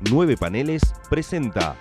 Nueve 0.00 0.36
Paneles 0.36 0.82
presenta. 1.10 1.76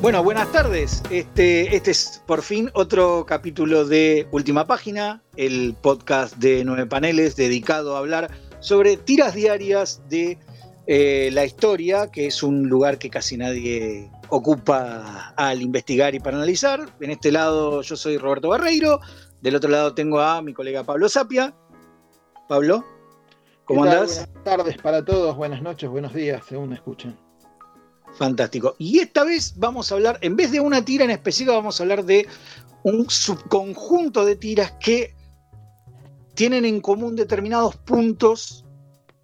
Bueno, 0.00 0.22
buenas 0.22 0.50
tardes. 0.52 1.02
Este, 1.10 1.74
este 1.74 1.90
es 1.90 2.22
por 2.26 2.42
fin 2.42 2.70
otro 2.74 3.26
capítulo 3.26 3.84
de 3.84 4.28
Última 4.30 4.66
Página, 4.66 5.20
el 5.36 5.74
podcast 5.82 6.36
de 6.36 6.64
nueve 6.64 6.86
paneles 6.86 7.34
dedicado 7.34 7.96
a 7.96 7.98
hablar 7.98 8.30
sobre 8.60 8.96
tiras 8.96 9.34
diarias 9.34 10.00
de 10.08 10.38
eh, 10.86 11.30
la 11.32 11.44
historia, 11.44 12.10
que 12.10 12.26
es 12.26 12.42
un 12.42 12.68
lugar 12.68 12.98
que 12.98 13.10
casi 13.10 13.36
nadie 13.36 14.10
ocupa 14.28 15.32
al 15.36 15.62
investigar 15.62 16.14
y 16.14 16.20
para 16.20 16.36
analizar. 16.36 16.94
En 17.00 17.10
este 17.10 17.32
lado 17.32 17.82
yo 17.82 17.96
soy 17.96 18.18
Roberto 18.18 18.48
Barreiro, 18.48 19.00
del 19.40 19.56
otro 19.56 19.70
lado 19.70 19.94
tengo 19.94 20.20
a 20.20 20.40
mi 20.42 20.54
colega 20.54 20.84
Pablo 20.84 21.08
Sapia. 21.08 21.54
Pablo, 22.48 22.84
¿cómo 23.64 23.84
andas? 23.84 24.26
Buenas 24.28 24.44
tardes 24.44 24.76
para 24.78 25.04
todos, 25.04 25.36
buenas 25.36 25.60
noches, 25.62 25.90
buenos 25.90 26.14
días, 26.14 26.42
según 26.48 26.68
me 26.68 26.76
escuchen. 26.76 27.16
Fantástico. 28.16 28.76
Y 28.78 29.00
esta 29.00 29.24
vez 29.24 29.54
vamos 29.56 29.90
a 29.90 29.96
hablar, 29.96 30.18
en 30.22 30.36
vez 30.36 30.52
de 30.52 30.60
una 30.60 30.84
tira 30.84 31.04
en 31.04 31.10
específico, 31.10 31.52
vamos 31.52 31.80
a 31.80 31.82
hablar 31.82 32.04
de 32.04 32.26
un 32.84 33.10
subconjunto 33.10 34.24
de 34.24 34.36
tiras 34.36 34.74
que 34.80 35.14
tienen 36.34 36.64
en 36.64 36.80
común 36.80 37.16
determinados 37.16 37.76
puntos, 37.76 38.65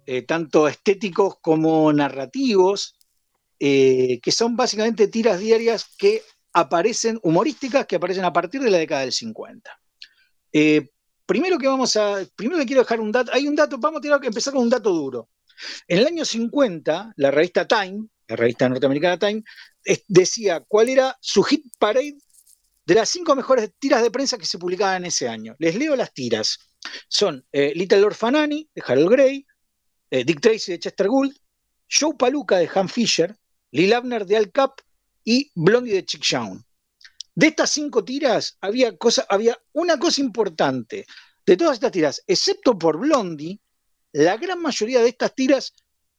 eh, 0.05 0.23
tanto 0.23 0.67
estéticos 0.67 1.35
como 1.41 1.91
narrativos, 1.93 2.95
eh, 3.59 4.19
que 4.21 4.31
son 4.31 4.57
básicamente 4.57 5.07
tiras 5.07 5.39
diarias 5.39 5.85
que 5.97 6.21
aparecen, 6.51 7.19
humorísticas, 7.23 7.85
que 7.85 7.95
aparecen 7.95 8.25
a 8.25 8.33
partir 8.33 8.61
de 8.61 8.69
la 8.69 8.79
década 8.79 9.01
del 9.01 9.13
50. 9.13 9.79
Eh, 10.51 10.89
primero 11.25 11.57
que 11.57 11.67
vamos 11.67 11.95
a, 11.95 12.25
primero 12.35 12.63
quiero 12.65 12.81
dejar 12.81 12.99
un 12.99 13.11
dato, 13.11 13.31
hay 13.33 13.47
un 13.47 13.55
dato, 13.55 13.77
vamos 13.77 14.01
a 14.05 14.19
que 14.19 14.27
empezar 14.27 14.53
con 14.53 14.63
un 14.63 14.69
dato 14.69 14.89
duro. 14.91 15.29
En 15.87 15.99
el 15.99 16.07
año 16.07 16.25
50, 16.25 17.13
la 17.15 17.31
revista 17.31 17.65
Time, 17.65 18.07
la 18.27 18.35
revista 18.35 18.67
norteamericana 18.67 19.17
Time, 19.17 19.43
decía 20.07 20.63
cuál 20.67 20.89
era 20.89 21.17
su 21.21 21.43
hit 21.43 21.65
parade 21.79 22.17
de 22.85 22.95
las 22.95 23.07
cinco 23.09 23.35
mejores 23.35 23.71
tiras 23.79 24.01
de 24.01 24.11
prensa 24.11 24.37
que 24.37 24.45
se 24.45 24.57
publicaban 24.57 25.05
ese 25.05 25.29
año. 25.29 25.55
Les 25.59 25.75
leo 25.75 25.95
las 25.95 26.13
tiras. 26.13 26.59
Son 27.07 27.45
Little 27.53 28.03
Orphan 28.03 28.35
Annie, 28.35 28.69
de 28.75 28.83
Harold 28.85 29.09
Gray, 29.09 29.45
eh, 30.13 30.23
Dick 30.23 30.39
Tracy, 30.39 30.73
de 30.73 30.79
Chester 30.79 31.07
Gould, 31.07 31.35
Joe 31.89 32.15
Paluca, 32.17 32.57
de 32.57 32.69
Han 32.73 32.89
Fisher, 32.89 33.35
Lil 33.71 33.93
Abner, 33.93 34.25
de 34.25 34.37
Al 34.37 34.51
Cap 34.51 34.81
y 35.23 35.51
Blondie, 35.55 35.95
de 35.95 36.05
Chick 36.05 36.23
Young. 36.23 36.61
De 37.35 37.47
estas 37.47 37.71
cinco 37.71 38.03
tiras 38.03 38.57
había, 38.61 38.95
cosa, 38.97 39.25
había 39.27 39.57
una 39.73 39.97
cosa 39.97 40.21
importante. 40.21 41.05
De 41.45 41.57
todas 41.57 41.73
estas 41.73 41.91
tiras, 41.91 42.23
excepto 42.27 42.77
por 42.77 42.99
Blondie, 42.99 43.59
la 44.11 44.37
gran 44.37 44.61
mayoría 44.61 45.01
de 45.01 45.09
estas 45.09 45.33
tiras 45.33 45.73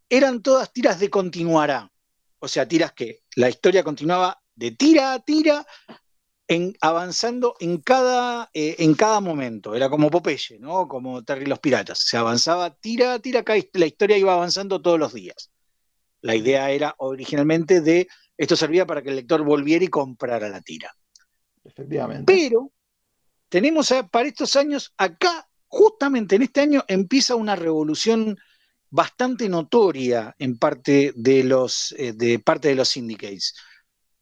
eran 0.08 0.42
todas 0.42 0.72
tiras 0.72 0.98
de 0.98 1.08
continuará 1.08 1.90
o 2.44 2.48
sea, 2.48 2.68
tiras 2.68 2.92
que 2.92 3.22
la 3.36 3.48
historia 3.48 3.82
continuaba 3.82 4.38
de 4.54 4.72
tira 4.72 5.14
a 5.14 5.24
tira, 5.24 5.66
en, 6.55 6.77
avanzando 6.80 7.56
en 7.60 7.78
cada, 7.78 8.50
eh, 8.55 8.77
en 8.78 8.94
cada 8.94 9.20
momento. 9.20 9.74
Era 9.74 9.88
como 9.88 10.10
Popeye, 10.10 10.58
¿no? 10.58 10.88
Como 10.88 11.22
Terry 11.24 11.46
los 11.46 11.58
Piratas. 11.58 11.98
Se 11.98 12.16
avanzaba 12.16 12.70
tira 12.70 13.19
tira, 13.19 13.44
la 13.72 13.86
historia 13.86 14.16
iba 14.16 14.34
avanzando 14.34 14.80
todos 14.80 14.98
los 14.98 15.12
días. 15.12 15.50
La 16.20 16.34
idea 16.34 16.70
era 16.70 16.94
originalmente 16.98 17.80
de 17.80 18.08
esto 18.36 18.56
servía 18.56 18.86
para 18.86 19.02
que 19.02 19.11
el 19.11 19.16
lector 19.16 19.42
volviera 19.42 19.84
y 19.84 19.88
comprara 19.88 20.48
la 20.48 20.61
tira. 20.61 20.94
Efectivamente. 21.62 22.33
Pero 22.33 22.72
tenemos 23.48 23.92
para 24.11 24.28
estos 24.28 24.57
años, 24.57 24.92
acá, 24.96 25.48
justamente 25.67 26.36
en 26.36 26.42
este 26.42 26.61
año, 26.61 26.84
empieza 26.89 27.36
una 27.36 27.57
revolución 27.57 28.36
bastante 28.90 29.48
notoria 29.48 30.34
en 30.39 30.58
parte 30.58 31.12
de 31.17 31.45
los, 31.45 31.95
eh, 31.98 32.12
de 32.12 32.39
parte 32.39 32.68
de 32.68 32.74
los 32.77 32.89
syndicates, 32.89 33.55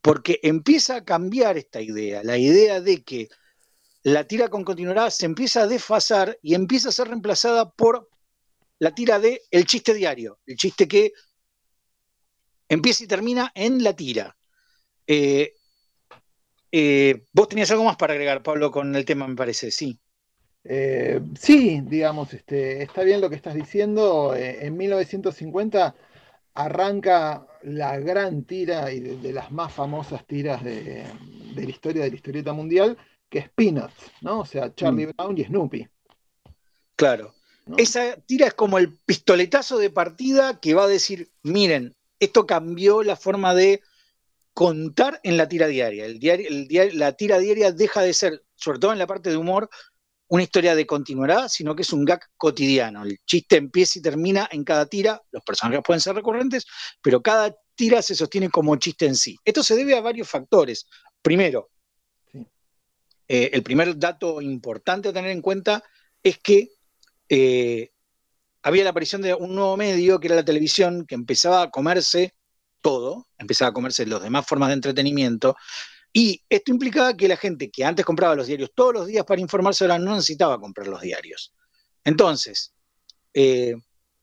porque 0.02 0.40
empieza 0.42 0.96
a 0.96 1.04
cambiar 1.04 1.56
esta 1.56 1.80
idea, 1.80 2.22
la 2.24 2.36
idea 2.36 2.80
de 2.80 3.02
que 3.02 3.28
la 4.02 4.24
tira 4.24 4.48
con 4.48 4.64
continuidad 4.64 5.10
se 5.10 5.26
empieza 5.26 5.62
a 5.62 5.68
desfasar 5.68 6.36
y 6.42 6.54
empieza 6.54 6.88
a 6.88 6.92
ser 6.92 7.08
reemplazada 7.08 7.70
por 7.70 8.10
la 8.80 8.92
tira 8.92 9.20
de 9.20 9.42
el 9.52 9.64
chiste 9.64 9.94
diario, 9.94 10.40
el 10.44 10.56
chiste 10.56 10.88
que 10.88 11.12
empieza 12.68 13.04
y 13.04 13.06
termina 13.06 13.52
en 13.54 13.84
la 13.84 13.94
tira. 13.94 14.36
Eh, 15.06 15.52
eh, 16.72 17.24
vos 17.32 17.48
tenías 17.48 17.70
algo 17.70 17.84
más 17.84 17.96
para 17.96 18.14
agregar, 18.14 18.42
Pablo, 18.42 18.72
con 18.72 18.96
el 18.96 19.04
tema, 19.04 19.28
me 19.28 19.36
parece, 19.36 19.70
sí. 19.70 20.00
Eh, 20.64 21.20
sí, 21.38 21.80
digamos, 21.84 22.32
este, 22.34 22.82
está 22.82 23.04
bien 23.04 23.20
lo 23.20 23.30
que 23.30 23.36
estás 23.36 23.54
diciendo. 23.54 24.34
En 24.34 24.76
1950 24.76 25.94
arranca 26.54 27.46
la 27.62 27.98
gran 27.98 28.44
tira 28.44 28.92
y 28.92 29.00
de, 29.00 29.32
las 29.32 29.50
más 29.50 29.72
famosas 29.72 30.26
tiras 30.26 30.62
de, 30.62 31.06
la 31.54 31.62
historia 31.62 32.04
de 32.04 32.10
la 32.10 32.16
historieta 32.16 32.52
mundial, 32.52 32.96
que 33.28 33.38
es 33.40 33.48
Peanuts, 33.50 34.10
¿no? 34.20 34.40
O 34.40 34.46
sea, 34.46 34.74
Charlie 34.74 35.06
mm. 35.06 35.12
Brown 35.16 35.38
y 35.38 35.44
Snoopy. 35.44 35.88
Claro. 36.96 37.34
Esa 37.76 38.16
tira 38.26 38.48
es 38.48 38.54
como 38.54 38.78
el 38.78 38.96
pistoletazo 39.06 39.78
de 39.78 39.90
partida 39.90 40.58
que 40.60 40.74
va 40.74 40.84
a 40.84 40.88
decir, 40.88 41.30
miren, 41.42 41.94
esto 42.18 42.46
cambió 42.46 43.02
la 43.02 43.16
forma 43.16 43.54
de 43.54 43.80
contar 44.52 45.20
en 45.22 45.36
la 45.36 45.48
tira 45.48 45.68
diaria. 45.68 46.04
El 46.04 46.18
diario, 46.18 46.48
el 46.48 46.98
la 46.98 47.12
tira 47.12 47.38
diaria 47.38 47.72
deja 47.72 48.02
de 48.02 48.14
ser, 48.14 48.44
sobre 48.56 48.78
todo 48.78 48.92
en 48.92 48.98
la 48.98 49.06
parte 49.06 49.30
de 49.30 49.36
humor, 49.36 49.70
una 50.32 50.44
historia 50.44 50.74
de 50.74 50.86
continuará, 50.86 51.46
sino 51.46 51.76
que 51.76 51.82
es 51.82 51.92
un 51.92 52.06
gag 52.06 52.22
cotidiano. 52.38 53.04
El 53.04 53.18
chiste 53.26 53.56
empieza 53.56 53.98
y 53.98 54.02
termina 54.02 54.48
en 54.50 54.64
cada 54.64 54.86
tira, 54.86 55.20
los 55.30 55.44
personajes 55.44 55.82
pueden 55.84 56.00
ser 56.00 56.14
recurrentes, 56.14 56.64
pero 57.02 57.22
cada 57.22 57.54
tira 57.74 58.00
se 58.00 58.14
sostiene 58.14 58.48
como 58.48 58.74
chiste 58.76 59.04
en 59.04 59.14
sí. 59.14 59.36
Esto 59.44 59.62
se 59.62 59.76
debe 59.76 59.94
a 59.94 60.00
varios 60.00 60.26
factores. 60.30 60.86
Primero, 61.20 61.68
eh, 63.28 63.50
el 63.52 63.62
primer 63.62 63.98
dato 63.98 64.40
importante 64.40 65.10
a 65.10 65.12
tener 65.12 65.32
en 65.32 65.42
cuenta 65.42 65.84
es 66.22 66.38
que 66.38 66.70
eh, 67.28 67.90
había 68.62 68.84
la 68.84 68.90
aparición 68.90 69.20
de 69.20 69.34
un 69.34 69.54
nuevo 69.54 69.76
medio, 69.76 70.18
que 70.18 70.28
era 70.28 70.36
la 70.36 70.46
televisión, 70.46 71.04
que 71.04 71.14
empezaba 71.14 71.60
a 71.60 71.70
comerse 71.70 72.34
todo, 72.80 73.28
empezaba 73.36 73.68
a 73.68 73.74
comerse 73.74 74.06
las 74.06 74.22
demás 74.22 74.46
formas 74.46 74.70
de 74.70 74.76
entretenimiento, 74.76 75.56
y 76.12 76.42
esto 76.48 76.72
implicaba 76.72 77.16
que 77.16 77.28
la 77.28 77.36
gente 77.36 77.70
que 77.70 77.84
antes 77.84 78.04
compraba 78.04 78.34
los 78.34 78.46
diarios 78.46 78.70
todos 78.74 78.92
los 78.92 79.06
días 79.06 79.24
para 79.24 79.40
informarse 79.40 79.84
ahora 79.84 79.98
no 79.98 80.14
necesitaba 80.14 80.60
comprar 80.60 80.88
los 80.88 81.00
diarios. 81.00 81.54
Entonces, 82.04 82.74
eh, 83.32 83.74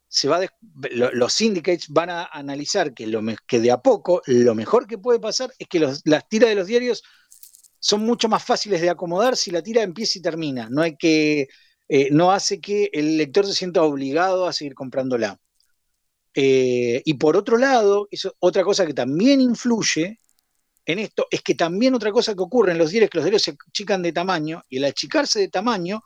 se 0.07 0.27
va 0.27 0.41
los 0.91 1.33
syndicates 1.33 1.87
van 1.89 2.09
a 2.09 2.25
analizar 2.25 2.93
que, 2.93 3.05
lo 3.07 3.21
que 3.47 3.59
de 3.59 3.71
a 3.71 3.77
poco 3.77 4.21
lo 4.25 4.55
mejor 4.55 4.87
que 4.87 4.97
puede 4.97 5.19
pasar 5.19 5.51
es 5.57 5.67
que 5.67 5.79
las 5.79 6.29
tiras 6.29 6.49
de 6.49 6.55
los 6.55 6.67
diarios 6.67 7.03
son 7.79 8.01
mucho 8.05 8.27
más 8.27 8.43
fáciles 8.43 8.81
de 8.81 8.89
acomodar 8.89 9.37
si 9.37 9.51
la 9.51 9.61
tira 9.61 9.83
empieza 9.83 10.19
y 10.19 10.21
termina. 10.21 10.67
No 10.69 10.81
hay 10.81 10.95
que, 10.97 11.47
eh, 11.87 12.09
no 12.11 12.31
hace 12.31 12.59
que 12.59 12.89
el 12.91 13.17
lector 13.17 13.45
se 13.45 13.53
sienta 13.53 13.83
obligado 13.83 14.47
a 14.47 14.53
seguir 14.53 14.73
comprándola. 14.73 15.39
Eh, 16.33 17.01
y 17.05 17.13
por 17.15 17.37
otro 17.37 17.57
lado, 17.57 18.07
otra 18.39 18.63
cosa 18.63 18.85
que 18.85 18.93
también 18.93 19.41
influye 19.41 20.19
en 20.85 20.99
esto 20.99 21.27
es 21.29 21.41
que 21.41 21.55
también 21.55 21.93
otra 21.95 22.11
cosa 22.11 22.33
que 22.33 22.41
ocurre 22.41 22.71
en 22.71 22.77
los 22.77 22.91
diarios 22.91 23.07
es 23.07 23.11
que 23.11 23.17
los 23.17 23.25
diarios 23.25 23.41
se 23.43 23.55
achican 23.69 24.01
de 24.01 24.11
tamaño 24.11 24.63
y 24.69 24.77
al 24.77 24.85
achicarse 24.85 25.39
de 25.39 25.47
tamaño, 25.49 26.03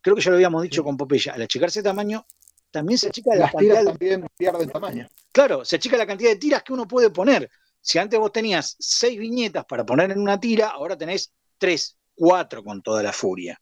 creo 0.00 0.16
que 0.16 0.22
ya 0.22 0.30
lo 0.30 0.36
habíamos 0.36 0.62
dicho 0.62 0.84
con 0.84 0.96
Popeya, 0.96 1.34
al 1.34 1.42
achicarse 1.42 1.80
de 1.80 1.84
tamaño 1.84 2.26
también 2.70 2.98
se 2.98 3.08
achica 3.08 3.34
la 3.36 3.50
cantidad 3.50 3.84
también 3.84 4.26
pierden 4.36 4.68
tamaño. 4.68 5.08
Claro, 5.30 5.64
se 5.64 5.76
achica 5.76 5.96
la 5.96 6.06
cantidad 6.06 6.30
de 6.30 6.36
tiras 6.36 6.64
que 6.64 6.72
uno 6.72 6.88
puede 6.88 7.10
poner. 7.10 7.48
Si 7.80 7.98
antes 7.98 8.18
vos 8.18 8.32
tenías 8.32 8.74
seis 8.80 9.16
viñetas 9.18 9.64
para 9.64 9.86
poner 9.86 10.10
en 10.10 10.18
una 10.18 10.40
tira, 10.40 10.70
ahora 10.70 10.98
tenés 10.98 11.32
tres, 11.56 11.96
cuatro 12.14 12.64
con 12.64 12.82
toda 12.82 13.00
la 13.02 13.12
furia. 13.12 13.60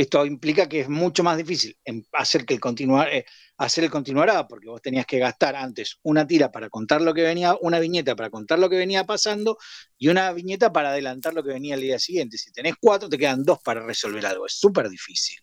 Esto 0.00 0.24
implica 0.24 0.66
que 0.66 0.80
es 0.80 0.88
mucho 0.88 1.22
más 1.22 1.36
difícil 1.36 1.76
hacer 2.12 2.46
que 2.46 2.54
el 2.54 2.60
continuar, 2.60 3.12
eh, 3.12 3.26
hacer 3.58 3.84
el 3.84 3.90
continuará, 3.90 4.48
porque 4.48 4.70
vos 4.70 4.80
tenías 4.80 5.04
que 5.04 5.18
gastar 5.18 5.54
antes 5.54 5.98
una 6.04 6.26
tira 6.26 6.50
para 6.50 6.70
contar 6.70 7.02
lo 7.02 7.12
que 7.12 7.20
venía, 7.20 7.54
una 7.60 7.78
viñeta 7.78 8.16
para 8.16 8.30
contar 8.30 8.58
lo 8.58 8.70
que 8.70 8.78
venía 8.78 9.04
pasando 9.04 9.58
y 9.98 10.08
una 10.08 10.32
viñeta 10.32 10.72
para 10.72 10.88
adelantar 10.88 11.34
lo 11.34 11.42
que 11.42 11.50
venía 11.50 11.74
el 11.74 11.82
día 11.82 11.98
siguiente. 11.98 12.38
Si 12.38 12.50
tenés 12.50 12.76
cuatro, 12.80 13.10
te 13.10 13.18
quedan 13.18 13.44
dos 13.44 13.58
para 13.62 13.84
resolver 13.84 14.24
algo. 14.24 14.46
Es 14.46 14.54
súper 14.54 14.88
difícil. 14.88 15.36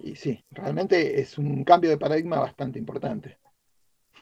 Y 0.00 0.14
sí, 0.16 0.38
realmente 0.50 1.18
es 1.18 1.38
un 1.38 1.64
cambio 1.64 1.88
de 1.88 1.96
paradigma 1.96 2.40
bastante 2.40 2.78
importante. 2.78 3.38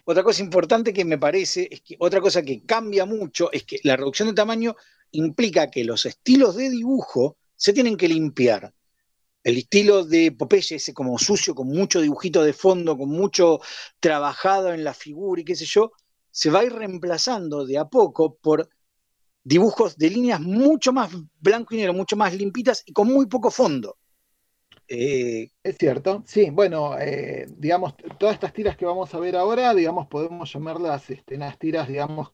Otra 0.04 0.22
cosa 0.22 0.44
importante 0.44 0.92
que 0.92 1.04
me 1.04 1.19
parece 1.19 1.66
es 1.69 1.80
que 1.80 1.96
otra 1.98 2.20
cosa 2.20 2.40
que 2.44 2.64
cambia 2.64 3.04
mucho 3.04 3.50
es 3.50 3.64
que 3.64 3.80
la 3.82 3.96
reducción 3.96 4.28
de 4.28 4.34
tamaño 4.34 4.76
implica 5.10 5.69
que 5.72 5.82
los 5.82 6.06
estilos 6.06 6.54
de 6.54 6.70
dibujo 6.70 7.36
se 7.56 7.72
tienen 7.72 7.96
que 7.96 8.06
limpiar 8.06 8.72
el 9.46 9.58
estilo 9.58 10.04
de 10.04 10.32
Popeye, 10.32 10.75
ese 10.75 10.93
como 10.93 11.16
sucio, 11.19 11.54
con 11.54 11.69
mucho 11.69 12.00
dibujito 12.00 12.43
de 12.43 12.52
fondo, 12.52 12.98
con 12.98 13.10
mucho 13.10 13.60
trabajado 14.00 14.72
en 14.72 14.82
la 14.82 14.93
figura 14.93 15.40
y 15.40 15.44
qué 15.44 15.54
sé 15.54 15.64
yo, 15.66 15.93
se 16.32 16.50
va 16.50 16.58
a 16.58 16.64
ir 16.64 16.72
reemplazando 16.72 17.64
de 17.64 17.78
a 17.78 17.84
poco 17.84 18.34
por 18.34 18.69
dibujos 19.44 19.96
de 19.96 20.10
líneas 20.10 20.40
mucho 20.40 20.93
más 20.93 21.12
blanco 21.38 21.75
y 21.75 21.76
negro, 21.76 21.93
mucho 21.93 22.16
más 22.16 22.34
limpitas 22.34 22.82
y 22.87 22.93
con 22.93 23.06
muy 23.06 23.26
poco 23.26 23.52
fondo. 23.52 23.96
Eh, 24.88 25.48
es 25.62 25.76
cierto, 25.78 26.25
sí, 26.26 26.50
bueno, 26.50 26.98
eh, 26.98 27.46
digamos, 27.56 27.94
todas 28.19 28.34
estas 28.34 28.52
tiras 28.52 28.76
que 28.76 28.84
vamos 28.84 29.14
a 29.14 29.20
ver 29.20 29.37
ahora, 29.37 29.72
digamos, 29.75 30.08
podemos 30.08 30.52
llamarlas 30.52 31.08
este, 31.10 31.37
unas 31.37 31.56
tiras, 31.56 31.87
digamos, 31.87 32.31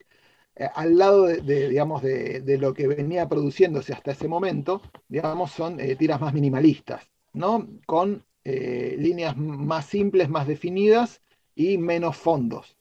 eh, 0.54 0.69
al 0.75 0.96
lado 0.96 1.25
de, 1.25 1.69
digamos, 1.69 2.02
de, 2.02 2.58
lo 2.58 2.75
que 2.75 2.87
venía 2.88 3.28
produciéndose 3.28 3.93
hasta 3.93 4.12
ese 4.12 4.28
momento, 4.28 4.82
digamos, 5.08 5.52
son 5.52 5.78
tiras 5.99 6.20
más 6.20 6.34
minimalistas, 6.34 7.08
¿no? 7.32 7.69
Con 7.87 8.25
líneas 8.44 9.37
más 9.37 9.87
simples, 9.87 10.28
más 10.28 10.49
definidas 10.49 11.22
y 11.54 11.78
menos 11.78 12.16
fondos. 12.16 12.76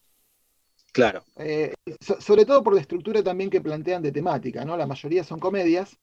Claro. 0.92 1.24
sobre 2.20 2.46
todo 2.46 2.64
por 2.64 2.74
la 2.74 2.82
estructura 2.82 3.24
también 3.24 3.50
que 3.50 3.62
plantean 3.62 4.02
de 4.02 4.12
temática, 4.12 4.66
¿no? 4.66 4.76
La 4.76 4.88
mayoría 4.88 5.24
son 5.24 5.40
comedias, 5.40 5.98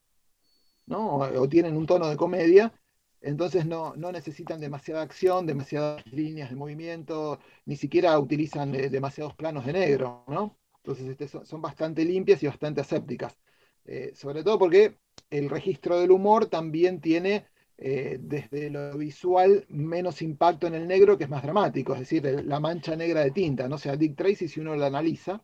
¿no? 0.87 1.17
o 1.17 1.49
tienen 1.49 1.77
un 1.77 1.87
tono 1.87 2.09
de 2.09 2.17
comedia, 2.17 2.73
entonces 3.21 3.67
no, 3.67 3.95
necesitan 3.97 4.61
demasiada 4.61 5.03
acción, 5.03 5.47
demasiadas 5.47 6.05
líneas 6.07 6.51
de 6.51 6.57
movimiento, 6.57 7.41
ni 7.65 7.77
siquiera 7.77 8.19
utilizan 8.19 8.75
eh, 8.75 8.89
demasiados 8.89 9.35
planos 9.35 9.67
de 9.67 9.73
negro, 9.73 10.25
¿no? 10.29 10.58
Entonces 10.83 11.09
este, 11.09 11.29
son, 11.29 11.61
bastante 11.61 12.05
limpias 12.05 12.43
y 12.43 12.47
bastante 12.47 12.81
asépticas. 12.81 13.37
Eh, 13.85 14.13
sobre 14.15 14.43
todo 14.43 14.59
porque 14.59 14.97
el 15.31 15.49
registro 15.51 15.99
del 16.01 16.11
humor 16.11 16.47
también 16.47 17.01
tiene 17.01 17.47
eh, 17.79 18.19
desde 18.21 18.71
lo 18.71 18.97
visual 18.97 19.65
menos 19.69 20.23
impacto 20.23 20.67
en 20.67 20.75
el 20.75 20.87
negro, 20.87 21.17
que 21.17 21.25
es 21.25 21.31
más 21.31 21.43
dramático, 21.43 21.95
es 21.95 22.01
decir, 22.01 22.25
la 22.45 22.61
mancha 22.61 22.97
negra 22.97 23.23
de 23.23 23.31
tinta. 23.31 23.69
¿no? 23.69 23.77
O 23.77 23.79
sea, 23.79 23.97
Dick 23.97 24.17
Tracy, 24.17 24.49
si 24.49 24.61
uno 24.61 24.77
lo 24.77 24.85
analiza, 24.85 25.43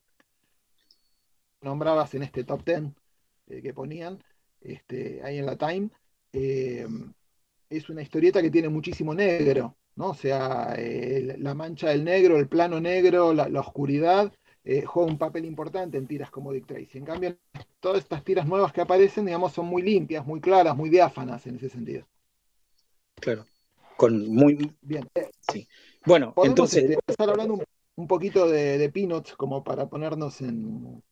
nombrabas 1.60 2.14
en 2.14 2.22
este 2.25 2.44
top 2.44 2.64
10 2.64 2.82
que 3.62 3.75
ponían 3.75 4.22
este, 4.60 5.20
ahí 5.22 5.38
en 5.38 5.46
la 5.46 5.56
Time, 5.56 5.90
es 7.76 7.88
una 7.88 8.02
historieta 8.02 8.42
que 8.42 8.50
tiene 8.50 8.69
muchísimo 8.69 9.14
negro, 9.14 9.76
¿no? 9.96 10.10
O 10.10 10.14
sea, 10.14 10.75
eh, 10.76 11.36
la 11.38 11.54
mancha 11.54 11.90
del 11.90 12.04
negro, 12.04 12.38
el 12.38 12.48
plano 12.48 12.81
negro, 12.81 13.32
la, 13.32 13.48
oscuridad, 13.60 14.32
eh, 14.64 14.82
juega 14.82 15.11
un 15.11 15.19
papel 15.19 15.44
importante 15.44 15.99
en 15.99 16.06
tiras 16.06 16.31
como 16.31 16.52
Dick 16.52 16.66
Tracy. 16.66 16.99
En 16.99 17.05
cambio, 17.05 17.37
todas 17.81 17.99
estas 17.99 18.25
tiras 18.25 18.46
nuevas 18.46 18.72
que 18.72 18.81
aparecen, 18.81 19.26
digamos, 19.26 19.52
son 19.52 19.66
muy 19.66 19.82
limpias, 19.82 20.26
muy 20.26 20.40
claras, 20.40 20.76
muy 20.76 20.90
diáfanas 20.90 21.46
en 21.46 21.56
ese 21.56 21.69
sentido. 21.69 22.06
Claro. 23.16 23.44
Con 23.96 24.28
muy 24.28 24.75
bien. 24.81 25.08
Sí. 25.52 25.69
Bueno, 26.05 26.34
entonces. 26.43 26.82
Este, 26.82 26.94
empezar 26.94 27.31
hablando 27.31 27.62
un, 27.96 28.06
poquito 28.08 28.49
de, 28.49 28.78
de 28.78 28.88
Peanuts 28.90 29.37
como 29.37 29.62
para 29.62 29.87
ponernos 29.87 30.40
en, 30.40 31.02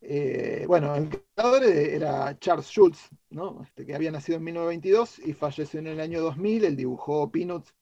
eh, 0.00 0.64
bueno, 0.66 0.94
el 0.94 1.08
creador 1.08 1.64
era 1.64 2.38
Charles 2.38 2.66
Schultz, 2.66 3.10
¿no? 3.30 3.62
este, 3.62 3.84
que 3.84 3.94
había 3.94 4.10
nacido 4.10 4.38
en 4.38 4.44
1922 4.44 5.18
y 5.20 5.32
falleció 5.32 5.80
en 5.80 5.88
el 5.88 6.00
año 6.00 6.20
2000. 6.20 6.64
Él 6.64 6.76
dibujó 6.76 7.30
Peanuts 7.30 7.74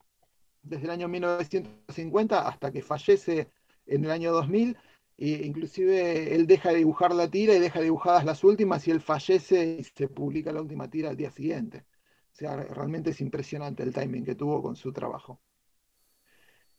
desde 0.63 0.85
el 0.85 0.91
año 0.91 1.09
1950 1.09 2.49
hasta 2.49 2.73
que 2.73 2.83
fallece 2.83 3.51
en 3.87 4.05
el 4.05 4.11
año 4.11 4.33
2000. 4.33 4.77
E 5.19 5.29
inclusive 5.47 6.35
él 6.35 6.47
deja 6.47 6.71
de 6.71 6.77
dibujar 6.77 7.15
la 7.15 7.31
tira 7.31 7.55
y 7.55 7.59
deja 7.59 7.81
dibujadas 7.81 8.25
las 8.25 8.45
últimas 8.45 8.87
y 8.87 8.91
él 8.91 9.01
fallece 9.01 9.79
y 9.81 9.85
se 9.85 10.09
publica 10.09 10.53
la 10.53 10.61
última 10.61 10.91
tira 10.91 11.11
al 11.11 11.17
día 11.17 11.31
siguiente. 11.31 11.85
O 12.33 12.37
sea, 12.37 12.57
realmente 12.57 13.11
es 13.11 13.21
impresionante 13.21 13.83
el 13.83 13.95
timing 13.95 14.25
que 14.25 14.35
tuvo 14.35 14.63
con 14.63 14.77
su 14.77 14.93
trabajo. 14.93 15.41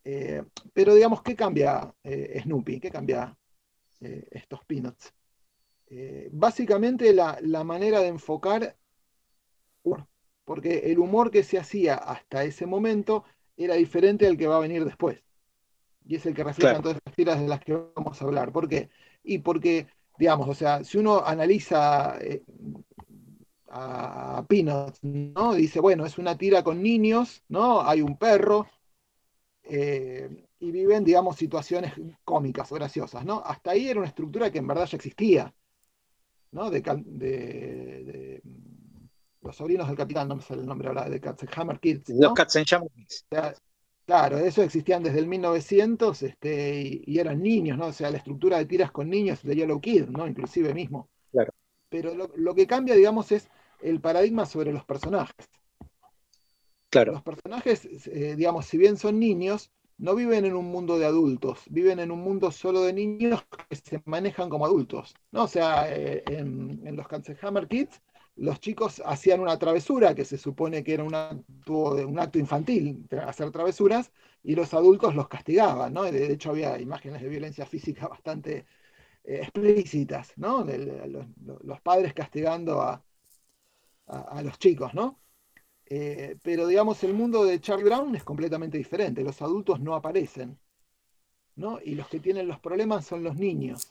Eh, 0.03 0.43
pero 0.73 0.93
digamos, 0.93 1.21
¿qué 1.23 1.35
cambia 1.35 1.93
eh, 2.03 2.39
Snoopy? 2.43 2.79
¿Qué 2.79 2.91
cambia 2.91 3.35
estos 3.99 4.63
Peanuts? 4.65 5.13
Eh, 5.89 6.29
básicamente 6.31 7.13
la, 7.13 7.63
manera 7.63 8.01
de 8.01 8.07
enfocar, 8.07 8.77
porque 10.43 10.91
el 10.91 10.99
humor 10.99 11.31
que 11.31 11.43
se 11.43 11.57
hacía 11.57 11.95
hasta 11.95 12.43
ese 12.43 12.65
momento 12.65 13.23
era 13.55 13.75
diferente 13.75 14.27
al 14.27 14.37
que 14.37 14.47
va 14.47 14.57
a 14.57 14.61
venir 14.61 14.83
después. 14.85 15.23
Y 16.07 16.15
es 16.15 16.25
el 16.25 16.33
que 16.33 16.43
reflejan 16.43 16.81
todas 16.81 16.97
las 17.03 17.15
tiras 17.15 17.39
de 17.39 17.47
las 17.47 17.59
que 17.59 17.77
vamos 17.95 18.21
a 18.21 18.25
hablar. 18.25 18.51
¿Por 18.51 18.67
qué? 18.67 18.89
Y 19.23 19.39
porque, 19.39 19.87
digamos, 20.17 20.47
o 20.47 20.53
sea, 20.53 20.83
si 20.83 20.97
uno 20.97 21.23
analiza 21.25 22.17
eh, 22.21 22.43
a 23.69 24.45
Peanuts, 24.47 25.03
¿no? 25.03 25.53
Dice, 25.53 25.79
bueno, 25.79 26.05
es 26.05 26.17
una 26.17 26.37
tira 26.37 26.63
con 26.63 26.81
niños, 26.81 27.43
¿no? 27.49 27.81
Hay 27.81 28.01
un 28.01 28.17
perro, 28.17 28.67
eh, 29.63 30.45
y 30.59 30.71
viven, 30.71 31.03
digamos, 31.03 31.35
situaciones 31.35 31.93
cómicas 32.23 32.71
o 32.71 32.75
graciosas, 32.75 33.25
¿no? 33.25 33.41
Hasta 33.45 33.71
ahí 33.71 33.89
era 33.89 33.99
una 33.99 34.07
estructura 34.07 34.49
que 34.49 34.59
en 34.59 34.67
verdad 34.67 34.85
ya 34.85 34.95
existía. 34.95 35.53
¿no? 36.51 36.69
De, 36.69 36.81
de, 36.81 38.41
los 39.41 39.55
sobrinos 39.55 39.87
del 39.87 39.97
capitán, 39.97 40.27
no 40.27 40.35
me 40.35 40.41
sale 40.41 40.61
el 40.61 40.67
nombre 40.67 40.87
ahora, 40.87 41.09
de 41.09 41.19
Katzenhammer 41.19 41.79
Kids. 41.79 42.09
Los 42.09 42.33
Katzenhammer 42.33 42.89
Kids. 42.91 43.25
Claro, 44.07 44.37
eso 44.39 44.63
existían 44.63 45.03
desde 45.03 45.19
el 45.19 45.27
1900 45.27 46.23
este, 46.23 47.03
y, 47.05 47.19
eran 47.19 47.43
niños, 47.43 47.77
¿no? 47.77 47.87
O 47.87 47.93
sea, 47.93 48.09
la 48.09 48.17
estructura 48.17 48.57
de 48.57 48.65
tiras 48.65 48.91
con 48.91 49.09
niños 49.09 49.43
de 49.43 49.55
Yellow 49.55 49.79
Kid, 49.79 50.05
¿no? 50.05 50.25
Inclusive 50.25 50.73
mismo. 50.73 51.09
Claro. 51.31 51.53
Pero 51.89 52.13
lo, 52.15 52.55
que 52.55 52.65
cambia, 52.65 52.95
digamos, 52.95 53.31
es 53.31 53.49
el 53.81 54.01
paradigma 54.01 54.45
sobre 54.45 54.73
los 54.73 54.83
personajes. 54.85 55.35
Claro. 56.89 57.11
Los 57.11 57.23
personajes, 57.23 58.07
eh, 58.07 58.35
digamos, 58.35 58.65
si 58.65 58.77
bien 58.77 58.97
son 58.97 59.19
niños, 59.19 59.71
no 59.97 60.15
viven 60.15 60.45
en 60.45 60.55
un 60.55 60.65
mundo 60.65 60.97
de 60.97 61.05
adultos, 61.05 61.63
viven 61.69 61.99
en 61.99 62.11
un 62.11 62.19
mundo 62.19 62.51
solo 62.51 62.81
de 62.83 62.93
niños 62.93 63.43
que 63.69 63.75
se 63.75 64.01
manejan 64.05 64.49
como 64.49 64.65
adultos. 64.65 65.15
¿no? 65.31 65.43
O 65.43 65.47
sea, 65.47 65.93
eh, 65.93 66.23
en, 66.27 66.95
los 66.95 67.07
Katzenhammer 67.07 67.67
Kids, 67.67 68.01
los 68.37 68.59
chicos 68.59 69.01
hacían 69.05 69.39
una 69.39 69.57
travesura 69.57 70.13
que 70.13 70.23
se 70.23 70.37
supone 70.37 70.83
que 70.83 70.93
era 70.93 71.03
un 71.03 71.15
acto, 71.15 71.73
un 72.07 72.19
acto 72.19 72.37
infantil, 72.39 73.07
hacer 73.25 73.51
travesuras, 73.51 74.11
y 74.43 74.55
los 74.55 74.73
adultos 74.73 75.15
los 75.15 75.27
castigaban. 75.27 75.93
¿no? 75.93 76.03
De 76.03 76.31
hecho, 76.31 76.51
había 76.51 76.79
imágenes 76.79 77.21
de 77.21 77.29
violencia 77.29 77.65
física 77.65 78.07
bastante 78.07 78.65
eh, 79.23 79.39
explícitas, 79.41 80.33
¿no? 80.37 80.65
los, 80.65 81.81
padres 81.81 82.13
castigando 82.13 82.81
a, 82.81 83.03
los 84.41 84.57
chicos, 84.57 84.93
¿no? 84.93 85.19
Eh, 85.89 86.37
pero 86.43 86.67
digamos, 86.67 87.03
el 87.03 87.13
mundo 87.13 87.43
de 87.43 87.59
Charlie 87.59 87.83
Brown 87.83 88.15
es 88.15 88.23
completamente 88.23 88.77
diferente. 88.77 89.23
Los 89.23 89.41
adultos 89.41 89.81
no 89.81 89.95
aparecen, 89.95 90.57
¿no? 91.55 91.79
Y 91.83 91.95
los 91.95 92.07
que 92.07 92.19
tienen 92.19 92.47
los 92.47 92.59
problemas 92.59 93.05
son 93.05 93.23
los 93.23 93.35
niños. 93.35 93.87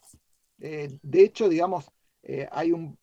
Eh, 0.61 0.99
de 1.03 1.23
hecho, 1.23 1.49
digamos, 1.49 1.91
hay 2.51 2.73
un, 2.73 2.99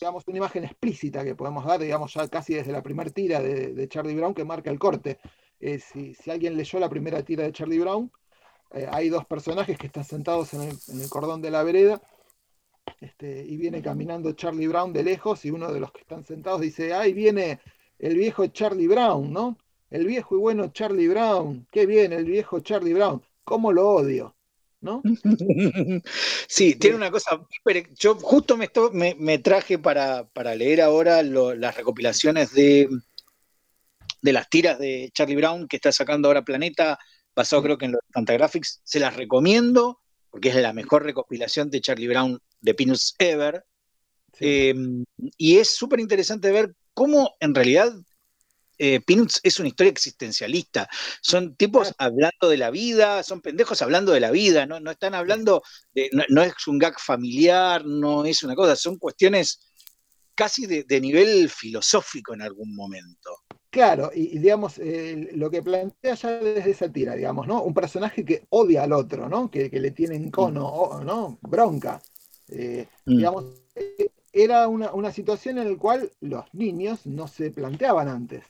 digamos, 0.00 0.24
una 0.26 0.38
imagen 0.38 0.64
explícita 0.64 1.24
que 1.24 1.34
podemos 1.34 1.64
dar, 1.64 1.80
digamos, 1.80 2.12
ya 2.14 2.28
casi 2.28 2.54
desde 2.54 2.72
la 2.72 2.82
primera 2.82 3.10
tira 3.10 3.40
de, 3.40 3.88
Charlie 3.88 4.14
Brown 4.14 4.34
que 4.34 4.44
marca 4.44 4.70
el 4.70 4.78
corte. 4.78 5.18
Si, 5.60 6.14
alguien 6.30 6.56
leyó 6.56 6.78
la 6.78 6.88
primera 6.88 7.22
tira 7.22 7.44
de 7.44 7.52
Charlie 7.52 7.80
Brown, 7.80 8.10
hay 8.90 9.08
dos 9.08 9.24
personajes 9.26 9.78
que 9.78 9.86
están 9.86 10.04
sentados 10.04 10.54
en 10.54 10.62
el, 10.62 11.08
cordón 11.08 11.42
de 11.42 11.50
la 11.50 11.62
vereda 11.62 12.00
este, 13.00 13.44
y 13.46 13.56
viene 13.56 13.82
caminando 13.82 14.32
Charlie 14.32 14.68
Brown 14.68 14.92
de 14.92 15.02
lejos 15.02 15.44
y 15.44 15.50
uno 15.50 15.72
de 15.72 15.80
los 15.80 15.92
que 15.92 16.00
están 16.00 16.24
sentados 16.24 16.60
dice, 16.60 16.94
ahí 16.94 17.12
viene 17.12 17.60
el 17.98 18.16
viejo 18.16 18.46
Charlie 18.48 18.86
Brown, 18.86 19.32
¿no? 19.32 19.58
El 19.90 20.06
viejo 20.06 20.36
y 20.36 20.38
bueno 20.38 20.68
Charlie 20.68 21.08
Brown, 21.08 21.66
qué 21.70 21.86
bien, 21.86 22.12
el 22.12 22.26
viejo 22.26 22.60
Charlie 22.60 22.92
Brown, 22.92 23.22
cómo 23.44 23.72
lo 23.72 23.88
odio, 23.88 24.34
¿no? 24.80 25.02
sí, 26.48 26.74
tiene 26.76 26.96
una 26.96 27.10
cosa, 27.10 27.40
yo 27.98 28.14
justo 28.16 28.56
me, 28.56 29.16
me, 29.18 29.38
traje 29.38 29.78
para, 29.78 30.28
leer 30.56 30.80
ahora 30.80 31.22
las 31.22 31.76
recopilaciones 31.76 32.52
de, 32.52 32.88
de 34.22 34.32
las 34.32 34.48
tiras 34.48 34.78
de 34.78 35.10
Charlie 35.12 35.36
Brown 35.36 35.68
que 35.68 35.76
está 35.76 35.92
sacando 35.92 36.28
ahora 36.28 36.44
Planeta, 36.44 36.98
basado 37.34 37.62
creo 37.62 37.78
que 37.78 37.86
en 37.86 37.92
los 37.92 38.00
Fantagraphics, 38.12 38.80
se 38.84 39.00
las 39.00 39.16
recomiendo 39.16 40.00
porque 40.30 40.50
es 40.50 40.56
la 40.56 40.72
mejor 40.72 41.04
recopilación 41.04 41.70
de 41.70 41.80
Charlie 41.80 42.08
Brown 42.08 42.38
de 42.60 42.74
Peanuts 42.74 43.14
ever. 43.18 43.64
Em, 44.40 45.04
y 45.36 45.58
es 45.58 45.74
súper 45.74 46.00
interesante 46.00 46.52
ver 46.52 46.74
cómo 46.94 47.34
en 47.40 47.54
realidad 47.54 47.92
eh, 48.78 49.00
Peanuts 49.00 49.40
es 49.42 49.58
una 49.58 49.68
historia 49.68 49.90
existencialista. 49.90 50.88
Son 51.20 51.56
tipos 51.56 51.92
hablando 51.98 52.48
de 52.48 52.56
la 52.56 52.70
vida, 52.70 53.22
son 53.22 53.40
pendejos 53.40 53.82
hablando 53.82 54.12
de 54.12 54.20
la 54.20 54.30
vida, 54.30 54.66
no, 54.66 54.80
no 54.80 54.90
están 54.90 55.14
hablando 55.14 55.62
de, 55.92 56.10
no, 56.28 56.42
es 56.42 56.66
un 56.66 56.78
gag 56.78 56.98
familiar, 56.98 57.84
no 57.84 58.24
es 58.24 58.42
una 58.42 58.54
cosa, 58.54 58.76
son 58.76 58.96
cuestiones 58.98 59.60
casi 60.34 60.66
de, 60.66 61.00
nivel 61.00 61.48
filosófico 61.48 62.34
en 62.34 62.42
algún 62.42 62.74
momento. 62.74 63.30
Claro, 63.70 64.10
y, 64.14 64.38
digamos, 64.38 64.78
eh, 64.78 65.30
lo 65.34 65.50
que 65.50 65.62
plantea 65.62 66.14
ya 66.14 66.30
desde 66.38 66.70
esa 66.70 66.90
tira, 66.90 67.16
digamos, 67.16 67.46
¿no? 67.46 67.62
Un 67.62 67.74
personaje 67.74 68.24
que 68.24 68.46
odia 68.50 68.84
al 68.84 68.92
otro, 68.92 69.28
¿no? 69.28 69.50
Que, 69.50 69.68
le 69.68 69.90
tiene 69.90 70.14
encono, 70.14 71.00
mm. 71.00 71.04
¿no? 71.04 71.38
Bronca. 71.42 72.00
Eh, 72.48 72.86
mm. 73.04 73.16
Digamos, 73.16 73.44
era 74.32 74.68
una, 74.68 75.12
situación 75.12 75.58
en 75.58 75.72
la 75.72 75.78
cual 75.78 76.10
los 76.20 76.44
niños 76.52 77.06
no 77.06 77.26
se 77.26 77.50
planteaban 77.50 78.08
antes. 78.08 78.44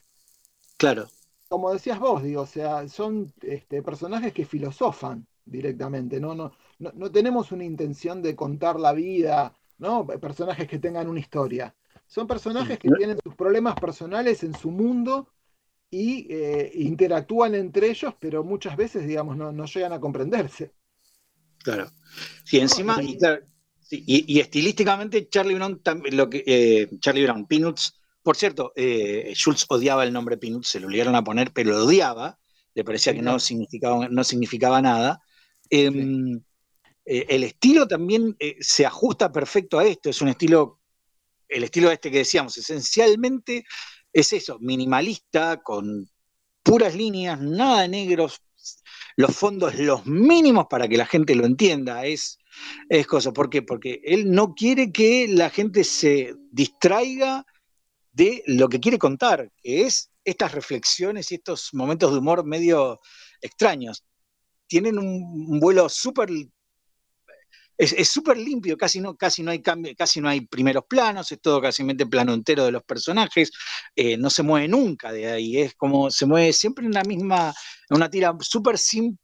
Claro. 0.78 1.08
Como 1.48 1.72
decías 1.72 1.98
vos, 1.98 2.22
digo, 2.22 2.42
o 2.42 2.46
sea, 2.46 2.88
son 2.88 3.32
este, 3.42 3.82
personajes 3.82 4.32
que 4.32 4.46
filosofan, 4.46 5.26
directamente, 5.44 6.20
¿no? 6.20 6.34
No, 6.34 6.52
no, 6.78 7.10
tenemos 7.10 7.52
una 7.52 7.64
intención 7.64 8.22
de 8.22 8.36
contar 8.36 8.78
la 8.78 8.92
vida, 8.92 9.54
¿no? 9.78 10.06
Personajes 10.06 10.68
que 10.68 10.78
tengan 10.78 11.08
una 11.08 11.20
historia. 11.20 11.74
Son 12.06 12.26
personajes 12.26 12.78
que 12.78 12.90
tienen 12.90 13.18
sus 13.22 13.34
problemas 13.34 13.74
personales 13.74 14.42
en 14.42 14.54
su 14.54 14.70
mundo 14.70 15.28
y 15.90 16.26
eh, 16.30 16.70
interactúan 16.74 17.54
entre 17.54 17.90
ellos, 17.90 18.14
pero 18.18 18.44
muchas 18.44 18.76
veces, 18.76 19.06
digamos, 19.06 19.36
no, 19.36 19.64
llegan 19.64 19.92
a 19.92 20.00
comprenderse. 20.00 20.72
Claro. 21.62 21.90
Sí, 22.44 22.60
encima, 22.60 22.98
y, 23.90 24.38
estilísticamente 24.38 25.28
Charlie 25.28 25.54
Brown, 25.54 25.80
lo 26.12 26.28
que, 26.28 26.44
eh, 26.46 26.90
Charlie 27.00 27.24
Brown, 27.24 27.46
Peanuts, 27.46 27.97
por 28.28 28.36
cierto, 28.36 28.74
eh, 28.76 29.32
Schultz 29.34 29.64
odiaba 29.70 30.04
el 30.04 30.12
nombre 30.12 30.36
Peanuts, 30.36 30.68
se 30.68 30.80
lo 30.80 30.86
obligaron 30.86 31.14
a 31.14 31.24
poner, 31.24 31.50
pero 31.50 31.70
lo 31.70 31.86
odiaba, 31.86 32.38
le 32.74 32.84
parecía 32.84 33.14
que 33.14 33.22
no 33.22 33.38
significaba, 33.38 34.06
no 34.06 34.22
significaba 34.22 34.82
nada. 34.82 35.18
Em, 35.70 36.38
el 37.06 37.44
estilo 37.44 37.88
también 37.88 38.36
se 38.60 38.84
ajusta 38.84 39.32
perfecto 39.32 39.78
a 39.78 39.86
esto, 39.86 40.10
es 40.10 40.20
un 40.20 40.28
estilo, 40.28 40.78
el 41.48 41.64
estilo 41.64 41.90
este 41.90 42.10
que 42.10 42.18
decíamos, 42.18 42.54
esencialmente 42.58 43.64
es 44.12 44.30
eso, 44.34 44.58
minimalista, 44.58 45.62
con 45.62 46.06
puras 46.62 46.94
líneas, 46.94 47.40
nada 47.40 47.80
de 47.80 47.88
negros, 47.88 48.42
los 49.16 49.34
fondos 49.34 49.74
los 49.78 50.04
mínimos 50.04 50.66
para 50.68 50.86
que 50.86 50.98
la 50.98 51.06
gente 51.06 51.34
lo 51.34 51.46
entienda. 51.46 52.04
Es, 52.04 52.38
es 52.90 53.06
cosa. 53.06 53.32
¿Por 53.32 53.48
qué? 53.48 53.62
Porque 53.62 54.02
él 54.04 54.30
no 54.30 54.54
quiere 54.54 54.92
que 54.92 55.28
la 55.28 55.48
gente 55.48 55.82
se 55.82 56.34
distraiga 56.52 57.46
de 58.12 58.42
lo 58.46 58.68
que 58.68 58.80
quiere 58.80 58.98
contar, 58.98 59.50
que 59.62 59.82
es 59.82 60.10
estas 60.24 60.52
reflexiones 60.52 61.30
y 61.32 61.36
estos 61.36 61.70
momentos 61.72 62.12
de 62.12 62.18
humor 62.18 62.44
medio 62.44 63.00
extraños. 63.40 64.04
Tienen 64.66 64.98
un 64.98 65.60
vuelo 65.60 65.88
súper 65.88 66.30
es 67.78 68.08
súper 68.08 68.36
limpio, 68.36 68.76
casi 68.76 69.00
no, 69.00 69.16
casi 69.16 69.42
no 69.44 69.52
hay 69.52 69.62
cambio, 69.62 69.92
casi 69.96 70.20
no 70.20 70.28
hay 70.28 70.40
primeros 70.40 70.84
planos, 70.88 71.30
es 71.30 71.40
todo 71.40 71.62
casi 71.62 71.84
plano 71.94 72.34
entero 72.34 72.64
de 72.64 72.72
los 72.72 72.82
personajes, 72.82 73.52
eh, 73.94 74.16
no 74.16 74.30
se 74.30 74.42
mueve 74.42 74.66
nunca 74.66 75.12
de 75.12 75.30
ahí, 75.30 75.58
es 75.58 75.74
como 75.74 76.10
se 76.10 76.26
mueve 76.26 76.52
siempre 76.52 76.84
en 76.84 76.92
la 76.92 77.04
misma, 77.04 77.54
una 77.90 78.10
tira 78.10 78.36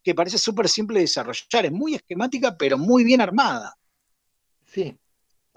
que 0.02 0.14
parece 0.14 0.38
súper 0.38 0.68
simple 0.68 1.00
de 1.00 1.04
desarrollar, 1.04 1.66
es 1.66 1.72
muy 1.72 1.96
esquemática, 1.96 2.56
pero 2.56 2.78
muy 2.78 3.02
bien 3.02 3.20
armada. 3.20 3.74
Sí, 4.64 4.96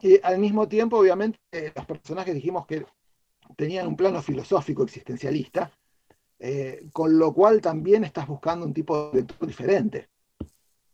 y 0.02 0.20
al 0.24 0.40
mismo 0.40 0.68
tiempo, 0.68 0.98
obviamente, 0.98 1.40
los 1.76 1.86
personajes 1.86 2.34
dijimos 2.34 2.66
que 2.66 2.84
tenían 3.56 3.88
un 3.88 3.96
plano 3.96 4.22
filosófico 4.22 4.84
existencialista, 4.84 5.72
eh, 6.40 6.88
con 6.92 7.18
lo 7.18 7.34
cual 7.34 7.62
también 7.62 8.04
estás 8.04 8.28
buscando 8.28 8.66
un 8.66 8.74
tipo 8.74 9.10
de 9.10 9.22
lectura 9.22 9.48
diferente. 9.48 10.10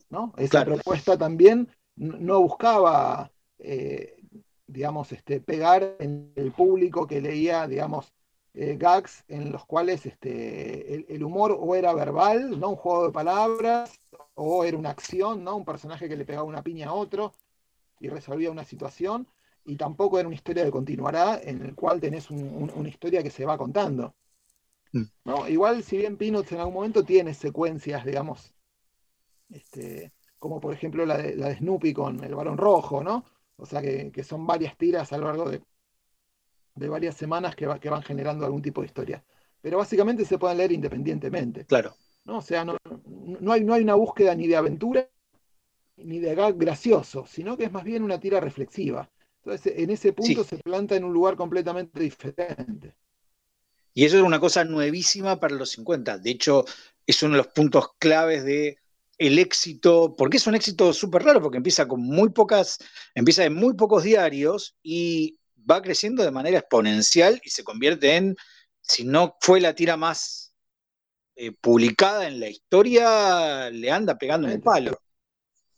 ¿no? 0.09 0.33
Esa 0.37 0.63
propuesta 0.63 1.17
también 1.17 1.67
no 1.95 2.41
buscaba, 2.41 3.31
eh, 3.59 4.15
digamos, 4.67 5.11
este, 5.11 5.41
pegar 5.41 5.95
en 5.99 6.31
el 6.35 6.51
público 6.51 7.07
que 7.07 7.21
leía, 7.21 7.67
digamos, 7.67 8.13
eh, 8.53 8.77
gags 8.77 9.23
en 9.27 9.51
los 9.51 9.65
cuales 9.65 10.05
este, 10.05 11.13
el, 11.13 11.23
humor 11.23 11.57
o 11.59 11.73
era 11.73 11.91
verbal, 11.93 12.59
¿no? 12.59 12.69
Un 12.69 12.75
juego 12.75 13.07
de 13.07 13.11
palabras, 13.11 13.99
o 14.35 14.63
era 14.63 14.77
una 14.77 14.91
acción, 14.91 15.43
¿no? 15.43 15.55
Un 15.55 15.65
personaje 15.65 16.07
que 16.07 16.15
le 16.15 16.25
pegaba 16.25 16.47
una 16.47 16.61
piña 16.61 16.89
a 16.89 16.93
otro 16.93 17.33
y 17.99 18.09
resolvía 18.09 18.51
una 18.51 18.63
situación, 18.63 19.27
y 19.65 19.75
tampoco 19.75 20.19
era 20.19 20.27
una 20.27 20.35
historia 20.35 20.63
de 20.63 20.71
continuará 20.71 21.39
en 21.41 21.61
el 21.61 21.75
cual 21.75 21.99
tenés 21.99 22.29
una 22.29 22.89
historia 22.89 23.23
que 23.23 23.29
se 23.29 23.45
va 23.45 23.57
contando. 23.57 24.15
Mm. 24.91 25.03
¿no? 25.25 25.47
Igual, 25.47 25.83
si 25.83 25.97
bien 25.97 26.17
Peanuts 26.17 26.51
en 26.51 26.59
algún 26.59 26.75
momento 26.75 27.03
tiene 27.03 27.33
secuencias, 27.33 28.05
digamos, 28.05 28.53
este, 29.49 30.11
como 30.37 30.59
por 30.59 30.73
ejemplo 30.73 31.05
la 31.05 31.17
de, 31.17 31.35
la 31.35 31.53
Snoopy 31.55 31.93
con 31.93 32.23
el 32.23 32.35
varón 32.35 32.57
rojo, 32.57 33.03
¿no? 33.03 33.25
O 33.55 33.65
sea 33.65 33.81
que, 33.81 34.23
son 34.23 34.45
varias 34.45 34.77
tiras 34.77 35.13
a 35.13 35.17
lo 35.17 35.27
largo 35.27 35.49
de, 35.49 35.61
varias 36.89 37.15
semanas 37.15 37.55
que, 37.55 37.67
que, 37.79 37.89
van 37.89 38.01
generando 38.01 38.45
algún 38.45 38.61
tipo 38.61 38.81
de 38.81 38.87
historia. 38.87 39.23
Pero 39.61 39.77
básicamente 39.77 40.25
se 40.25 40.37
pueden 40.37 40.57
leer 40.57 40.73
independientemente. 40.73 41.65
Claro. 41.65 41.95
¿no? 42.25 42.39
O 42.39 42.41
sea, 42.41 42.65
no, 42.65 42.77
hay, 43.51 43.63
no 43.63 43.73
hay 43.73 43.83
una 43.83 43.95
búsqueda 43.95 44.35
ni 44.35 44.47
de 44.47 44.57
aventura 44.57 45.07
ni 45.97 46.19
de 46.19 46.35
gag 46.35 46.57
gracioso, 46.57 47.25
sino 47.25 47.55
que 47.55 47.65
es 47.65 47.71
más 47.71 47.83
bien 47.83 48.03
una 48.03 48.19
tira 48.19 48.39
reflexiva. 48.39 49.09
Entonces, 49.43 49.73
en 49.75 49.89
ese 49.89 50.13
punto 50.13 50.43
se 50.43 50.57
planta 50.57 50.95
en 50.95 51.03
un 51.03 51.13
lugar 51.13 51.35
completamente 51.35 51.99
diferente. 51.99 52.95
Y 53.93 54.05
eso 54.05 54.17
es 54.17 54.23
una 54.23 54.39
cosa 54.39 54.63
nuevísima 54.63 55.39
para 55.39 55.55
los 55.55 55.71
50. 55.71 56.17
De 56.17 56.31
hecho, 56.31 56.65
es 57.05 57.21
uno 57.23 57.33
de 57.33 57.43
los 57.43 57.47
puntos 57.47 57.89
claves 57.99 58.43
de 58.45 58.77
el 59.17 59.37
éxito, 59.37 60.15
porque 60.17 60.37
es 60.37 60.47
un 60.47 60.55
éxito 60.55 60.91
súper 60.93 61.23
raro, 61.23 61.41
porque 61.41 61.57
empieza 61.57 61.87
con 61.87 62.01
muy 62.01 62.29
pocas, 62.29 62.79
empieza 63.13 63.45
en 63.45 63.53
muy 63.53 63.73
pocos 63.73 64.03
diarios 64.03 64.75
y 64.81 65.37
va 65.69 65.81
creciendo 65.81 66.23
de 66.23 66.31
manera 66.31 66.59
exponencial 66.59 67.39
y 67.43 67.49
se 67.49 67.63
convierte 67.63 68.15
en, 68.15 68.35
si 68.81 69.03
no 69.03 69.37
fue 69.39 69.61
la 69.61 69.75
tira 69.75 69.97
más 69.97 70.53
eh, 71.35 71.51
publicada 71.51 72.27
en 72.27 72.39
la 72.39 72.49
historia, 72.49 73.69
le 73.69 73.91
anda 73.91 74.17
pegando 74.17 74.47
en 74.47 74.53
el 74.53 74.61
palo. 74.61 74.99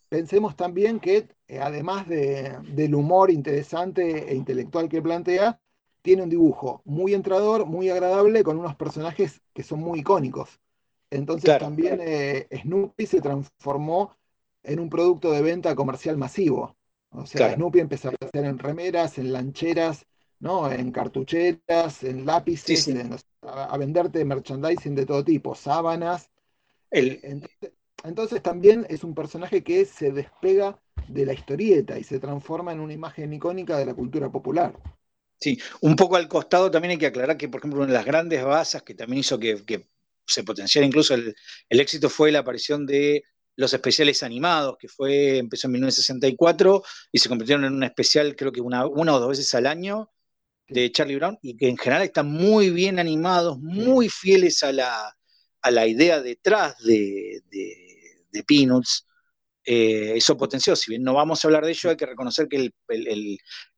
Pensemos 0.08 0.56
también 0.56 0.98
que, 0.98 1.28
eh, 1.48 1.58
además 1.60 2.08
del 2.08 2.94
humor 2.94 3.30
interesante 3.30 4.30
e 4.30 4.34
intelectual 4.34 4.88
que 4.88 5.02
plantea, 5.02 5.60
tiene 6.02 6.22
un 6.22 6.30
dibujo 6.30 6.82
muy 6.84 7.14
entrador, 7.14 7.66
muy 7.66 7.90
agradable, 7.90 8.44
con 8.44 8.58
unos 8.58 8.76
personajes 8.76 9.40
que 9.52 9.62
son 9.62 9.80
muy 9.80 10.00
icónicos. 10.00 10.60
Entonces 11.10 11.58
también 11.58 12.00
eh, 12.02 12.48
Snoopy 12.62 13.06
se 13.06 13.20
transformó 13.20 14.16
en 14.62 14.80
un 14.80 14.88
producto 14.88 15.32
de 15.32 15.42
venta 15.42 15.74
comercial 15.74 16.16
masivo. 16.16 16.76
O 17.10 17.26
sea, 17.26 17.54
Snoopy 17.54 17.80
empezó 17.80 18.08
a 18.08 18.12
hacer 18.20 18.44
en 18.44 18.58
remeras, 18.58 19.18
en 19.18 19.32
lancheras, 19.32 20.06
¿no? 20.40 20.70
en 20.70 20.90
cartucheras, 20.92 22.02
en 22.02 22.26
lápices, 22.26 22.88
a, 23.42 23.76
venderte 23.78 24.24
merchandising 24.24 24.94
de 24.94 25.06
todo 25.06 25.24
tipo, 25.24 25.54
sábanas. 25.54 26.30
Entonces, 26.90 28.42
también 28.42 28.86
es 28.88 29.02
un 29.04 29.14
personaje 29.14 29.62
que 29.62 29.84
se 29.84 30.12
despega 30.12 30.80
de 31.08 31.26
la 31.26 31.32
historieta 31.32 31.98
y 31.98 32.04
se 32.04 32.18
transforma 32.18 32.72
en 32.72 32.80
una 32.80 32.92
imagen 32.92 33.32
icónica 33.32 33.78
de 33.78 33.86
la 33.86 33.94
cultura 33.94 34.30
popular. 34.30 34.74
Sí, 35.38 35.58
un 35.82 35.96
poco 35.96 36.16
al 36.16 36.28
costado 36.28 36.70
también 36.70 36.92
hay 36.92 36.98
que 36.98 37.06
aclarar 37.06 37.36
que, 37.36 37.48
por 37.48 37.60
ejemplo, 37.60 37.80
una 37.80 37.88
de 37.88 37.92
las 37.92 38.06
grandes 38.06 38.42
basas 38.42 38.82
que 38.82 38.94
también 38.94 39.20
hizo 39.20 39.38
que 39.38 39.86
se 40.26 40.44
potenciara 40.44 40.86
incluso 40.86 41.14
el, 41.14 41.34
éxito 41.68 42.10
fue 42.10 42.32
la 42.32 42.40
aparición 42.40 42.86
de 42.86 43.22
los 43.54 43.72
especiales 43.72 44.22
animados, 44.22 44.76
que 44.78 44.88
fue, 44.88 45.38
empezó 45.38 45.68
en 45.68 45.72
1964 45.72 46.82
y 47.12 47.18
se 47.18 47.28
convirtieron 47.28 47.64
en 47.64 47.74
un 47.74 47.84
especial, 47.84 48.36
creo 48.36 48.52
que 48.52 48.60
una, 48.60 48.86
una 48.86 49.14
o 49.14 49.20
dos 49.20 49.30
veces 49.30 49.54
al 49.54 49.66
año, 49.66 50.10
de 50.68 50.90
Charlie 50.90 51.16
Brown, 51.16 51.38
y 51.42 51.56
que 51.56 51.68
en 51.68 51.78
general 51.78 52.02
están 52.02 52.28
muy 52.28 52.70
bien 52.70 52.98
animados, 52.98 53.58
muy 53.60 54.08
fieles 54.08 54.62
a 54.62 54.72
la, 54.72 55.16
a 55.62 55.70
la 55.70 55.86
idea 55.86 56.20
detrás 56.20 56.76
de, 56.78 57.42
de, 57.50 58.44
Peanuts. 58.44 59.06
Eh, 59.68 60.12
eso 60.16 60.36
potenció, 60.36 60.76
si 60.76 60.92
bien 60.92 61.02
no 61.02 61.12
vamos 61.12 61.44
a 61.44 61.48
hablar 61.48 61.64
de 61.64 61.72
ello, 61.72 61.90
hay 61.90 61.96
que 61.96 62.06
reconocer 62.06 62.46
que 62.46 62.70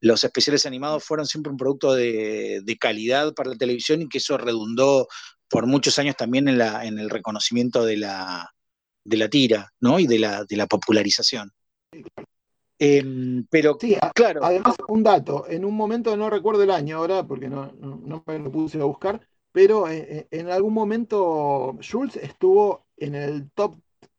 los 0.01 0.23
especiales 0.23 0.67
animados 0.67 1.03
fueron 1.03 1.25
siempre 1.25 1.51
un 1.51 1.57
producto 1.57 1.95
de, 1.95 2.61
de, 2.63 2.77
calidad 2.77 3.33
para 3.33 3.51
la 3.51 3.57
televisión 3.57 4.03
y 4.03 4.09
que 4.09 4.19
eso 4.19 4.37
redundó 4.37 5.09
por 5.49 5.67
muchos 5.67 5.99
años 5.99 6.15
también 6.15 6.47
en, 6.47 6.59
la, 6.59 6.85
en 6.85 6.99
el 6.99 7.09
reconocimiento 7.09 7.87
de 7.87 7.97
la, 7.97 8.53
de 9.03 9.17
la 9.17 9.29
tira, 9.31 9.73
¿no? 9.81 9.99
Y 9.99 10.07
de 10.07 10.19
la, 10.19 10.45
de 10.45 10.57
la 10.57 10.67
popularización. 10.67 11.51
Em, 12.79 13.45
pero 13.51 13.77
sí, 13.81 13.97
claro. 14.15 14.45
Además, 14.45 14.77
un 14.89 15.03
dato, 15.03 15.47
en 15.49 15.65
un 15.65 15.75
momento 15.75 16.17
no 16.17 16.31
recuerdo 16.31 16.63
el 16.63 16.71
año 16.71 16.99
ahora, 16.99 17.27
porque 17.27 17.49
no, 17.49 17.73
no, 17.73 18.23
me 18.27 18.39
lo 18.39 18.53
puse 18.53 18.81
a 18.81 18.85
buscar, 18.85 19.21
pero 19.51 19.89
eh, 19.89 20.07
eh, 20.09 20.27
en 20.31 20.51
algún 20.51 20.75
momento 20.75 21.77
Schultz 21.81 22.17
estuvo 22.17 22.87
en 22.97 23.15
el 23.15 23.51
top 23.53 23.77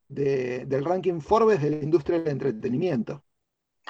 del 0.09 0.83
ranking 0.83 1.21
Forbes 1.21 1.61
de 1.61 1.69
la 1.69 1.83
industria 1.83 2.19
del 2.19 2.29
entretenimiento. 2.29 3.23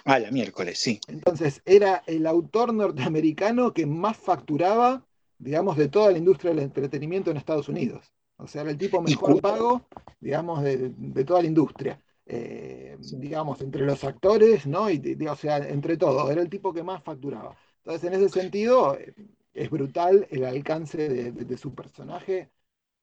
Ah, 0.06 0.20
la 0.20 0.32
miércoles, 0.32 0.80
sí. 0.80 1.00
Entonces, 1.08 1.62
era 1.66 2.04
el 2.06 2.28
autor 2.28 2.74
norteamericano 2.74 3.74
que 3.74 3.86
más 3.86 4.16
facturaba 4.16 5.04
digamos, 5.40 5.78
de 5.78 5.88
toda 5.88 6.12
la 6.12 6.18
industria 6.18 6.52
del 6.52 6.64
entretenimiento 6.64 7.32
en 7.32 7.38
Estados 7.38 7.70
Unidos. 7.70 8.14
O 8.38 8.46
sea, 8.48 8.62
era 8.62 8.72
el 8.72 8.78
tipo 8.78 9.02
mejor 9.02 9.42
pago, 9.42 9.88
digamos, 10.20 10.62
de, 10.62 11.24
toda 11.26 11.42
la 11.42 11.48
industria. 11.48 12.02
Eh, 12.26 12.96
digamos, 13.00 13.60
entre 13.62 13.86
los 13.86 14.04
actores, 14.04 14.68
¿no? 14.68 14.90
Y, 14.92 15.18
o 15.28 15.36
sea, 15.36 15.58
entre 15.58 15.98
todos, 15.98 16.30
era 16.30 16.42
el 16.42 16.50
tipo 16.50 16.72
que 16.72 16.84
más 16.84 17.02
facturaba. 17.02 17.58
Entonces, 17.78 18.04
en 18.04 18.14
ese 18.14 18.30
sentido, 18.30 18.96
eh, 18.96 19.16
es 19.54 19.70
brutal 19.72 20.28
el 20.30 20.46
alcance 20.46 21.10
de, 21.10 21.58
su 21.58 21.74
personaje 21.74 22.52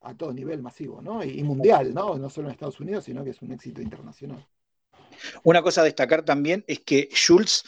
a 0.06 0.14
todo 0.14 0.32
nivel 0.32 0.62
masivo, 0.62 1.00
¿no? 1.02 1.24
Y, 1.24 1.42
mundial, 1.42 1.92
¿no? 1.92 2.16
No 2.16 2.30
solo 2.30 2.48
en 2.48 2.52
Estados 2.52 2.80
Unidos, 2.80 3.04
sino 3.04 3.24
que 3.24 3.30
es 3.30 3.42
un 3.42 3.52
éxito 3.52 3.82
internacional. 3.82 4.44
Una 5.42 5.62
cosa 5.62 5.80
a 5.80 5.84
destacar 5.84 6.24
también 6.24 6.64
es 6.66 6.80
que 6.80 7.08
Schultz 7.12 7.64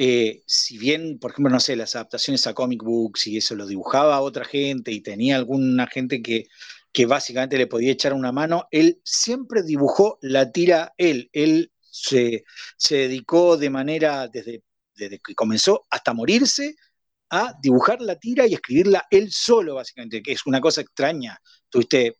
eh, 0.00 0.42
si 0.46 0.78
bien, 0.78 1.18
por 1.18 1.32
ejemplo, 1.32 1.52
no 1.52 1.58
sé, 1.58 1.74
las 1.74 1.96
adaptaciones 1.96 2.46
a 2.46 2.54
comic 2.54 2.84
books 2.84 3.26
y 3.26 3.38
eso 3.38 3.56
lo 3.56 3.66
dibujaba 3.66 4.20
otra 4.20 4.44
gente 4.44 4.92
y 4.92 5.00
tenía 5.00 5.34
alguna 5.34 5.88
gente 5.88 6.22
que 6.22 6.46
que 6.92 7.06
básicamente 7.06 7.58
le 7.58 7.66
podía 7.66 7.92
echar 7.92 8.12
una 8.12 8.32
mano, 8.32 8.66
él 8.70 9.00
siempre 9.04 9.62
dibujó 9.62 10.18
la 10.22 10.50
tira 10.50 10.94
él. 10.96 11.30
Él 11.32 11.72
se, 11.80 12.44
dedicó 12.90 13.56
de 13.56 13.70
manera, 13.70 14.28
desde, 14.28 14.62
desde 14.94 15.18
que 15.18 15.34
comenzó 15.34 15.86
hasta 15.90 16.12
morirse, 16.12 16.76
a 17.30 17.54
dibujar 17.60 18.00
la 18.00 18.16
tira 18.16 18.46
y 18.46 18.54
escribirla 18.54 19.06
él 19.10 19.30
solo, 19.30 19.76
básicamente, 19.76 20.22
que 20.22 20.32
es 20.32 20.46
una 20.46 20.60
cosa 20.60 20.80
extraña. 20.80 21.40
Tuviste 21.68 22.18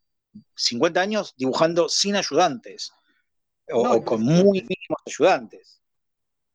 50 0.55 1.00
años 1.00 1.35
dibujando 1.37 1.88
sin 1.88 2.17
ayudantes 2.17 2.93
o, 3.71 4.03
con 4.05 4.23
muy 4.23 4.61
mínimos 4.62 5.03
ayudantes. 5.07 5.81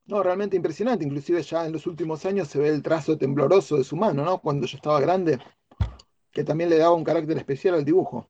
No, 0.05 0.21
realmente 0.21 0.55
impresionante. 0.55 1.05
Inclusive 1.05 1.41
ya 1.43 1.65
en 1.65 1.71
los 1.71 1.87
últimos 1.87 2.25
años 2.25 2.47
se 2.47 2.59
ve 2.59 2.69
el 2.69 2.83
trazo 2.83 3.17
tembloroso 3.17 3.77
de 3.77 3.83
su 3.83 3.95
mano, 3.95 4.25
¿no? 4.25 4.41
Cuando 4.41 4.67
yo 4.67 4.75
estaba 4.75 4.99
grande, 4.99 5.39
que 6.31 6.43
también 6.43 6.69
le 6.69 6.77
daba 6.77 6.95
un 6.95 7.03
carácter 7.03 7.37
especial 7.37 7.75
al 7.75 7.85
dibujo. 7.85 8.29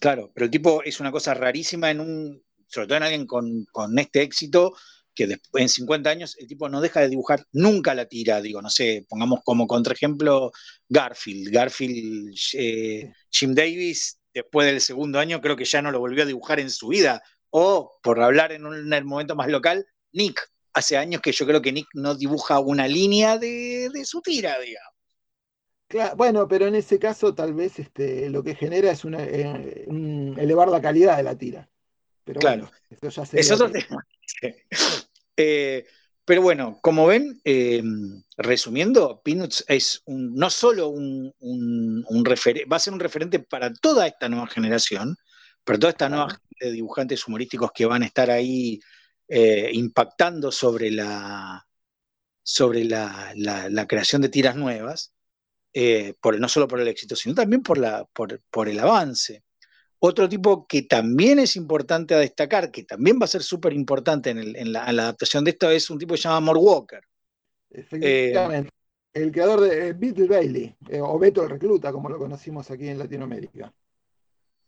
Claro, 0.00 0.30
pero 0.32 0.44
el 0.44 0.50
tipo 0.50 0.82
es 0.84 1.00
una 1.00 1.10
cosa 1.10 1.34
rarísima 1.34 1.90
en 1.90 2.00
un, 2.00 2.42
sobre 2.68 2.86
todo 2.86 2.98
en 2.98 3.02
alguien 3.02 3.26
con, 3.26 3.64
con 3.72 3.98
este 3.98 4.22
éxito, 4.22 4.74
que 5.18 5.26
después, 5.26 5.62
en 5.62 5.68
50 5.68 6.10
años 6.10 6.36
el 6.38 6.46
tipo 6.46 6.68
no 6.68 6.80
deja 6.80 7.00
de 7.00 7.08
dibujar 7.08 7.44
nunca 7.50 7.92
la 7.92 8.06
tira, 8.06 8.40
digo, 8.40 8.62
no 8.62 8.70
sé, 8.70 9.04
pongamos 9.08 9.40
como 9.44 9.66
contraejemplo 9.66 10.52
Garfield, 10.88 11.52
Garfield, 11.52 12.36
eh, 12.52 13.12
Jim 13.28 13.52
Davis, 13.52 14.20
después 14.32 14.68
del 14.68 14.80
segundo 14.80 15.18
año 15.18 15.40
creo 15.40 15.56
que 15.56 15.64
ya 15.64 15.82
no 15.82 15.90
lo 15.90 15.98
volvió 15.98 16.22
a 16.22 16.26
dibujar 16.26 16.60
en 16.60 16.70
su 16.70 16.86
vida, 16.86 17.20
o 17.50 17.98
por 18.00 18.22
hablar 18.22 18.52
en 18.52 18.64
un, 18.64 18.88
momento 19.04 19.34
más 19.34 19.48
local, 19.48 19.84
Nick, 20.12 20.40
hace 20.72 20.96
años 20.96 21.20
que 21.20 21.32
yo 21.32 21.44
creo 21.46 21.60
que 21.60 21.72
Nick 21.72 21.88
no 21.94 22.14
dibuja 22.14 22.60
una 22.60 22.86
línea 22.86 23.38
de, 23.38 23.90
su 24.04 24.22
tira, 24.22 24.56
digamos. 24.60 24.94
Claro, 25.88 26.14
bueno, 26.14 26.46
pero 26.46 26.68
en 26.68 26.76
ese 26.76 27.00
caso 27.00 27.34
tal 27.34 27.54
vez 27.54 27.80
este, 27.80 28.30
lo 28.30 28.44
que 28.44 28.54
genera 28.54 28.92
es 28.92 29.04
una, 29.04 29.24
eh, 29.24 29.84
elevar 30.36 30.68
la 30.68 30.80
calidad 30.80 31.16
de 31.16 31.24
la 31.24 31.36
tira. 31.36 31.68
Pero 32.22 32.38
claro, 32.38 32.70
eso 33.00 33.24
ya 33.24 33.40
es 33.40 33.50
otro 33.50 33.68
tema. 33.68 34.06
Eh, 35.38 35.86
pero 36.24 36.42
bueno, 36.42 36.78
como 36.82 37.06
ven, 37.06 37.40
eh, 37.44 37.82
resumiendo, 38.36 39.22
Peanuts 39.22 39.64
es 39.68 40.02
no 40.06 40.50
solo 40.50 40.88
un, 40.88 41.32
referente, 42.24 42.68
va 42.68 42.76
a 42.76 42.80
ser 42.80 42.92
un 42.92 43.00
referente 43.00 43.38
para 43.38 43.72
toda 43.72 44.06
esta 44.06 44.28
nueva 44.28 44.48
generación, 44.48 45.16
para 45.64 45.78
toda 45.78 45.92
esta 45.92 46.08
nueva 46.08 46.26
generación 46.26 46.58
de 46.60 46.72
dibujantes 46.72 47.26
humorísticos 47.26 47.70
que 47.72 47.86
van 47.86 48.02
a 48.02 48.06
estar 48.06 48.30
ahí 48.30 48.80
eh, 49.28 49.70
impactando 49.72 50.50
sobre 50.50 50.90
la, 50.90 51.66
sobre 52.42 52.84
la, 52.84 53.86
creación 53.88 54.20
de 54.20 54.28
tiras 54.28 54.56
nuevas, 54.56 55.14
por, 56.20 56.38
no 56.40 56.48
solo 56.48 56.66
por 56.68 56.80
el 56.80 56.88
éxito, 56.88 57.14
sino 57.16 57.34
también 57.36 57.62
por, 57.62 57.78
la, 57.78 58.04
por 58.04 58.68
el 58.68 58.78
avance. 58.80 59.44
Otro 60.00 60.28
tipo 60.28 60.66
que 60.66 60.82
también 60.82 61.38
es 61.38 61.56
importante 61.56 62.14
a 62.14 62.18
destacar, 62.18 62.70
que 62.70 62.84
también 62.84 63.18
va 63.20 63.24
a 63.24 63.28
ser 63.28 63.42
súper 63.42 63.72
importante 63.72 64.30
en, 64.30 64.72
la, 64.72 64.84
adaptación 64.84 65.44
de 65.44 65.50
esto, 65.50 65.70
es 65.70 65.90
un 65.90 65.98
tipo 65.98 66.14
que 66.14 66.20
se 66.20 66.28
llama 66.28 66.40
Mort 66.40 66.60
Walker. 66.62 67.00
Efectivamente. 67.70 68.70
el 69.12 69.32
creador 69.32 69.60
de 69.60 69.88
eh, 69.88 69.92
Beetle 69.92 70.28
Bailey, 70.28 70.74
eh, 70.88 71.00
o 71.00 71.18
Beto 71.18 71.42
el 71.42 71.50
Recluta, 71.50 71.92
como 71.92 72.08
lo 72.08 72.18
conocimos 72.18 72.70
aquí 72.70 72.88
en 72.88 72.98
Latinoamérica. 72.98 73.72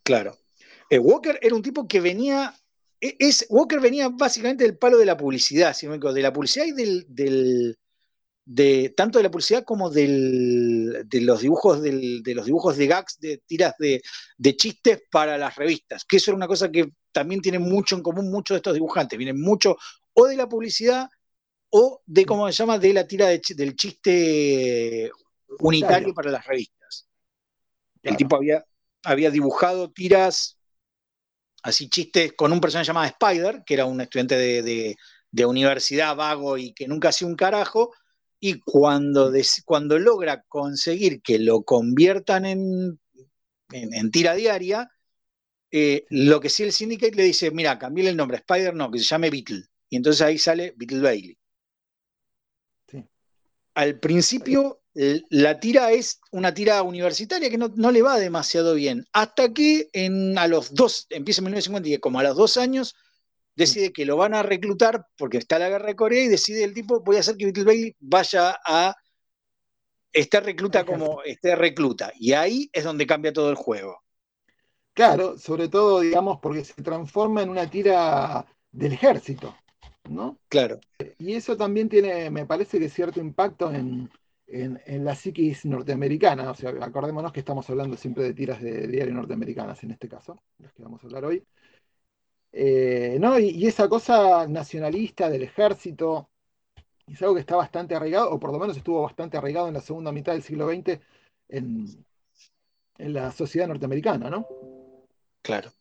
Claro. 0.02 0.36
Eh, 0.90 0.98
Walker 0.98 1.38
era 1.40 1.54
un 1.54 1.62
tipo 1.62 1.86
que 1.86 2.00
venía. 2.00 2.52
E, 3.00 3.16
es, 3.18 3.46
Walker 3.48 3.78
venía 3.78 4.08
básicamente 4.08 4.64
del 4.64 4.76
palo 4.76 4.98
de 4.98 5.06
la 5.06 5.16
publicidad, 5.16 5.76
de 5.76 6.22
la 6.22 6.32
publicidad 6.32 6.66
y 6.66 6.72
del 6.72 7.78
de 8.52 8.92
tanto 8.96 9.20
de 9.20 9.22
la 9.22 9.30
publicidad 9.30 9.62
como 9.62 9.90
de 9.90 11.06
los 11.08 11.40
dibujos 11.40 11.80
de 11.82 12.34
los 12.34 12.44
dibujos 12.44 12.76
de 12.76 12.88
gags, 12.88 13.20
de 13.20 13.38
tiras 13.46 13.76
de, 13.78 14.56
chistes 14.56 15.04
para 15.08 15.38
las 15.38 15.54
revistas, 15.54 16.04
que 16.04 16.16
eso 16.16 16.32
era 16.32 16.36
una 16.36 16.48
cosa 16.48 16.68
que 16.68 16.90
también 17.12 17.40
tienen 17.40 17.62
mucho 17.62 17.94
en 17.94 18.02
común 18.02 18.28
muchos 18.28 18.56
de 18.56 18.56
estos 18.56 18.74
dibujantes, 18.74 19.16
vienen 19.16 19.40
mucho 19.40 19.76
o 20.14 20.26
de 20.26 20.36
la 20.36 20.48
publicidad 20.48 21.08
o 21.70 22.02
de, 22.04 22.26
¿cómo 22.26 22.48
se 22.48 22.54
llama?, 22.54 22.80
de 22.80 22.92
la 22.92 23.06
tira 23.06 23.28
del 23.28 23.76
chiste 23.76 25.12
unitario 25.60 26.12
para 26.12 26.32
las 26.32 26.44
revistas. 26.44 27.06
El 28.02 28.16
tipo 28.16 28.34
había, 28.34 28.64
había 29.04 29.30
dibujado 29.30 29.92
tiras, 29.92 30.58
así 31.62 31.88
chistes, 31.88 32.32
con 32.32 32.52
un 32.52 32.60
personaje 32.60 32.88
llamado 32.88 33.06
Spider, 33.06 33.62
que 33.64 33.74
era 33.74 33.84
un 33.84 34.00
estudiante 34.00 34.36
de, 34.36 34.96
de 35.30 35.46
universidad 35.46 36.16
vago 36.16 36.58
y 36.58 36.72
que 36.72 36.88
nunca 36.88 37.10
hacía 37.10 37.28
un 37.28 37.36
carajo, 37.36 37.92
y 38.40 38.58
cuando, 38.60 39.32
cuando 39.64 39.98
logra 39.98 40.42
conseguir 40.48 41.20
que 41.20 41.38
lo 41.38 41.62
conviertan 41.62 42.46
en, 42.46 42.98
en, 43.70 44.10
tira 44.10 44.34
diaria, 44.34 44.90
eh, 45.70 46.06
lo 46.08 46.40
que 46.40 46.48
sí 46.48 46.62
el 46.62 46.72
Syndicate 46.72 47.14
le 47.14 47.24
dice, 47.24 47.50
mira, 47.50 47.78
cambié 47.78 48.08
el 48.08 48.16
nombre, 48.16 48.38
Spider 48.38 48.74
no, 48.74 48.90
que 48.90 48.98
se 48.98 49.04
llame 49.04 49.30
Beetle. 49.30 49.64
Y 49.90 49.96
entonces 49.96 50.22
ahí 50.22 50.38
sale 50.38 50.72
Beetle 50.76 51.00
Bailey. 51.00 51.36
Al 53.74 54.00
principio 54.00 54.80
la 54.92 55.60
tira 55.60 55.92
es 55.92 56.20
una 56.32 56.52
tira 56.52 56.82
universitaria 56.82 57.48
que 57.48 57.58
no, 57.58 57.90
le 57.90 58.02
va 58.02 58.18
demasiado 58.18 58.74
bien, 58.74 59.06
hasta 59.12 59.52
que 59.52 59.88
en, 59.92 60.36
a 60.36 60.48
los 60.48 60.74
dos, 60.74 61.06
empieza 61.10 61.40
en 61.40 61.44
1950 61.44 61.88
y 61.88 61.98
como 61.98 62.18
a 62.18 62.24
los 62.24 62.36
dos 62.36 62.56
años 62.56 62.96
decide 63.60 63.92
que 63.92 64.04
lo 64.04 64.16
van 64.16 64.34
a 64.34 64.42
reclutar 64.42 65.06
porque 65.16 65.38
está 65.38 65.58
la 65.58 65.68
guerra 65.68 65.86
de 65.86 65.96
Corea 65.96 66.24
y 66.24 66.28
decide 66.28 66.64
el 66.64 66.74
tipo, 66.74 67.00
voy 67.00 67.16
a 67.16 67.20
hacer 67.20 67.36
que 67.36 67.44
Beetle 67.44 67.64
Bailey 67.64 67.96
vaya 68.00 68.58
a 68.66 68.96
estar 70.12 70.44
recluta 70.44 70.84
como 70.84 71.22
esté 71.22 71.54
recluta. 71.54 72.12
Y 72.18 72.32
ahí 72.32 72.70
es 72.72 72.84
donde 72.84 73.06
cambia 73.06 73.32
todo 73.32 73.50
el 73.50 73.56
juego. 73.56 74.02
Claro, 74.94 75.38
sobre 75.38 75.68
todo, 75.68 76.00
digamos, 76.00 76.38
porque 76.40 76.64
se 76.64 76.82
transforma 76.82 77.42
en 77.42 77.50
una 77.50 77.70
tira 77.70 78.44
del 78.72 78.92
ejército, 78.92 79.54
¿no? 80.08 80.38
Claro. 80.48 80.80
Y 81.18 81.34
eso 81.34 81.56
también 81.56 81.88
tiene, 81.88 82.30
me 82.30 82.46
parece 82.46 82.78
que 82.78 82.88
cierto 82.88 83.20
impacto 83.20 83.72
en, 83.72 84.10
la 85.04 85.14
psiquis 85.14 85.64
norteamericana. 85.64 86.50
O 86.50 86.54
sea, 86.54 86.70
acordémonos 86.80 87.32
que 87.32 87.40
estamos 87.40 87.68
hablando 87.70 87.96
siempre 87.96 88.24
de 88.24 88.34
tiras 88.34 88.60
de 88.60 88.88
diario 88.88 89.14
norteamericanas 89.14 89.82
en 89.84 89.92
este 89.92 90.08
caso, 90.08 90.42
las 90.58 90.72
que 90.72 90.82
vamos 90.82 91.02
a 91.02 91.06
hablar 91.06 91.24
hoy. 91.26 91.44
Eh, 92.52 93.16
¿no? 93.20 93.38
Y, 93.38 93.66
esa 93.66 93.88
cosa 93.88 94.46
nacionalista 94.46 95.30
del 95.30 95.42
ejército 95.42 96.30
es 97.06 97.20
algo 97.22 97.34
que 97.34 97.40
está 97.40 97.56
bastante 97.56 97.94
arraigado, 97.94 98.30
o 98.30 98.40
por 98.40 98.52
lo 98.52 98.58
menos 98.58 98.76
estuvo 98.76 99.02
bastante 99.02 99.36
arraigado 99.36 99.68
en 99.68 99.74
la 99.74 99.80
segunda 99.80 100.12
mitad 100.12 100.32
del 100.32 100.42
siglo 100.42 100.68
XX 100.68 101.00
en, 101.48 102.04
la 102.98 103.32
sociedad 103.32 103.66
norteamericana, 103.66 104.28
¿no? 104.28 104.46
Claro. 105.42 105.72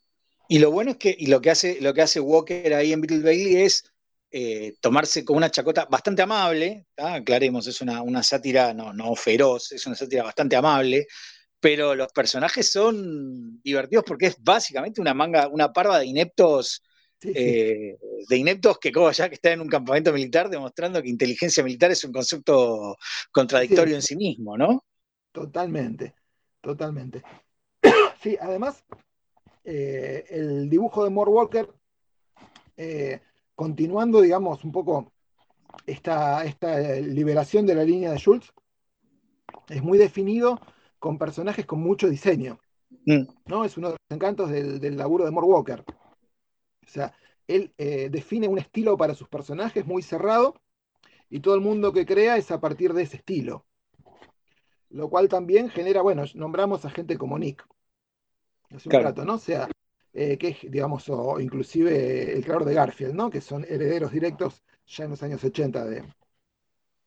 Y 0.48 0.60
lo 0.60 0.72
bueno 0.72 0.92
es 0.92 0.98
que, 0.98 1.16
y 1.18 1.28
lo 1.28 1.42
que 1.42 1.52
hace, 1.52 1.82
lo 1.82 1.94
que 1.94 2.02
hace 2.02 2.20
Walker 2.20 2.74
ahí 2.74 2.94
en 2.94 3.02
Beetle 3.02 3.20
Bailey 3.20 3.58
es 3.58 3.84
eh, 4.32 4.76
tomarse 4.80 5.26
con 5.26 5.36
una 5.38 5.52
chacota 5.52 5.86
bastante 5.86 6.22
amable, 6.22 6.88
aclaremos, 6.96 7.68
es 7.68 7.82
una, 7.82 8.02
una 8.02 8.24
sátira 8.24 8.74
no, 8.74 8.94
no 8.94 9.16
feroz, 9.16 9.72
es 9.74 9.86
una 9.86 9.96
sátira 9.96 10.24
bastante 10.24 10.56
amable, 10.56 11.08
pero 11.60 11.96
los 11.96 12.12
personajes 12.12 12.72
son 12.72 13.62
divertidos 13.62 14.06
porque 14.06 14.28
es 14.28 14.38
básicamente 14.42 15.02
una 15.02 15.14
manga, 15.14 15.48
una 15.48 15.72
parva 15.74 16.00
de 16.00 16.06
ineptos, 16.06 16.82
eh, 17.22 17.98
de 18.30 18.38
ineptos 18.38 18.80
que 18.80 18.92
como 18.92 19.12
ya 19.12 19.28
que 19.28 19.36
están 19.36 19.54
en 19.54 19.62
un 19.62 19.68
campamento 19.68 20.14
militar 20.14 20.50
demostrando 20.50 21.02
que 21.02 21.10
inteligencia 21.10 21.64
militar 21.64 21.92
es 21.92 22.04
un 22.06 22.14
concepto 22.14 22.98
contradictorio 23.32 23.96
en 23.96 24.02
sí 24.02 24.16
mismo, 24.16 24.58
¿no? 24.58 24.86
Totalmente, 25.32 26.16
totalmente. 26.62 27.24
Sí, 28.22 28.38
además, 28.42 28.84
eh, 29.64 30.26
el 30.30 30.70
dibujo 30.70 31.06
de 31.06 31.10
More 31.10 31.32
Walker, 31.32 31.70
eh, 32.76 33.22
continuando, 33.56 34.20
digamos, 34.20 34.66
un 34.66 34.74
poco 34.74 35.14
esta, 35.86 36.44
esta 36.44 37.00
liberación 37.00 37.66
de 37.66 37.76
la 37.76 37.86
línea 37.86 38.12
de 38.12 38.18
Schultz, 38.18 38.52
es 39.70 39.82
muy 39.82 39.98
definido 39.98 40.60
con 41.00 41.18
personajes 41.18 41.66
con 41.66 41.82
mucho 41.82 42.10
diseño. 42.10 42.60
Mm. 43.06 43.24
¿no? 43.46 43.66
Es 43.66 43.78
uno 43.78 43.88
de 43.88 43.94
los 43.94 44.16
encantos 44.16 44.50
del, 44.50 44.98
laburo 44.98 45.26
de 45.26 45.32
Mort 45.32 45.48
Walker. 45.48 45.84
O 45.88 46.88
sea, 46.88 47.14
él 47.48 47.74
eh, 47.78 48.10
define 48.12 48.48
un 48.48 48.60
estilo 48.60 48.98
para 48.98 49.16
sus 49.16 49.28
personajes 49.28 49.86
muy 49.86 50.02
cerrado 50.02 50.62
y 51.30 51.40
todo 51.40 51.56
el 51.56 51.62
mundo 51.62 51.94
que 51.94 52.06
crea 52.06 52.38
es 52.38 52.52
a 52.52 52.60
partir 52.60 52.94
de 52.94 53.04
ese 53.04 53.18
estilo. 53.18 53.66
Lo 54.90 55.10
cual 55.10 55.30
también 55.30 55.70
genera, 55.70 56.02
bueno, 56.02 56.24
nombramos 56.34 56.84
a 56.86 56.90
gente 56.90 57.18
como 57.18 57.38
Nick. 57.38 57.66
Hace 58.72 58.90
un 58.90 59.04
rato, 59.04 59.24
¿no? 59.24 59.36
O 59.36 59.40
sea, 59.40 59.70
eh, 60.14 60.38
que 60.38 60.50
es, 60.50 60.58
digamos, 60.64 61.08
o 61.10 61.40
inclusive 61.40 62.34
el 62.34 62.44
creador 62.44 62.66
de 62.66 62.74
Garfield, 62.74 63.14
¿no? 63.14 63.30
Que 63.30 63.42
son 63.42 63.66
herederos 63.66 64.12
directos 64.12 64.64
ya 64.88 65.06
en 65.06 65.12
los 65.12 65.22
años 65.22 65.44
80 65.44 65.86
de, 65.86 66.04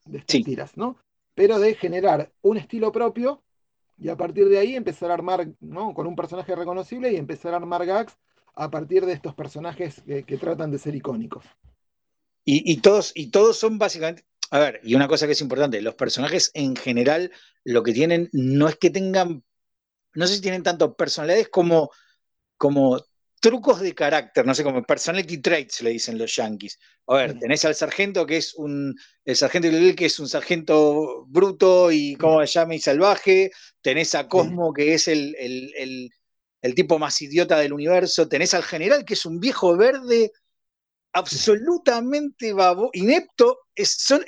de 0.06 0.18
estas 0.18 0.42
tiras, 0.42 0.76
¿no? 0.76 0.96
Pero 1.34 1.58
de 1.58 1.74
generar 1.74 2.32
un 2.42 2.56
estilo 2.56 2.92
propio 2.92 3.42
y 4.02 4.08
a 4.08 4.16
partir 4.16 4.48
de 4.48 4.58
ahí 4.58 4.74
empezar 4.74 5.10
a 5.10 5.14
armar, 5.14 5.48
¿no? 5.60 5.94
Con 5.94 6.06
un 6.06 6.16
personaje 6.16 6.54
reconocible 6.54 7.12
y 7.12 7.16
empezar 7.16 7.54
a 7.54 7.56
armar 7.56 7.86
gags 7.86 8.16
a 8.54 8.70
partir 8.70 9.06
de 9.06 9.12
estos 9.12 9.34
personajes 9.34 10.02
que, 10.04 10.38
tratan 10.38 10.70
de 10.70 10.78
ser 10.78 10.94
icónicos. 10.94 11.44
Y, 12.44 12.78
todos, 12.78 13.12
y 13.14 13.30
todos 13.30 13.56
son 13.56 13.78
básicamente, 13.78 14.24
a 14.50 14.58
ver, 14.58 14.80
y 14.82 14.96
una 14.96 15.06
cosa 15.06 15.26
que 15.26 15.32
es 15.32 15.40
importante, 15.40 15.80
los 15.80 15.94
personajes 15.94 16.50
en 16.54 16.74
general 16.74 17.30
lo 17.64 17.84
que 17.84 17.92
tienen 17.92 18.28
no 18.32 18.68
es 18.68 18.76
que 18.76 18.90
tengan 18.90 19.44
no 20.14 20.26
sé 20.26 20.36
si 20.36 20.40
tienen 20.40 20.62
tanto 20.62 20.94
personalidades 20.94 21.48
como, 21.48 21.90
como 22.56 23.00
trucos 23.42 23.80
de 23.80 23.92
carácter, 23.92 24.46
no 24.46 24.54
sé, 24.54 24.62
como 24.62 24.84
personality 24.84 25.38
traits 25.38 25.82
le 25.82 25.90
dicen 25.90 26.16
los 26.16 26.36
yankees. 26.36 26.78
A 27.08 27.16
ver, 27.16 27.38
tenés 27.40 27.64
al 27.64 27.74
sargento 27.74 28.24
que 28.24 28.36
es 28.36 28.54
un, 28.54 28.94
el 29.24 29.36
sargento 29.36 29.68
que 29.96 30.06
es 30.06 30.20
un 30.20 30.28
sargento 30.28 31.26
bruto 31.26 31.90
y, 31.90 32.14
como 32.14 32.40
se 32.46 32.46
llama, 32.46 32.76
y 32.76 32.78
salvaje, 32.78 33.50
tenés 33.80 34.14
a 34.14 34.28
Cosmo 34.28 34.72
que 34.72 34.94
es 34.94 35.08
el, 35.08 35.34
el, 35.36 36.74
tipo 36.76 37.00
más 37.00 37.20
idiota 37.20 37.58
del 37.58 37.72
universo, 37.72 38.28
tenés 38.28 38.54
al 38.54 38.62
general 38.62 39.04
que 39.04 39.14
es 39.14 39.26
un 39.26 39.40
viejo 39.40 39.76
verde 39.76 40.30
absolutamente 41.12 42.52
babo, 42.52 42.90
inepto, 42.92 43.58
es, 43.74 43.90
son, 43.98 44.24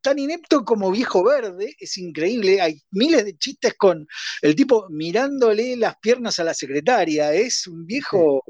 tan, 0.00 0.18
inepto 0.18 0.64
como 0.64 0.90
viejo 0.90 1.24
verde, 1.24 1.74
es 1.78 1.98
increíble, 1.98 2.60
hay 2.60 2.80
miles 2.90 3.24
de 3.24 3.36
chistes 3.36 3.74
con 3.74 4.06
el 4.40 4.54
tipo 4.54 4.86
mirándole 4.88 5.76
las 5.76 5.96
piernas 5.98 6.38
a 6.38 6.44
la 6.44 6.54
secretaria, 6.54 7.32
es 7.32 7.66
un 7.66 7.86
viejo, 7.86 8.44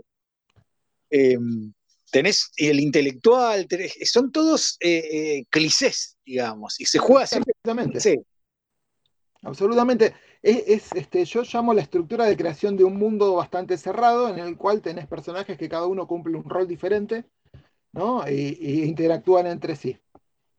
em, 1.11 1.73
tenés 2.11 2.51
el 2.57 2.81
intelectual, 2.81 3.67
son 4.05 4.31
todos 4.31 4.77
eh, 4.81 4.99
eh, 5.11 5.47
clichés, 5.49 6.19
digamos, 6.25 6.79
y 6.79 6.85
se 6.85 6.99
juega 6.99 7.27
siempre. 7.27 7.55
Absolutamente. 7.65 8.25
Absolutamente. 9.45 10.15
Es, 10.43 10.93
este, 10.93 11.25
yo 11.25 11.43
llamo 11.43 11.73
la 11.73 11.83
estructura 11.83 12.27
de 12.27 12.37
creación 12.37 12.77
de 12.77 12.85
un 12.85 12.97
mundo 12.97 13.35
bastante 13.35 13.77
cerrado 13.79 14.29
en 14.29 14.39
el 14.39 14.57
cual 14.57 14.83
tenés 14.83 15.07
personajes 15.07 15.57
que 15.57 15.69
cada 15.69 15.87
uno 15.87 16.07
cumple 16.07 16.37
un 16.37 16.49
rol 16.49 16.69
diferente 16.69 17.25
¿no? 17.93 18.29
Y, 18.29 18.85
interactúan 18.85 19.47
entre 19.47 19.77
sí. 19.77 19.99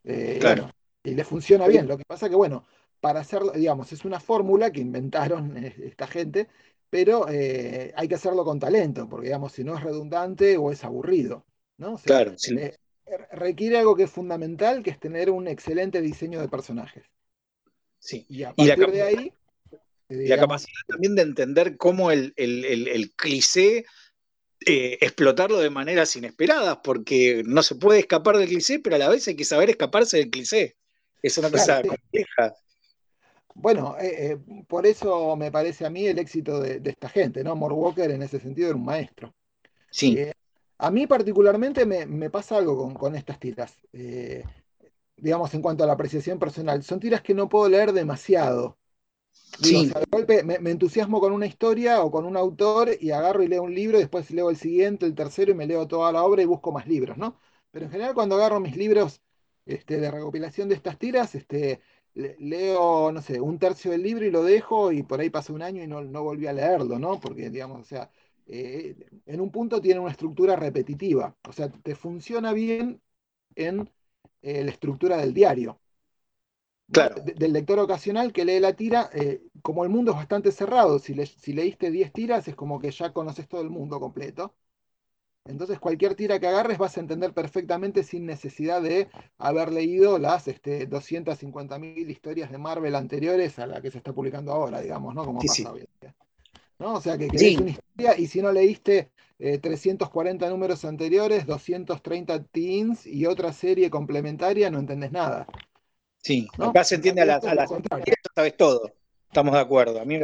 Eh, 0.04 0.38
claro. 0.40 0.70
y 1.04 1.12
le 1.12 1.24
funciona 1.24 1.68
bien. 1.68 1.88
Lo 1.88 1.98
que 1.98 2.04
pasa 2.06 2.30
que, 2.30 2.36
bueno, 2.36 2.66
para 3.00 3.22
hacerlo, 3.22 3.52
digamos, 3.52 3.92
es 3.92 4.06
una 4.06 4.20
fórmula 4.20 4.72
que 4.72 4.82
inventaron 4.82 5.58
eh, 5.64 5.76
esta 5.84 6.08
gente, 6.08 6.48
pero 6.90 7.28
eh, 7.30 7.94
hay 7.96 8.08
que 8.08 8.16
hacerlo 8.16 8.46
con 8.46 8.60
talento, 8.60 9.08
porque, 9.10 9.28
digamos, 9.28 9.54
si 9.54 9.64
no 9.64 9.78
es 9.78 9.84
redundante 9.84 10.58
o 10.58 10.72
es 10.72 10.84
aburrido, 10.84 11.46
¿no? 11.78 11.98
claro, 11.98 12.36
requiere 13.32 13.78
algo 13.78 13.96
que 13.96 14.04
es 14.04 14.12
fundamental, 14.12 14.82
que 14.82 14.92
es 14.92 15.00
tener 15.00 15.30
un 15.30 15.48
excelente 15.48 16.02
diseño 16.02 16.40
de 16.40 16.48
personajes. 16.48 17.04
Sí. 18.00 18.26
Y 18.30 18.44
a 18.44 18.54
partir 18.54 18.92
de 18.92 19.02
ahí... 19.02 19.34
la 20.10 20.38
capacidad 20.38 20.82
también 20.88 21.16
de 21.16 21.22
entender 21.24 21.78
cómo 21.78 22.12
el, 22.12 22.34
el, 22.38 22.66
el, 22.66 22.88
el 22.88 23.12
cliché 23.12 23.86
eh, 24.66 24.98
explotarlo 25.02 25.60
de 25.60 25.70
maneras 25.70 26.16
inesperadas, 26.16 26.80
porque 26.84 27.44
no 27.46 27.64
se 27.64 27.76
puede 27.76 28.00
escapar 28.00 28.38
del 28.38 28.48
cliché, 28.50 28.80
pero 28.80 28.96
a 28.96 29.00
la 29.00 29.10
vez 29.10 29.28
hay 29.28 29.36
que 29.36 29.46
saber 29.46 29.70
escaparse 29.70 30.18
del 30.18 30.30
cliché. 30.30 30.76
Es 31.22 31.38
una 31.38 31.50
cosa 31.50 31.82
compleja. 31.82 32.54
Bueno, 33.56 33.96
eh, 34.00 34.32
eh, 34.32 34.38
por 34.68 34.86
eso 34.86 35.36
me 35.36 35.52
parece 35.52 35.86
a 35.86 35.90
mí 35.90 36.06
el 36.06 36.20
éxito 36.20 36.60
de, 36.60 36.82
esta 36.84 37.08
gente, 37.08 37.44
¿no? 37.44 37.56
Mort 37.56 37.76
Walker 37.76 38.10
en 38.10 38.24
ese 38.24 38.40
sentido 38.40 38.70
era 38.70 38.78
un 38.78 38.86
maestro. 38.86 39.34
Sí. 39.92 40.18
a 40.80 40.90
mí 40.90 41.06
particularmente 41.06 41.86
me, 41.86 42.30
pasa 42.32 42.58
algo 42.58 42.76
con, 42.78 42.96
con 42.96 43.16
estas 43.16 43.40
tiras, 43.40 43.78
digamos 45.16 45.54
en 45.54 45.62
cuanto 45.62 45.84
a 45.84 45.88
la 45.88 45.94
apreciación 45.94 46.40
personal. 46.40 46.84
Son 46.84 47.00
tiras 47.00 47.22
que 47.22 47.36
no 47.36 47.48
puedo 47.48 47.70
leer 47.70 47.94
demasiado 47.94 48.78
sí. 49.62 49.88
de 49.88 50.06
golpe 50.12 50.44
me, 50.44 50.56
entusiasmo 50.72 51.20
con 51.20 51.34
una 51.34 51.46
historia 51.46 52.04
o 52.04 52.12
con 52.12 52.26
un 52.26 52.38
autor 52.38 52.92
y 53.00 53.12
agarro 53.12 53.44
y 53.44 53.48
leo 53.48 53.64
un 53.64 53.74
libro, 53.74 53.98
y 53.98 54.02
después 54.02 54.32
leo 54.32 54.50
el 54.50 54.58
siguiente, 54.58 55.06
el 55.06 55.16
tercero 55.16 55.52
y 55.52 55.56
me 55.56 55.68
leo 55.68 55.88
toda 55.88 56.12
la 56.12 56.24
obra 56.24 56.42
y 56.42 56.46
busco 56.46 56.72
más 56.72 56.88
libros, 56.88 57.18
¿no? 57.18 57.38
Pero 57.72 57.86
en 57.86 57.92
general 57.92 58.14
cuando 58.14 58.36
agarro 58.36 58.60
mis 58.60 58.76
libros 58.78 59.22
este, 59.66 60.00
de 60.00 60.12
recopilación 60.12 60.70
de 60.70 60.76
estas 60.76 60.98
tiras, 61.00 61.36
este, 61.36 61.82
leo, 62.14 63.12
no 63.12 63.22
sé, 63.22 63.42
un 63.42 63.60
tercio 63.60 63.92
del 63.92 64.04
libro 64.04 64.26
y 64.26 64.32
lo 64.32 64.44
dejo 64.44 64.92
y 64.92 65.04
por 65.04 65.20
ahí 65.20 65.30
pasa 65.30 65.54
un 65.54 65.62
año 65.62 65.84
y 65.84 65.88
no, 65.88 66.02
no 66.02 66.24
volví 66.24 66.48
a 66.48 66.54
leerlo, 66.54 67.00
¿no? 67.00 67.20
Porque, 67.20 67.50
digamos, 67.50 67.82
o 67.82 67.86
sea, 67.86 68.12
eh, 68.48 68.96
en 69.26 69.42
un 69.42 69.52
punto 69.52 69.82
tiene 69.82 70.00
una 70.00 70.12
estructura 70.12 70.56
repetitiva, 70.56 71.36
o 71.48 71.54
sea, 71.54 71.70
te 71.70 71.96
funciona 71.96 72.54
bien 72.54 73.02
en 73.56 73.90
eh, 74.42 74.64
la 74.64 74.72
estructura 74.72 75.18
del 75.18 75.34
diario 75.34 75.80
del 76.88 77.54
lector 77.54 77.80
ocasional 77.80 78.32
que 78.32 78.46
lee 78.46 78.60
la 78.60 78.74
tira, 78.74 79.10
eh, 79.14 79.42
como 79.62 79.84
el 79.84 79.90
mundo 79.90 80.12
es 80.12 80.18
bastante 80.18 80.52
cerrado, 80.52 81.00
si, 81.00 81.16
si 81.26 81.54
leíste 81.54 81.90
10 81.92 82.12
tiras 82.12 82.48
es 82.48 82.56
como 82.56 82.80
que 82.80 82.92
ya 82.92 83.14
conoces 83.14 83.48
todo 83.48 83.62
el 83.62 83.70
mundo 83.70 84.00
completo. 84.00 84.54
Entonces 85.46 85.80
cualquier 85.80 86.16
tira 86.16 86.40
que 86.40 86.48
agarres 86.48 86.78
vas 86.78 86.96
a 86.96 87.02
entender 87.02 87.34
perfectamente 87.34 88.04
sin 88.04 88.26
necesidad 88.26 88.82
de 88.82 89.10
haber 89.38 89.74
leído 89.74 90.18
las 90.18 90.48
este, 90.48 90.88
250.000 90.90 92.10
historias 92.10 92.50
de 92.50 92.58
Marvel 92.58 92.96
anteriores 92.96 93.60
a 93.60 93.68
la 93.68 93.82
que 93.82 93.92
se 93.92 93.98
está 93.98 94.14
publicando 94.14 94.54
ahora, 94.54 94.80
digamos, 94.80 95.14
¿no? 95.14 95.26
Como 95.26 95.40
pasa 95.40 95.74
hoy 95.74 95.86
¿No? 96.80 96.94
O 96.94 97.02
sea 97.02 97.18
que 97.18 97.28
querés 97.28 97.60
una 97.60 97.72
historia 97.72 98.18
y 98.18 98.28
si 98.28 98.42
no 98.42 98.52
leíste 98.52 99.12
340 99.38 100.46
eh, 100.46 100.50
números 100.50 100.86
anteriores, 100.86 101.46
230 101.46 102.44
teens 102.46 103.06
y 103.06 103.26
otra 103.26 103.52
serie 103.52 103.90
complementaria, 103.90 104.70
no 104.72 104.80
entendés 104.80 105.12
nada. 105.12 105.46
Sí, 106.24 106.48
acá 106.58 106.86
se 106.86 106.96
entiende 106.96 107.22
a 107.22 107.26
la, 107.26 107.36
a 107.36 107.68
sabes 108.34 108.56
todo. 108.56 108.94
Estamos 109.28 109.54
de 109.54 109.60
acuerdo. 109.60 110.00
A 110.00 110.06
mí 110.06 110.20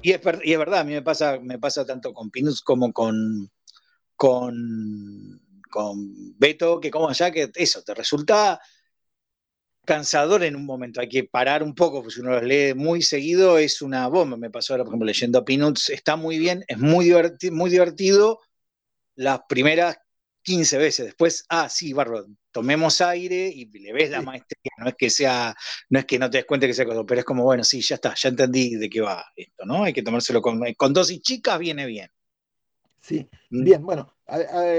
y, 0.00 0.12
es, 0.12 0.20
y, 0.44 0.52
es, 0.52 0.58
verdad, 0.58 0.80
a 0.80 0.84
mí 0.84 0.92
me 0.92 1.02
pasa, 1.02 1.40
me 1.40 1.58
pasa 1.58 1.84
tanto 1.84 2.14
con 2.14 2.30
Pinus 2.30 2.62
como 2.62 2.92
con, 2.92 3.50
con, 4.14 5.40
con 5.68 6.38
Beto, 6.38 6.78
que 6.78 6.92
como 6.92 7.08
allá 7.08 7.32
que 7.32 7.50
eso, 7.56 7.82
te 7.82 7.92
resulta 7.94 8.60
cansador 9.84 10.44
en 10.44 10.54
un 10.54 10.64
momento, 10.64 11.00
hay 11.00 11.08
que 11.08 11.24
parar 11.24 11.62
un 11.64 11.74
poco, 11.74 12.02
porque 12.02 12.14
si 12.14 12.20
uno 12.20 12.30
los 12.30 12.44
lee 12.44 12.74
muy 12.74 13.02
seguido 13.02 13.58
es 13.58 13.82
una 13.82 14.06
bomba. 14.06 14.36
Me 14.36 14.50
pasó 14.50 14.74
ahora, 14.74 14.84
por 14.84 14.92
ejemplo, 14.92 15.06
leyendo 15.06 15.44
Peanuts, 15.44 15.90
está 15.90 16.14
muy 16.14 16.38
bien, 16.38 16.64
es 16.68 16.78
muy, 16.78 17.12
muy 17.50 17.70
divertido 17.70 18.40
las 19.16 19.40
primeras 19.48 19.96
15 20.46 20.78
veces. 20.78 21.06
Después, 21.06 21.44
ah, 21.48 21.68
sí, 21.68 21.92
Barro, 21.92 22.24
tomemos 22.52 23.00
aire 23.00 23.48
y 23.48 23.66
le 23.66 23.92
ves 23.92 24.10
la 24.10 24.22
maestría. 24.22 24.70
No 24.78 24.88
es 24.88 24.94
que 24.94 25.10
sea, 25.10 25.54
no 25.90 25.98
es 25.98 26.04
que 26.04 26.20
no 26.20 26.30
te 26.30 26.38
des 26.38 26.46
cuenta 26.46 26.68
que 26.68 26.72
sea 26.72 26.84
cosa, 26.84 27.02
pero 27.04 27.18
es 27.18 27.24
como, 27.24 27.42
bueno, 27.42 27.64
sí, 27.64 27.80
ya 27.82 27.96
está, 27.96 28.14
ya 28.14 28.28
entendí 28.28 28.76
de 28.76 28.88
qué 28.88 29.00
va 29.00 29.24
esto, 29.34 29.64
¿no? 29.64 29.82
Hay 29.82 29.92
que 29.92 30.04
tomárselo 30.04 30.40
con, 30.40 30.62
con 30.74 30.92
dosis 30.92 31.20
chicas, 31.20 31.58
viene 31.58 31.84
bien. 31.86 32.08
Sí, 33.00 33.28
mm. 33.50 33.64
bien, 33.64 33.84
bueno, 33.84 34.14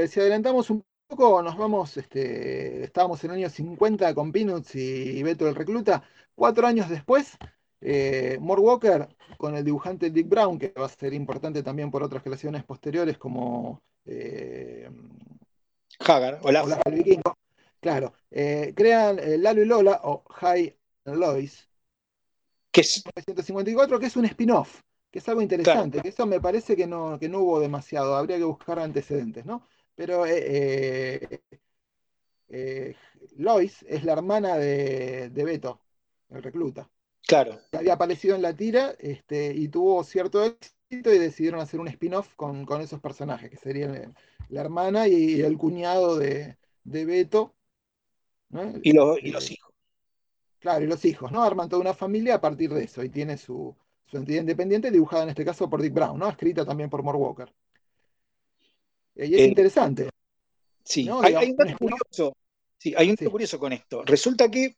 si 0.08 0.20
adelantamos 0.22 0.70
un 0.70 0.86
poco, 1.06 1.42
nos 1.44 1.58
vamos, 1.58 1.98
este, 1.98 2.86
estábamos 2.86 3.22
en 3.26 3.32
el 3.32 3.38
año 3.38 3.50
50 3.50 4.14
con 4.16 4.32
Peanuts 4.32 4.74
y, 4.76 5.22
Beto 5.22 5.50
el 5.50 5.56
Recluta. 5.56 6.02
Cuatro 6.34 6.66
años 6.66 6.90
después, 6.90 7.38
eh, 7.82 8.38
More 8.40 8.62
Walker 8.62 9.10
con 9.38 9.56
el 9.56 9.66
dibujante 9.66 10.12
Dick 10.12 10.30
Brown, 10.30 10.58
que 10.58 10.74
va 10.80 10.86
a 10.86 10.90
ser 10.90 11.14
importante 11.14 11.62
también 11.62 11.92
por 11.92 12.04
otras 12.04 12.24
creaciones 12.24 12.64
posteriores 12.64 13.18
como 13.18 13.82
eh, 14.06 14.90
Hagar, 16.00 16.40
hola. 16.44 16.82
Claro, 17.80 18.14
eh, 18.32 18.74
crean 18.76 19.20
eh, 19.20 19.38
Lalo 19.38 19.62
y 19.62 19.66
Lola 19.66 20.02
o 20.04 20.24
High 20.30 20.76
and 21.06 21.18
Lois. 21.18 21.68
Que 22.72 22.82
es? 22.82 23.04
1954, 23.06 24.00
que 24.00 24.06
es 24.08 24.16
un 24.16 24.26
spin-off, 24.26 24.82
que 25.12 25.20
es 25.20 25.30
algo 25.30 25.42
interesante, 25.42 26.02
que 26.02 26.10
eso 26.10 26.26
me 26.26 26.42
parece 26.42 26.76
que 26.76 26.88
no, 26.88 27.18
que 27.20 27.30
no 27.30 27.40
hubo 27.40 27.60
demasiado, 27.60 28.16
habría 28.16 28.38
que 28.38 28.44
buscar 28.44 28.80
antecedentes, 28.80 29.46
¿no? 29.46 29.68
Pero 29.96 30.26
eh, 30.28 31.42
Lois 33.38 33.84
es 33.88 34.04
la 34.04 34.14
hermana 34.14 34.58
de, 34.58 35.30
Beto, 35.34 35.82
el 36.30 36.44
recluta. 36.44 36.90
Claro. 37.26 37.60
había 37.74 37.94
aparecido 37.94 38.36
en 38.36 38.42
la 38.42 38.56
tira 38.56 38.96
este, 39.00 39.54
y 39.54 39.68
tuvo 39.68 40.02
cierto 40.06 40.46
éxito 40.46 41.14
y 41.14 41.20
decidieron 41.20 41.60
hacer 41.60 41.80
un 41.80 41.90
spin-off 41.90 42.34
con, 42.36 42.66
esos 42.82 43.02
personajes, 43.02 43.50
que 43.50 43.58
serían 43.58 44.16
la 44.50 44.62
hermana 44.62 45.08
y 45.08 45.42
el 45.42 45.58
cuñado 45.58 46.18
de, 46.18 46.58
Beto. 46.84 47.56
Y, 48.82 48.94
los, 48.94 49.22
hijos. 49.52 49.74
Claro, 50.60 50.86
y 50.86 50.88
los 50.88 51.04
hijos, 51.04 51.32
¿no? 51.32 51.44
Arman 51.44 51.68
toda 51.68 51.82
una 51.82 51.94
familia 51.94 52.36
a 52.36 52.42
partir 52.42 52.74
de 52.74 52.86
eso 52.86 53.04
y 53.04 53.10
tiene 53.10 53.38
su, 53.38 53.76
entidad 54.12 54.42
independiente 54.42 54.90
dibujada 54.90 55.24
en 55.24 55.30
este 55.30 55.44
caso 55.44 55.70
por 55.70 55.82
Dick 55.82 55.94
Brown, 55.94 56.18
¿no? 56.18 56.30
Escrita 56.30 56.66
también 56.66 56.90
por 56.90 57.04
Mort 57.04 57.20
Walker. 57.20 57.54
Eh, 59.16 59.28
y 59.28 59.36
es 59.36 59.42
eh, 59.42 59.46
interesante. 59.46 60.10
Sí, 60.84 61.10
hay, 61.22 61.52
un 61.52 61.56
dato 61.58 61.78
curioso. 61.78 62.38
Sí, 62.78 62.94
hay 62.98 63.10
un 63.10 63.16
dato 63.16 63.32
curioso 63.32 63.60
con 63.60 63.74
esto. 63.74 64.04
Resulta 64.06 64.50
que, 64.50 64.78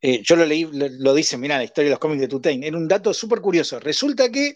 eh, 0.00 0.22
yo 0.22 0.36
lo 0.36 0.46
leí, 0.46 0.66
lo, 0.72 1.12
dice, 1.12 1.36
mira, 1.36 1.58
la 1.58 1.64
historia 1.64 1.90
de 1.90 1.90
los 1.90 1.98
cómics 1.98 2.22
de 2.22 2.28
Tutain, 2.28 2.64
era 2.64 2.78
un 2.78 2.88
dato 2.88 3.12
súper 3.12 3.42
curioso. 3.42 3.78
Resulta 3.78 4.30
que 4.30 4.54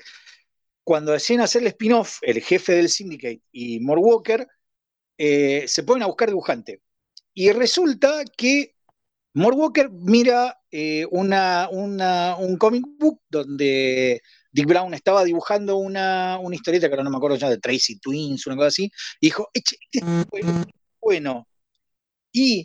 cuando 0.84 1.12
deciden 1.12 1.40
hacer 1.40 1.62
el 1.62 1.68
spin-off, 1.68 2.18
el 2.22 2.40
jefe 2.42 2.74
del 2.74 2.88
Syndicate 2.88 3.42
y 3.50 3.80
Mort 3.80 4.02
Walker, 4.02 4.46
se 5.18 5.82
ponen 5.84 6.02
a 6.02 6.06
buscar 6.06 6.28
dibujante. 6.28 6.80
Y 7.32 7.50
resulta 7.50 8.24
que 8.36 8.74
Mort 9.34 9.56
Walker 9.56 9.90
mira 9.90 10.60
eh, 10.70 11.06
una, 11.10 11.68
un 11.70 12.56
comic 12.56 12.84
book 12.98 13.20
donde 13.28 14.22
Dick 14.52 14.66
Brown 14.66 14.94
estaba 14.94 15.24
dibujando 15.24 15.76
una, 15.76 16.38
historieta 16.52 16.86
que 16.86 16.94
ahora 16.94 17.02
no 17.02 17.10
me 17.10 17.16
acuerdo 17.16 17.36
ya 17.36 17.50
de 17.50 17.58
Tracy 17.58 17.98
Twins, 17.98 18.46
una 18.46 18.54
cosa 18.54 18.68
así, 18.68 18.84
y 19.20 19.26
dijo, 19.26 19.50
este 19.52 19.76
es 19.90 20.04
bueno. 21.00 21.48
Y 22.32 22.64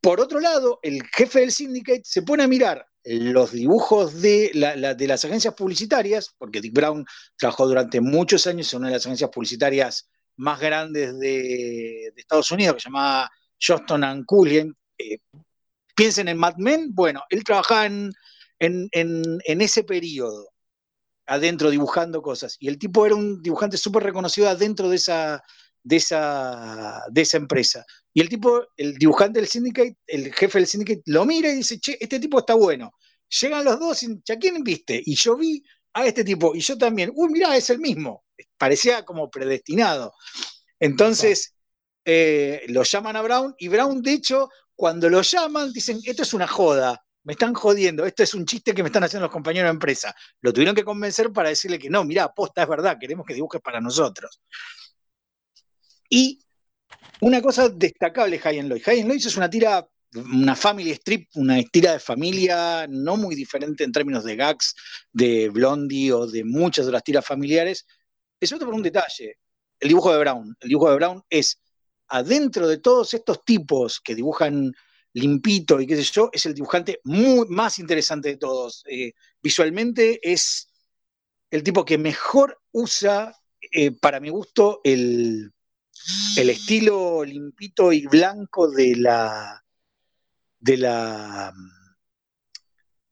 por 0.00 0.20
otro 0.20 0.40
lado, 0.40 0.80
el 0.82 1.02
jefe 1.14 1.40
del 1.40 1.52
syndicate 1.52 2.02
se 2.04 2.22
pone 2.22 2.42
a 2.44 2.48
mirar 2.48 2.86
los 3.04 3.52
dibujos 3.52 4.20
de, 4.20 4.50
las 4.54 5.24
agencias 5.24 5.54
publicitarias, 5.54 6.34
porque 6.36 6.60
Dick 6.60 6.74
Brown 6.74 7.04
trabajó 7.36 7.66
durante 7.66 8.00
muchos 8.00 8.46
años 8.46 8.72
en 8.72 8.80
una 8.80 8.88
de 8.88 8.94
las 8.94 9.06
agencias 9.06 9.30
publicitarias 9.30 10.08
más 10.36 10.60
grandes 10.60 11.18
de, 11.18 12.12
Estados 12.16 12.50
Unidos, 12.50 12.74
que 12.74 12.80
se 12.80 12.88
llamaba 12.88 13.30
Johnston 13.60 14.24
Cullen. 14.24 14.76
Eh, 14.98 15.18
piensen 15.94 16.28
en 16.28 16.38
Mad 16.38 16.56
Men, 16.58 16.94
bueno, 16.94 17.22
él 17.30 17.44
trabajaba 17.44 17.86
en, 17.86 18.12
en, 18.58 19.40
ese 19.44 19.84
periodo, 19.84 20.50
adentro 21.26 21.70
dibujando 21.70 22.22
cosas, 22.22 22.56
y 22.58 22.68
el 22.68 22.78
tipo 22.78 23.06
era 23.06 23.14
un 23.14 23.42
dibujante 23.42 23.76
súper 23.76 24.02
reconocido 24.02 24.48
adentro 24.48 24.88
de 24.88 24.96
esa, 24.96 25.42
de 25.82 25.96
esa, 25.96 27.02
de 27.10 27.22
esa 27.22 27.36
empresa. 27.36 27.84
Y 28.12 28.20
el 28.20 28.28
tipo, 28.28 28.62
el 28.76 28.96
dibujante 28.96 29.40
del 29.40 29.48
syndicate, 29.48 29.96
el 30.06 30.32
jefe 30.34 30.58
del 30.58 30.66
syndicate, 30.66 31.02
lo 31.06 31.24
mira 31.24 31.50
y 31.50 31.56
dice, 31.56 31.78
che, 31.78 31.96
este 32.00 32.18
tipo 32.18 32.38
está 32.40 32.54
bueno. 32.54 32.92
Llegan 33.40 33.64
los 33.64 33.78
dos 33.78 34.02
y 34.02 34.20
¿a 34.32 34.36
quién 34.36 34.62
viste? 34.64 35.00
Y 35.04 35.14
yo 35.14 35.36
vi 35.36 35.62
a 35.92 36.06
este 36.06 36.24
tipo, 36.24 36.54
y 36.54 36.60
yo 36.60 36.76
también, 36.78 37.10
uy, 37.14 37.30
mirá, 37.30 37.56
es 37.56 37.70
el 37.70 37.78
mismo. 37.78 38.24
Parecía 38.56 39.04
como 39.04 39.30
predestinado. 39.30 40.14
Entonces, 40.78 41.54
eh, 42.04 42.64
lo 42.68 42.82
llaman 42.82 43.16
a 43.16 43.22
Brown, 43.22 43.54
y 43.58 43.68
Brown, 43.68 44.02
de 44.02 44.12
hecho, 44.12 44.48
cuando 44.74 45.08
lo 45.08 45.22
llaman, 45.22 45.72
dicen, 45.72 46.00
esto 46.04 46.22
es 46.22 46.32
una 46.32 46.46
joda, 46.48 47.04
me 47.24 47.34
están 47.34 47.54
jodiendo, 47.54 48.06
esto 48.06 48.22
es 48.22 48.34
un 48.34 48.46
chiste 48.46 48.74
que 48.74 48.82
me 48.82 48.88
están 48.88 49.04
haciendo 49.04 49.26
los 49.26 49.32
compañeros 49.32 49.68
de 49.68 49.72
empresa. 49.72 50.14
Lo 50.40 50.52
tuvieron 50.52 50.74
que 50.74 50.84
convencer 50.84 51.32
para 51.32 51.50
decirle 51.50 51.78
que 51.78 51.90
no, 51.90 52.04
mirá, 52.04 52.32
posta, 52.32 52.62
es 52.62 52.68
verdad, 52.68 52.96
queremos 52.98 53.26
que 53.26 53.34
dibujes 53.34 53.60
para 53.60 53.80
nosotros. 53.80 54.40
Y 56.10 56.40
una 57.20 57.40
cosa 57.40 57.68
destacable 57.68 58.36
de 58.36 58.42
High 58.42 58.58
and 58.58 58.68
Lois. 58.68 58.84
High 58.84 59.04
Lois 59.04 59.24
es 59.24 59.36
una 59.36 59.48
tira, 59.48 59.88
una 60.14 60.56
family 60.56 60.90
strip, 60.90 61.28
una 61.36 61.62
tira 61.62 61.92
de 61.92 62.00
familia 62.00 62.86
no 62.88 63.16
muy 63.16 63.36
diferente 63.36 63.84
en 63.84 63.92
términos 63.92 64.24
de 64.24 64.36
gags 64.36 64.74
de 65.12 65.48
Blondie 65.50 66.12
o 66.12 66.26
de 66.26 66.44
muchas 66.44 66.86
de 66.86 66.92
las 66.92 67.04
tiras 67.04 67.24
familiares, 67.24 67.86
excepto 68.40 68.64
por 68.64 68.74
un 68.74 68.82
detalle, 68.82 69.38
el 69.78 69.88
dibujo 69.88 70.12
de 70.12 70.18
Brown. 70.18 70.56
El 70.60 70.68
dibujo 70.68 70.90
de 70.90 70.96
Brown 70.96 71.22
es 71.30 71.60
adentro 72.08 72.66
de 72.66 72.78
todos 72.78 73.14
estos 73.14 73.44
tipos 73.44 74.00
que 74.00 74.16
dibujan 74.16 74.72
limpito 75.12 75.80
y 75.80 75.86
qué 75.86 75.96
sé 75.96 76.04
yo, 76.12 76.30
es 76.32 76.44
el 76.46 76.54
dibujante 76.54 77.00
más 77.04 77.78
interesante 77.78 78.30
de 78.30 78.36
todos. 78.36 78.82
Eh, 78.88 79.12
visualmente 79.40 80.18
es 80.22 80.68
el 81.50 81.62
tipo 81.62 81.84
que 81.84 81.98
mejor 81.98 82.60
usa, 82.72 83.36
eh, 83.72 83.92
para 83.92 84.20
mi 84.20 84.28
gusto, 84.28 84.80
el, 84.82 85.52
el 86.36 86.50
estilo 86.50 87.24
limpito 87.24 87.92
y 87.92 88.06
blanco 88.06 88.70
de 88.70 88.96
la 88.96 89.64
de 90.58 90.76
la 90.76 91.52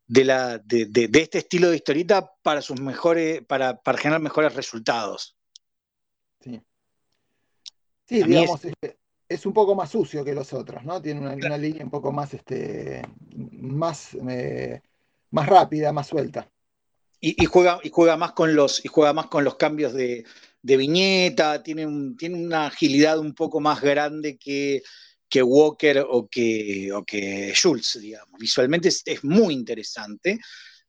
de, 0.07 0.25
la, 0.25 0.59
de, 0.59 1.11
este 1.13 1.39
estilo 1.39 1.69
de 1.69 1.77
historieta 1.77 2.33
para 2.43 2.63
sus 2.63 2.81
mejores 2.81 3.43
para, 3.47 3.77
para 3.83 3.99
generar 3.99 4.23
mejores 4.23 4.55
resultados. 4.55 5.37
Sí, 6.41 6.63
sí 8.07 8.23
digamos 8.23 8.61
es, 9.29 9.45
un 9.45 9.53
poco 9.53 9.75
más 9.75 9.91
sucio 9.91 10.25
que 10.25 10.35
los 10.35 10.53
otros 10.55 10.83
no 10.85 11.03
tiene 11.03 11.21
una, 11.21 11.59
línea 11.59 11.85
un 11.85 11.91
poco 11.91 12.11
más 12.11 12.33
este 12.33 13.03
más 13.37 14.15
eh, 14.29 14.81
más 15.31 15.47
rápida 15.47 15.93
más 15.93 16.07
suelta. 16.07 16.51
Y, 17.21 17.47
juega 17.47 17.81
y 17.83 17.91
juega 17.91 18.17
más 18.17 18.31
con 18.31 18.55
los 18.55 18.85
y 18.85 18.89
juega 18.89 19.13
más 19.13 19.27
con 19.27 19.43
los 19.43 19.57
cambios 19.57 19.93
de, 19.93 20.25
de 20.69 20.77
viñeta, 20.77 21.63
tiene, 21.63 21.87
tiene 22.19 22.45
una 22.45 22.67
agilidad 22.67 23.19
un 23.19 23.35
poco 23.35 23.59
más 23.59 23.81
grande 23.81 24.37
que, 24.37 24.83
que 25.27 25.43
Walker 25.43 26.05
o 26.07 26.29
que, 26.29 26.93
o 26.93 27.03
que 27.07 27.55
Schultz, 27.55 27.99
digamos. 27.99 28.39
Visualmente 28.39 28.89
es, 28.89 29.25
muy 29.25 29.55
interesante. 29.55 30.39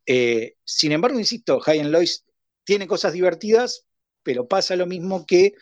Eh, 0.06 0.56
sin 0.66 0.92
embargo, 0.92 1.18
insisto, 1.18 1.62
and 1.66 1.92
Lois 1.92 2.26
tiene 2.66 2.88
cosas 2.88 3.14
divertidas, 3.14 3.86
pero 4.22 4.50
pasa 4.50 4.76
lo 4.76 4.86
mismo 4.86 5.26
que 5.26 5.54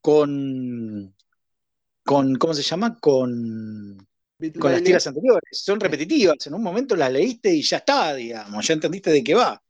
con, 0.00 1.14
con 2.04 2.36
¿cómo 2.36 2.54
se 2.54 2.62
llama? 2.62 2.98
Con, 3.00 4.08
con 4.58 4.72
las 4.72 4.82
tiras 4.82 5.06
anteriores. 5.06 5.62
Son 5.62 5.78
repetitivas. 5.78 6.46
En 6.46 6.54
un 6.54 6.62
momento 6.62 6.96
las 6.96 7.12
leíste 7.12 7.52
y 7.52 7.60
ya 7.60 7.76
está, 7.76 8.14
digamos, 8.14 8.66
ya 8.66 8.72
entendiste 8.72 9.10
de 9.10 9.22
qué 9.22 9.34
va. 9.34 9.62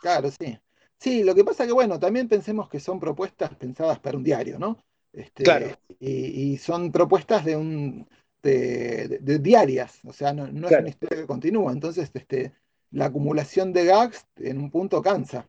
Claro, 0.00 0.30
sí. 0.30 0.58
Sí, 1.00 1.24
lo 1.24 1.34
que 1.34 1.44
pasa 1.44 1.66
que, 1.66 1.72
bueno, 1.72 1.98
también 1.98 2.28
pensemos 2.28 2.68
que 2.68 2.78
son 2.78 3.00
propuestas 3.00 3.54
pensadas 3.54 3.98
para 3.98 4.18
un 4.18 4.22
diario, 4.22 4.58
¿no? 4.58 4.84
Este, 5.12 5.44
claro. 5.44 5.68
Y, 5.98 6.58
son 6.58 6.92
propuestas 6.92 7.44
de 7.44 7.56
un 7.56 8.06
de, 8.42 9.38
diarias, 9.40 10.00
o 10.04 10.12
sea, 10.12 10.32
no, 10.34 10.44
es 10.44 10.52
una 10.52 10.88
historia 10.88 11.20
que 11.20 11.26
continúa. 11.26 11.72
Entonces, 11.72 12.10
este, 12.12 12.52
la 12.90 13.06
acumulación 13.06 13.72
de 13.72 13.86
gags 13.86 14.26
en 14.36 14.58
un 14.58 14.70
punto 14.70 15.00
cansa. 15.00 15.48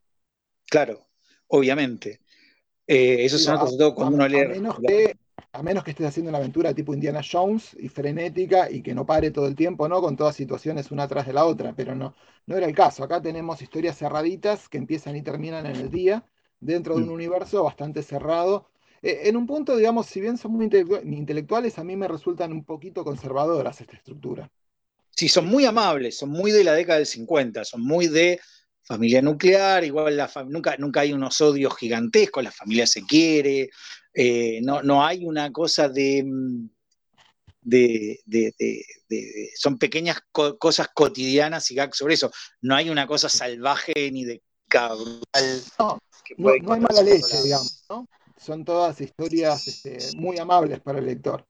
Claro, 0.70 1.02
obviamente. 1.48 2.22
Eh, 2.88 3.26
eso 3.26 3.36
es 3.36 3.46
una 3.48 3.60
cosa 3.60 3.78
todo 3.78 3.94
cuando 3.94 4.16
uno 4.16 4.28
lee. 4.30 4.48
menos 4.48 4.78
que 4.80 5.18
a 5.54 5.64
menos 5.64 5.84
que 5.84 5.92
estés 5.92 6.08
haciendo 6.08 6.30
una 6.30 6.38
aventura 6.38 6.74
tipo 6.74 6.94
Indiana 6.94 7.22
Jones 7.30 7.76
y 7.78 7.90
frenética 7.90 8.72
y 8.72 8.82
que 8.82 8.94
no 8.94 9.06
pare 9.06 9.32
todo 9.32 9.48
el 9.48 9.56
tiempo, 9.56 9.88
¿no? 9.90 10.02
Con 10.02 10.16
todas 10.16 10.36
situaciones 10.36 10.92
una 10.92 11.08
tras 11.08 11.28
de 11.28 11.34
la 11.34 11.46
otra, 11.46 11.74
pero 11.76 11.94
no, 11.94 12.16
no 12.46 12.58
era 12.58 12.66
el 12.66 12.76
caso. 12.76 13.04
Acá 13.04 13.22
tenemos 13.22 13.62
historias 13.62 13.98
cerraditas 13.98 14.70
que 14.70 14.78
empiezan 14.78 15.16
y 15.16 15.22
terminan 15.22 15.66
en 15.66 15.76
el 15.76 15.92
día, 15.92 16.26
dentro 16.60 16.96
de 16.96 17.04
un 17.04 17.10
mm. 17.10 17.14
universo 17.14 17.64
bastante 17.64 18.02
cerrado. 18.02 18.70
Eh, 19.02 19.22
en 19.26 19.36
un 19.36 19.46
punto, 19.46 19.76
digamos, 19.76 20.06
si 20.06 20.22
bien 20.22 20.38
son 20.38 20.54
muy 20.54 20.70
intelectuales, 21.04 21.78
a 21.80 21.84
mí 21.84 21.96
me 21.98 22.08
resultan 22.08 22.54
un 22.54 22.64
poquito 22.64 23.04
conservadoras 23.04 23.82
esta 23.82 23.98
estructura. 23.98 24.50
Sí, 25.10 25.28
son 25.28 25.48
muy 25.48 25.66
amables, 25.66 26.18
son 26.18 26.30
muy 26.30 26.52
de 26.52 26.64
la 26.64 26.74
década 26.74 26.98
del 26.98 27.06
50, 27.06 27.66
son 27.66 27.82
muy 27.82 28.08
de 28.08 28.40
familia 28.84 29.22
nuclear, 29.22 29.84
igual 29.84 30.18
la 30.18 30.32
nunca, 30.48 30.76
nunca 30.78 31.02
hay 31.02 31.14
unos 31.14 31.40
odios 31.42 31.76
gigantescos, 31.78 32.44
la 32.44 32.52
familia 32.52 32.88
se 32.88 33.04
quiere, 33.04 33.70
eh, 34.14 34.62
no, 34.62 35.06
hay 35.06 35.26
una 35.26 35.52
cosa 35.52 35.90
de, 35.90 36.24
mm, 36.24 36.70
de, 37.62 38.20
son 39.56 39.78
pequeñas 39.78 40.20
cosas 40.32 40.90
cotidianas 40.94 41.70
y 41.72 41.76
gags 41.76 41.98
sobre 41.98 42.16
eso, 42.16 42.32
no 42.62 42.76
hay 42.76 42.90
una 42.90 43.08
cosa 43.08 43.30
salvaje 43.30 43.94
ni 44.12 44.26
de 44.26 44.42
cabral. 44.68 45.18
No, 45.78 46.00
no, 46.38 46.50
hay 46.50 46.62
mala 46.62 47.02
leche, 47.04 47.42
digamos, 47.44 47.86
¿no? 47.90 48.08
Son 48.38 48.66
todas 48.66 49.00
historias 49.02 49.68
este, 49.68 50.18
muy 50.18 50.40
amables 50.40 50.80
para 50.80 51.00
el 51.00 51.06
lector. 51.06 51.46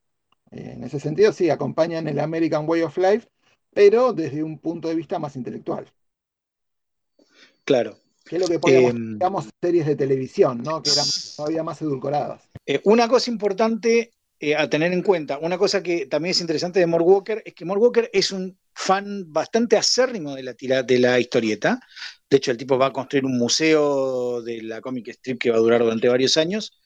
Eh, 0.52 0.74
en 0.76 0.84
ese 0.84 1.00
sentido, 1.00 1.32
sí, 1.32 1.50
acompañan 1.50 2.08
el 2.08 2.20
American 2.20 2.68
Way 2.68 2.82
of 2.82 2.98
Life, 2.98 3.30
pero 3.74 4.12
desde 4.12 4.44
un 4.44 4.60
punto 4.60 4.90
de 4.90 4.96
vista 4.96 5.18
más 5.18 5.36
intelectual. 5.38 5.90
Claro. 7.64 8.01
Que 8.32 8.38
es 8.38 8.44
lo 8.44 8.48
que 8.48 8.60
podemos, 8.60 9.46
eh, 9.46 9.50
series 9.62 9.86
de 9.86 9.98
televisión, 9.98 10.64
¿no? 10.64 10.82
Que 10.82 10.90
eran 10.92 11.06
todavía 11.36 11.64
más 11.64 11.82
edulcoradas. 11.82 12.42
Eh, 12.66 12.80
una 12.86 13.10
cosa 13.10 13.30
importante 13.30 14.14
eh, 14.40 14.56
a 14.56 14.70
tener 14.70 14.94
en 14.94 15.02
cuenta, 15.02 15.38
una 15.40 15.58
cosa 15.58 15.84
que 15.84 16.06
también 16.06 16.32
es 16.32 16.40
interesante 16.40 16.80
de 16.80 16.88
Mort 16.88 17.06
Walker, 17.06 17.44
es 17.46 17.54
que 17.54 17.66
Mort 17.66 17.82
Walker 17.82 18.10
es 18.14 18.32
un 18.32 18.58
fan 18.74 19.26
bastante 19.34 19.76
acérrimo 19.76 20.34
de 20.34 20.44
la, 20.44 20.54
de 20.54 21.00
la 21.00 21.20
historieta. 21.20 21.82
De 22.30 22.38
hecho, 22.38 22.52
el 22.52 22.58
tipo 22.58 22.78
va 22.78 22.86
a 22.86 22.94
construir 22.94 23.26
un 23.26 23.38
museo 23.38 24.42
de 24.42 24.62
la 24.62 24.80
comic 24.80 25.10
strip 25.10 25.38
que 25.38 25.52
va 25.52 25.58
a 25.58 25.60
durar 25.60 25.84
durante 25.84 26.08
varios 26.08 26.38
años. 26.38 26.81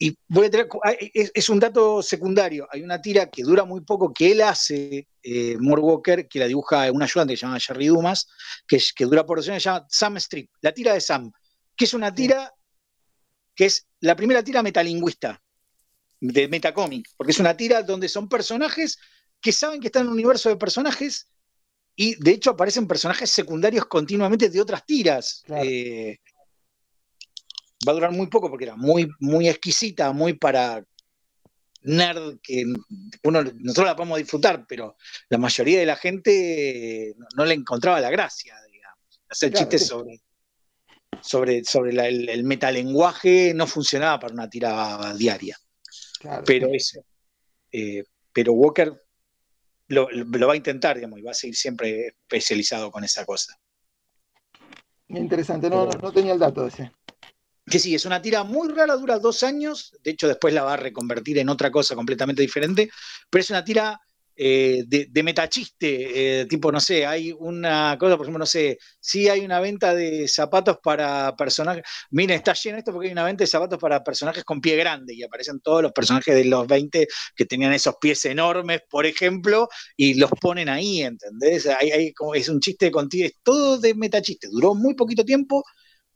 Y 0.00 0.16
voy 0.28 0.46
a 0.46 0.50
tener, 0.50 0.68
es, 1.12 1.48
un 1.48 1.58
dato 1.58 2.02
secundario. 2.02 2.68
Hay 2.70 2.82
una 2.82 3.00
tira 3.00 3.28
que 3.28 3.42
dura 3.42 3.64
muy 3.64 3.80
poco 3.80 4.12
que 4.12 4.30
él 4.30 4.42
hace, 4.42 5.08
eh, 5.22 5.56
Walker, 5.60 6.28
que 6.28 6.38
la 6.38 6.46
dibuja 6.46 6.90
un 6.92 7.02
ayudante 7.02 7.32
que 7.32 7.36
se 7.36 7.46
llama 7.46 7.58
Jerry 7.58 7.88
Dumas, 7.88 8.28
que, 8.66 8.80
que 8.94 9.04
dura 9.04 9.26
por 9.26 9.42
se 9.42 9.58
llama 9.58 9.86
Sam 9.88 10.16
Strip, 10.18 10.50
la 10.60 10.72
tira 10.72 10.94
de 10.94 11.00
Sam, 11.00 11.32
que 11.76 11.84
es 11.84 11.94
una 11.94 12.14
tira 12.14 12.52
que 13.56 13.66
es 13.66 13.88
la 14.00 14.14
primera 14.14 14.44
tira 14.44 14.62
metalingüista 14.62 15.42
de 16.20 16.46
Metacomic, 16.46 17.08
porque 17.16 17.32
es 17.32 17.40
una 17.40 17.56
tira 17.56 17.82
donde 17.82 18.08
son 18.08 18.28
personajes 18.28 18.98
que 19.40 19.50
saben 19.50 19.80
que 19.80 19.88
están 19.88 20.02
en 20.02 20.08
un 20.08 20.14
universo 20.14 20.48
de 20.48 20.56
personajes 20.56 21.26
y 21.96 22.14
de 22.22 22.30
hecho 22.30 22.50
aparecen 22.50 22.86
personajes 22.86 23.30
secundarios 23.30 23.86
continuamente 23.86 24.48
de 24.48 24.60
otras 24.60 24.86
tiras. 24.86 25.42
Eh, 25.48 26.18
va 27.86 27.92
a 27.92 27.94
durar 27.94 28.12
muy 28.12 28.26
poco 28.26 28.48
porque 28.48 28.64
era 28.64 28.76
muy, 28.76 29.08
muy 29.20 29.48
exquisita, 29.48 30.12
muy 30.12 30.34
para 30.34 30.84
nerd 31.82 32.38
que 32.42 32.64
uno, 33.24 33.42
nosotros 33.42 33.86
la 33.86 33.96
podemos 33.96 34.18
disfrutar, 34.18 34.66
pero 34.68 34.96
la 35.28 35.38
mayoría 35.38 35.78
de 35.78 35.86
la 35.86 35.96
gente 35.96 37.14
no, 37.36 37.44
le 37.44 37.54
encontraba 37.54 38.00
la 38.00 38.10
gracia, 38.10 38.54
digamos. 38.70 39.22
Hacer 39.28 39.52
chistes 39.52 39.86
sobre, 39.86 40.20
sobre, 41.20 41.64
sobre 41.64 42.08
el, 42.08 42.44
metalenguaje 42.44 43.54
no 43.54 43.66
funcionaba 43.66 44.18
para 44.18 44.34
una 44.34 44.50
tira 44.50 45.14
diaria. 45.16 45.56
pero 46.44 46.68
eso. 46.72 47.04
Eh, 47.70 48.02
pero 48.32 48.54
Walker 48.54 49.00
lo, 49.88 50.06
va 50.06 50.52
a 50.52 50.56
intentar, 50.56 50.96
digamos, 50.96 51.18
y 51.18 51.22
va 51.22 51.30
a 51.30 51.34
seguir 51.34 51.56
siempre 51.56 52.08
especializado 52.08 52.90
con 52.90 53.04
esa 53.04 53.24
cosa. 53.24 53.58
Interesante, 55.08 55.70
no, 55.70 55.86
no 55.86 56.12
tenía 56.12 56.34
el 56.34 56.38
dato 56.38 56.62
de 56.62 56.68
ese 56.68 56.92
que 57.68 57.78
sí, 57.78 57.94
es 57.94 58.04
una 58.04 58.22
tira 58.22 58.44
muy 58.44 58.68
rara, 58.68 58.96
dura 58.96 59.18
dos 59.18 59.42
años, 59.42 59.92
de 60.02 60.12
hecho 60.12 60.28
después 60.28 60.54
la 60.54 60.62
va 60.64 60.74
a 60.74 60.76
reconvertir 60.76 61.38
en 61.38 61.48
otra 61.48 61.70
cosa 61.70 61.94
completamente 61.94 62.42
diferente, 62.42 62.90
pero 63.30 63.40
es 63.40 63.50
una 63.50 63.64
tira 63.64 64.00
eh, 64.40 64.84
de, 64.86 65.22
metachiste, 65.24 66.42
eh, 66.42 66.46
tipo, 66.46 66.70
no 66.70 66.78
sé, 66.78 67.04
hay 67.04 67.32
una 67.32 67.96
cosa, 67.98 68.16
por 68.16 68.24
ejemplo, 68.24 68.38
no 68.38 68.46
sé, 68.46 68.78
si 69.00 69.28
hay 69.28 69.44
una 69.44 69.58
venta 69.58 69.92
de 69.96 70.28
zapatos 70.28 70.78
para 70.80 71.34
personajes, 71.34 71.82
miren, 72.10 72.36
está 72.36 72.52
lleno 72.52 72.78
esto 72.78 72.92
porque 72.92 73.08
hay 73.08 73.12
una 73.12 73.24
venta 73.24 73.42
de 73.42 73.48
zapatos 73.48 73.80
para 73.80 74.04
personajes 74.04 74.44
con 74.44 74.60
pie 74.60 74.76
grande 74.76 75.12
y 75.12 75.24
aparecen 75.24 75.58
todos 75.58 75.82
los 75.82 75.90
personajes 75.90 76.36
de 76.36 76.44
los 76.44 76.68
20 76.68 77.08
que 77.34 77.46
tenían 77.46 77.72
esos 77.72 77.96
pies 78.00 78.24
enormes, 78.26 78.82
por 78.88 79.06
ejemplo, 79.06 79.68
y 79.96 80.14
los 80.14 80.30
ponen 80.40 80.68
ahí, 80.68 81.02
¿entendés? 81.02 81.66
Hay, 81.66 82.14
es 82.34 82.48
un 82.48 82.60
chiste 82.60 82.92
contigo, 82.92 83.26
es 83.26 83.34
todo 83.42 83.78
de 83.78 83.92
metachiste, 83.96 84.46
duró 84.52 84.72
muy 84.76 84.94
poquito 84.94 85.24
tiempo, 85.24 85.64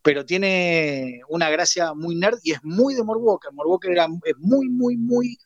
pero 0.02 0.26
tiene 0.26 1.20
una 1.28 1.48
gracia 1.48 1.94
muy 1.94 2.16
nerd 2.16 2.38
y 2.42 2.52
es 2.52 2.60
muy 2.62 2.94
de 2.94 3.04
Morwalker. 3.04 3.52
Morwalker 3.52 3.92
era 3.92 4.08
es 4.24 4.34
muy, 4.38 4.68
muy, 4.68 4.96
muy 4.96 5.38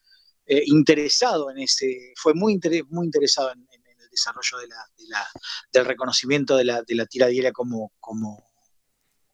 eh, 0.46 0.62
interesado 0.66 1.50
en 1.50 1.58
ese, 1.58 2.12
fue 2.16 2.32
muy, 2.34 2.58
muy 2.88 3.06
interesado 3.06 3.52
en, 3.52 3.66
el 3.70 4.10
desarrollo 4.10 4.58
de 4.58 4.68
la, 4.68 5.26
del 5.72 5.84
reconocimiento 5.84 6.56
de 6.56 6.64
la, 6.64 6.82
de 6.82 6.94
la 6.94 7.06
tira 7.06 7.26
diaria 7.26 7.52
como, 7.52 7.92
como. 8.00 8.42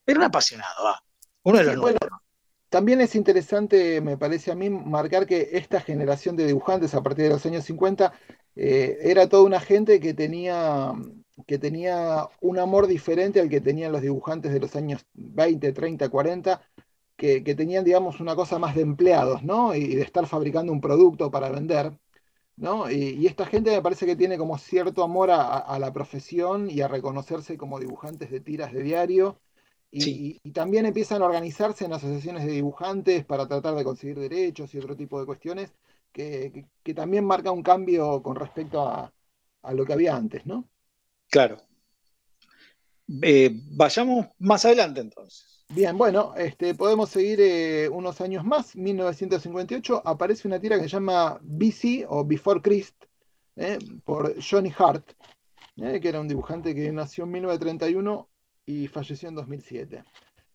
Era 0.07 0.19
un 0.19 0.25
apasionado, 0.25 0.85
va. 0.85 1.03
Uno 1.45 1.59
de 1.59 1.77
los 1.77 1.95
También 2.69 3.01
es 3.01 3.15
interesante, 3.15 4.01
me 4.01 4.17
parece 4.17 4.51
a 4.51 4.55
mí, 4.55 4.71
marcar 4.71 5.27
que 5.27 5.51
esta 5.53 5.81
generación 5.81 6.35
de 6.37 6.47
dibujantes 6.47 6.95
a 6.95 7.03
partir 7.03 7.25
de 7.25 7.31
los 7.31 7.45
años 7.47 7.65
50 7.65 8.13
eh, 8.57 8.99
era 9.03 9.29
toda 9.29 9.43
una 9.43 9.61
gente 9.61 10.01
que 10.01 10.15
tenía, 10.15 10.93
que 11.47 11.59
tenía 11.59 12.29
un 12.41 12.59
amor 12.59 12.87
diferente 12.87 13.41
al 13.41 13.49
que 13.49 13.61
tenían 13.61 13.93
los 13.93 14.03
dibujantes 14.03 14.53
de 14.53 14.61
los 14.61 14.77
años 14.77 15.07
20, 15.15 15.73
30, 15.73 16.09
40, 16.09 16.63
que, 17.17 17.55
tenían, 17.55 17.85
digamos, 17.85 18.21
una 18.21 18.35
cosa 18.35 18.59
más 18.59 18.75
de 18.75 18.83
empleados, 18.83 19.43
¿no? 19.45 19.75
Y 19.75 19.95
de 19.95 20.03
estar 20.03 20.27
fabricando 20.27 20.73
un 20.73 20.81
producto 20.81 21.31
para 21.31 21.51
vender, 21.51 21.93
¿no? 22.57 22.91
Y, 22.91 23.27
esta 23.27 23.47
gente 23.47 23.71
me 23.71 23.83
parece 23.83 24.07
que 24.07 24.17
tiene 24.17 24.39
como 24.39 24.59
cierto 24.59 25.05
amor 25.05 25.31
a, 25.31 25.79
la 25.79 25.93
profesión 25.93 26.71
y 26.71 26.81
a 26.81 26.89
reconocerse 26.89 27.57
como 27.57 27.79
dibujantes 27.81 28.31
de 28.31 28.41
tiras 28.41 28.73
de 28.73 28.83
diario. 28.83 29.41
Y, 29.93 30.41
también 30.53 30.87
empiezan 30.87 31.23
a 31.23 31.27
organizarse 31.27 31.85
en 31.85 31.93
asociaciones 31.93 32.45
de 32.47 32.53
dibujantes 32.53 33.25
para 33.25 33.47
tratar 33.47 33.75
de 33.77 33.85
conseguir 33.85 34.19
derechos 34.19 34.75
y 34.75 34.79
otro 34.79 34.97
tipo 34.97 35.21
de 35.21 35.27
cuestiones 35.27 35.73
que, 36.13 36.67
también 36.95 37.25
marca 37.25 37.51
un 37.51 37.63
cambio 37.63 38.23
con 38.23 38.37
respecto 38.37 38.83
a, 38.89 39.13
lo 39.73 39.85
que 39.87 39.93
había 39.93 40.17
antes, 40.17 40.45
¿no? 40.47 40.69
Claro. 41.33 41.57
Eh, 43.23 43.51
vayamos 43.71 44.27
más 44.39 44.67
adelante 44.67 45.01
entonces. 45.01 45.65
Bien, 45.71 45.97
bueno, 45.97 46.35
este, 46.37 46.75
podemos 46.75 47.09
seguir 47.09 47.41
eh, 47.41 47.89
unos 47.89 48.21
años 48.21 48.45
más. 48.45 48.77
1958 48.77 50.03
aparece 50.05 50.47
una 50.47 50.61
tira 50.61 50.77
que 50.77 50.83
se 50.83 50.91
llama 50.91 51.41
BC 51.43 52.05
o 52.07 52.23
Before 52.23 52.61
Christ 52.61 53.05
eh, 53.57 53.79
por 54.05 54.35
Johnny 54.43 54.71
Hart, 54.77 55.13
que 55.75 56.07
era 56.07 56.21
un 56.21 56.29
dibujante 56.29 56.75
que 56.75 56.93
nació 56.93 57.25
en 57.25 57.31
1931 57.31 58.29
y 58.67 58.89
falleció 58.89 59.31
en 59.31 59.35
2007. 59.35 60.05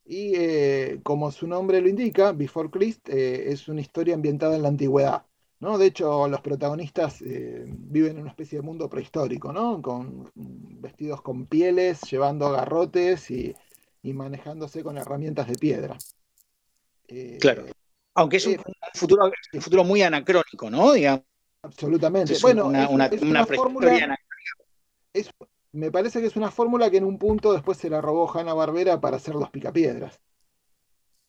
Y 0.05 0.99
como 0.99 1.31
su 1.31 1.47
nombre 1.47 1.81
lo 1.81 1.89
indica, 1.89 2.33
Before 2.33 2.69
Christ 2.69 3.09
es 3.09 3.67
una 3.67 3.81
historia 3.81 4.13
ambientada 4.13 4.55
en 4.55 4.61
la 4.61 4.69
antigüedad. 4.69 5.26
¿No? 5.59 5.77
De 5.77 5.87
hecho, 5.87 6.27
los 6.27 6.41
protagonistas 6.41 7.21
viven 7.21 8.15
en 8.15 8.21
una 8.21 8.31
especie 8.31 8.59
de 8.59 8.65
mundo 8.65 8.89
prehistórico, 8.89 9.51
¿no? 9.51 9.81
con 9.81 10.31
vestidos 10.35 11.21
con 11.21 11.45
pieles, 11.45 12.01
llevando 12.01 12.51
garrotes 12.51 13.31
y 13.31 13.55
y 14.07 14.13
manejándose 14.13 14.83
con 14.83 14.97
herramientas 14.97 15.47
de 15.47 15.55
piedra. 15.55 15.97
Eh, 17.09 17.37
claro. 17.41 17.65
Aunque 18.13 18.37
es 18.37 18.47
un, 18.47 18.53
eh, 18.53 18.63
futuro, 18.93 19.31
futuro 19.59 19.83
muy 19.83 20.01
anacrónico, 20.01 20.69
¿no? 20.69 20.93
Absolutamente. 21.61 22.35
bueno, 22.41 22.67
una, 22.67 22.87
una, 22.89 23.45
fórmula, 23.45 24.17
me 25.73 25.91
parece 25.91 26.21
que 26.21 26.27
es 26.27 26.35
una 26.35 26.49
fórmula 26.49 26.89
que 26.89 26.97
en 26.97 27.03
un 27.03 27.19
punto 27.19 27.51
después 27.51 27.77
se 27.77 27.89
la 27.89 27.99
robó 27.99 28.31
Hanna 28.31 28.53
Barbera 28.53 29.01
para 29.01 29.17
hacer 29.17 29.35
los 29.35 29.49
picapiedras. 29.49 30.19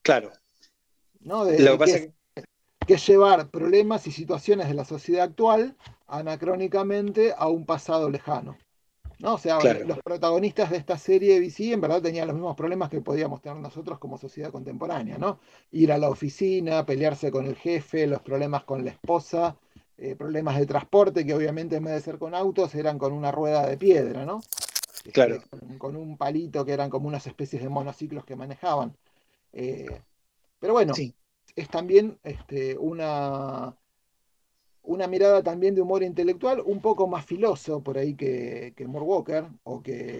Claro. 0.02 0.30
¿No? 1.20 1.44
De, 1.44 1.58
Lo 1.58 1.72
que, 1.72 1.78
pasa 1.78 1.96
es, 1.96 2.10
que 2.88 2.94
es 2.94 3.06
llevar 3.06 3.50
problemas 3.50 4.06
y 4.06 4.12
situaciones 4.12 4.66
de 4.66 4.72
la 4.72 4.86
sociedad 4.86 5.24
actual 5.24 5.76
anacrónicamente 6.06 7.34
a 7.36 7.46
un 7.48 7.66
pasado 7.66 8.08
lejano. 8.08 8.56
¿no? 9.18 9.34
O 9.34 9.38
sea, 9.38 9.58
los 9.84 9.98
protagonistas 9.98 10.70
de 10.70 10.78
esta 10.78 10.96
serie 10.96 11.38
BC 11.38 11.74
en 11.74 11.82
verdad 11.82 12.00
tenían 12.00 12.28
los 12.28 12.34
mismos 12.34 12.56
problemas 12.56 12.88
que 12.88 13.02
podíamos 13.02 13.42
tener 13.42 13.58
nosotros 13.58 13.98
como 13.98 14.16
sociedad 14.16 14.50
contemporánea, 14.50 15.18
¿no? 15.18 15.38
Ir 15.70 15.92
a 15.92 15.98
la 15.98 16.08
oficina, 16.08 16.86
pelearse 16.86 17.30
con 17.30 17.44
el 17.44 17.56
jefe, 17.56 18.06
los 18.06 18.22
problemas 18.22 18.64
con 18.64 18.82
la 18.86 18.92
esposa, 18.92 19.58
eh, 19.98 20.16
problemas 20.16 20.58
de 20.58 20.64
transporte 20.64 21.26
que 21.26 21.34
obviamente 21.34 21.76
en 21.76 21.84
vez 21.84 21.92
de 21.92 22.00
ser 22.00 22.18
con 22.18 22.34
autos 22.34 22.74
eran 22.74 22.98
con 22.98 23.12
una 23.12 23.30
rueda 23.30 23.66
de 23.66 23.76
piedra, 23.76 24.24
¿no? 24.24 24.40
Este, 24.94 25.12
claro. 25.12 25.42
con, 25.76 25.94
un 25.94 26.16
palito 26.16 26.64
que 26.64 26.72
eran 26.72 26.88
como 26.88 27.06
unas 27.06 27.26
especies 27.26 27.62
de 27.62 27.68
monociclos 27.68 28.24
que 28.24 28.34
manejaban. 28.34 28.96
Eh, 29.52 30.00
pero 30.58 30.72
bueno, 30.72 30.94
es 31.60 31.68
también 31.68 32.18
este, 32.22 32.76
una 32.78 33.76
una 34.88 35.06
mirada 35.06 35.42
también 35.42 35.74
de 35.74 35.82
humor 35.82 36.02
intelectual, 36.02 36.62
un 36.64 36.80
poco 36.80 37.06
más 37.06 37.24
filoso 37.26 37.82
por 37.82 37.98
ahí 37.98 38.14
que, 38.14 38.72
que 38.74 38.86
Walker 38.86 39.44
o 39.64 39.82
que, 39.82 40.18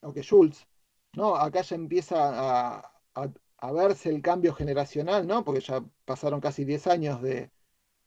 o 0.00 0.12
que 0.14 0.22
Schultz. 0.22 0.66
¿no? 1.12 1.36
Acá 1.36 1.60
ya 1.60 1.76
empieza 1.76 2.80
a, 3.14 3.72
verse 3.72 4.08
el 4.08 4.22
cambio 4.22 4.54
generacional, 4.54 5.26
¿no? 5.26 5.44
porque 5.44 5.60
ya 5.60 5.84
pasaron 6.06 6.40
casi 6.40 6.64
10 6.64 6.86
años 6.86 7.20
de, 7.20 7.50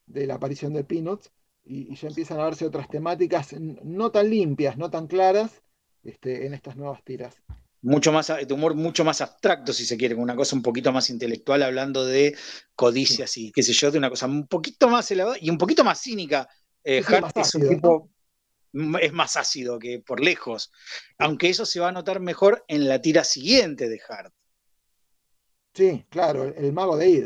la 0.08 0.36
aparición 0.36 0.74
de 0.74 0.84
Peanuts 0.84 1.32
y, 1.64 1.94
ya 1.96 2.08
empiezan 2.08 2.40
a 2.40 2.46
verse 2.46 2.66
otras 2.66 2.90
temáticas 2.90 3.54
no 3.60 4.12
tan 4.12 4.28
limpias, 4.32 4.78
no 4.78 4.90
tan 4.90 5.06
claras 5.06 5.62
este, 6.04 6.48
en 6.48 6.56
estas 6.56 6.78
nuevas 6.78 7.04
tiras 7.04 7.44
mucho 7.82 8.12
más, 8.12 8.28
de 8.28 8.54
humor 8.54 8.76
mucho 8.76 9.04
más 9.04 9.22
abstracto, 9.22 9.74
si 9.74 9.86
se 9.86 9.98
quiere, 9.98 10.16
una 10.16 10.36
cosa 10.36 10.56
un 10.56 10.62
poquito 10.62 10.92
más 10.92 11.10
intelectual, 11.10 11.64
hablando 11.64 12.06
de 12.06 12.36
codicias 12.76 13.38
y 13.38 13.52
qué 13.52 13.64
sé 13.64 13.74
yo, 13.74 13.92
de 13.92 13.98
una 13.98 14.10
cosa 14.10 14.28
un 14.28 14.48
poquito 14.48 14.88
más 14.88 15.10
elevada 15.12 15.38
y 15.40 15.50
un 15.50 15.58
poquito 15.58 15.84
más 15.84 16.02
cínica. 16.02 16.48
Eh, 16.84 17.04
Hart 17.08 17.38
es 17.38 17.56
un 17.56 17.70
tipo, 17.70 18.10
es 19.00 19.14
más 19.14 19.36
ácido 19.38 19.80
que 19.80 20.00
por 20.00 20.20
lejos, 20.20 20.72
aunque 21.18 21.50
eso 21.50 21.66
se 21.66 21.80
va 21.80 21.90
a 21.90 21.92
notar 21.92 22.20
mejor 22.20 22.64
en 22.68 22.88
la 22.88 23.02
tira 23.02 23.24
siguiente 23.24 23.90
de 23.90 24.02
Hart. 24.08 24.34
Sí, 25.74 26.06
claro, 26.10 26.44
el 26.44 26.74
mago 26.74 26.98
de 26.98 27.10
Id 27.10 27.26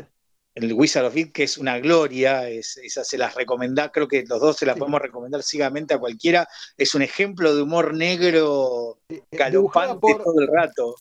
el 0.56 0.72
Wizard 0.72 1.04
of 1.04 1.16
It, 1.16 1.32
que 1.32 1.42
es 1.42 1.58
una 1.58 1.78
gloria, 1.78 2.48
esa 2.48 3.04
se 3.04 3.18
las 3.18 3.34
recomendá, 3.34 3.92
creo 3.92 4.08
que 4.08 4.24
los 4.26 4.40
dos 4.40 4.56
se 4.56 4.64
las 4.64 4.78
podemos 4.78 5.02
recomendar 5.02 5.42
ciegamente 5.42 5.92
a 5.92 5.98
cualquiera, 5.98 6.48
es 6.78 6.94
un 6.94 7.02
ejemplo 7.02 7.54
de 7.54 7.60
humor 7.60 7.94
negro 7.94 8.98
eh, 9.10 9.22
galopante 9.30 10.14
todo 10.24 10.40
el 10.40 10.48
rato. 10.48 10.96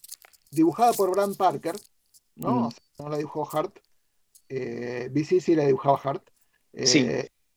Dibujada 0.51 0.91
por 0.91 1.11
Bram 1.11 1.35
Parker, 1.35 1.75
¿no? 2.35 2.67
Mm. 2.67 2.69
no 2.99 3.09
la 3.09 3.17
dibujó 3.17 3.49
Hart, 3.49 3.79
eh, 4.49 5.07
BC 5.09 5.39
sí 5.39 5.55
la 5.55 5.65
dibujaba 5.65 6.01
Hart. 6.03 6.29
Eh, 6.73 6.85
sí. 6.85 7.07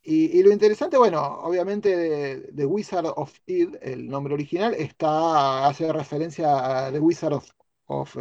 Y, 0.04 0.40
lo 0.42 0.52
interesante, 0.52 0.96
bueno, 0.96 1.20
obviamente 1.42 1.96
de, 2.52 2.64
Wizard 2.64 3.12
of 3.16 3.34
Id, 3.44 3.74
el 3.82 4.08
nombre 4.08 4.34
original, 4.34 4.72
está, 4.72 5.66
hace 5.66 5.92
referencia 5.92 6.86
a 6.86 6.92
The 6.92 7.00
Wizard 7.00 7.34
of, 7.34 7.50
of, 7.86 8.16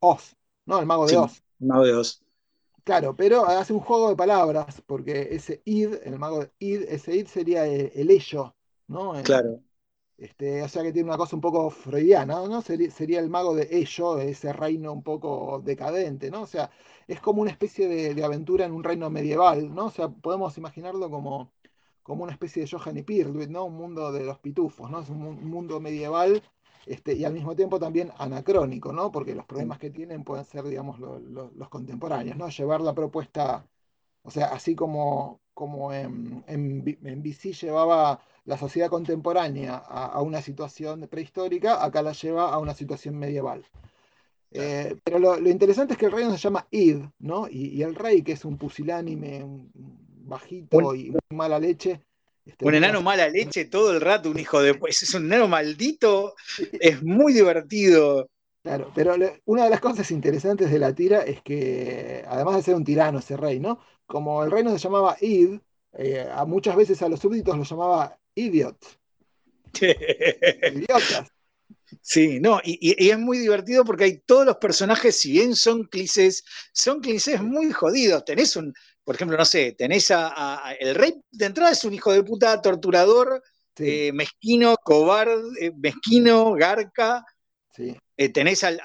Oz, 0.00 0.36
¿no? 0.66 0.80
El 0.80 0.86
mago 0.86 1.06
de 1.06 1.16
Oz. 1.16 1.42
El 1.60 1.68
mago 1.68 1.84
de 1.84 1.94
Oz. 1.94 2.23
Claro, 2.84 3.16
pero 3.16 3.46
hace 3.46 3.72
un 3.72 3.80
juego 3.80 4.10
de 4.10 4.16
palabras, 4.16 4.82
porque 4.86 5.28
ese 5.30 5.62
id, 5.64 5.94
el 6.04 6.18
mago 6.18 6.40
de 6.40 6.52
id, 6.58 6.82
ese 6.82 7.16
id 7.16 7.26
sería 7.26 7.66
el, 7.66 8.10
ello, 8.10 8.54
¿no? 8.88 9.14
Claro. 9.22 9.62
Este, 10.18 10.62
o 10.62 10.68
sea 10.68 10.82
que 10.82 10.92
tiene 10.92 11.08
una 11.08 11.16
cosa 11.16 11.34
un 11.34 11.40
poco 11.42 11.70
freudiana, 11.70 12.46
¿no? 12.46 12.60
Sería, 12.62 13.20
el 13.20 13.30
mago 13.30 13.54
de 13.54 13.68
ello, 13.70 14.18
ese 14.18 14.52
reino 14.52 14.92
un 14.92 15.02
poco 15.02 15.60
decadente, 15.64 16.30
¿no? 16.30 16.42
O 16.42 16.46
sea, 16.46 16.70
es 17.08 17.20
como 17.20 17.42
una 17.42 17.50
especie 17.50 17.88
de, 17.88 18.22
aventura 18.22 18.66
en 18.66 18.72
un 18.72 18.84
reino 18.84 19.08
medieval, 19.10 19.74
¿no? 19.74 19.86
O 19.86 19.90
sea, 19.90 20.08
podemos 20.08 20.56
imaginarlo 20.58 21.10
como, 21.10 21.52
como 22.02 22.22
una 22.24 22.32
especie 22.32 22.62
de 22.62 22.68
Johann 22.68 22.98
y 22.98 23.02
Pirduit, 23.02 23.48
¿no? 23.48 23.64
Un 23.64 23.76
mundo 23.76 24.12
de 24.12 24.24
los 24.24 24.38
pitufos, 24.38 24.90
¿no? 24.90 25.00
Es 25.00 25.08
un 25.08 25.48
mundo 25.48 25.80
medieval 25.80 26.42
este, 26.86 27.14
y 27.14 27.24
al 27.24 27.32
mismo 27.32 27.56
tiempo 27.56 27.78
también 27.78 28.12
anacrónico, 28.18 28.92
¿no? 28.92 29.10
Porque 29.10 29.34
los 29.34 29.46
problemas 29.46 29.78
que 29.78 29.90
tienen 29.90 30.24
pueden 30.24 30.44
ser, 30.44 30.64
digamos, 30.64 30.98
los 31.00 31.68
contemporáneos, 31.68 32.36
¿no? 32.36 32.48
Llevar 32.48 32.80
la 32.80 32.94
propuesta, 32.94 33.66
o 34.22 34.30
sea, 34.30 34.46
así 34.46 34.74
como, 34.74 35.40
como 35.54 35.92
en, 35.92 36.44
en, 36.46 37.22
BC 37.22 37.52
llevaba 37.52 38.20
la 38.44 38.58
sociedad 38.58 38.90
contemporánea 38.90 39.76
a, 39.76 40.20
una 40.20 40.42
situación 40.42 41.08
prehistórica, 41.08 41.84
acá 41.84 42.02
la 42.02 42.12
lleva 42.12 42.52
a 42.52 42.58
una 42.58 42.74
situación 42.74 43.18
medieval. 43.18 43.64
Eh, 44.50 44.96
pero 45.02 45.18
lo, 45.18 45.50
interesante 45.50 45.94
es 45.94 45.98
que 45.98 46.06
el 46.06 46.12
reino 46.12 46.30
se 46.32 46.38
llama 46.38 46.66
Id, 46.70 46.98
¿no? 47.18 47.48
Y, 47.50 47.82
el 47.82 47.94
rey, 47.94 48.22
que 48.22 48.32
es 48.32 48.44
un 48.44 48.58
pusilánime, 48.58 49.44
bajito 50.26 50.94
y 50.94 51.10
muy 51.10 51.20
mala 51.30 51.58
leche, 51.58 52.00
este, 52.44 52.64
un 52.64 52.74
enano 52.74 53.00
mala 53.00 53.28
leche 53.28 53.64
todo 53.64 53.92
el 53.92 54.00
rato, 54.00 54.30
un 54.30 54.38
hijo 54.38 54.62
de. 54.62 54.74
Pues 54.74 55.02
es 55.02 55.14
un 55.14 55.26
enano 55.26 55.48
maldito, 55.48 56.34
es 56.72 57.02
muy 57.02 57.32
divertido. 57.32 58.28
Claro, 58.62 58.90
pero 58.94 59.14
una 59.44 59.64
de 59.64 59.70
las 59.70 59.80
cosas 59.80 60.10
interesantes 60.10 60.70
de 60.70 60.78
la 60.78 60.94
tira 60.94 61.20
es 61.20 61.42
que, 61.42 62.24
además 62.26 62.56
de 62.56 62.62
ser 62.62 62.74
un 62.74 62.84
tirano 62.84 63.18
ese 63.18 63.36
rey, 63.36 63.60
¿no? 63.60 63.78
Como 64.06 64.42
el 64.42 64.50
reino 64.50 64.70
se 64.70 64.78
llamaba 64.78 65.16
Id, 65.20 65.58
eh, 65.98 66.26
a 66.32 66.46
muchas 66.46 66.74
veces 66.74 67.02
a 67.02 67.08
los 67.08 67.20
súbditos 67.20 67.56
los 67.58 67.68
llamaba 67.68 68.18
idiot. 68.34 68.78
Idiotas. 69.80 71.28
Sí, 72.00 72.40
no, 72.40 72.60
y, 72.64 73.10
es 73.10 73.18
muy 73.18 73.38
divertido 73.38 73.84
porque 73.84 74.04
hay 74.04 74.18
todos 74.18 74.46
los 74.46 74.56
personajes, 74.56 75.18
si 75.18 75.32
bien 75.32 75.54
son 75.54 75.84
clichés, 75.84 76.44
son 76.72 77.00
clichés 77.00 77.42
muy 77.42 77.72
jodidos. 77.72 78.24
Tenés 78.24 78.56
un, 78.56 78.74
por 79.04 79.14
ejemplo, 79.14 79.36
no 79.36 79.44
sé, 79.44 79.72
tenés 79.72 80.10
a, 80.10 80.74
el 80.80 80.94
rey 80.94 81.14
de 81.30 81.46
entrada 81.46 81.70
es 81.70 81.84
un 81.84 81.92
hijo 81.92 82.12
de 82.12 82.22
puta 82.22 82.60
torturador, 82.62 83.42
eh, 83.76 84.12
mezquino, 84.12 84.76
cobarde, 84.82 85.66
eh, 85.66 85.72
mezquino, 85.76 86.52
garca. 86.54 87.24
Eh, 88.16 88.28
tenés 88.28 88.62
al, 88.64 88.80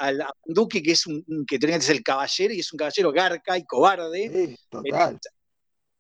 duque 0.45 0.81
que 0.81 0.93
es 0.93 1.05
un 1.05 1.23
que 1.47 1.59
tenés 1.59 1.89
el 1.89 2.03
caballero 2.03 2.53
y 2.53 2.59
es 2.59 2.73
un 2.73 2.77
caballero 2.77 3.11
garca 3.11 3.57
y 3.57 3.63
cobarde. 3.63 4.57
total. 4.69 5.19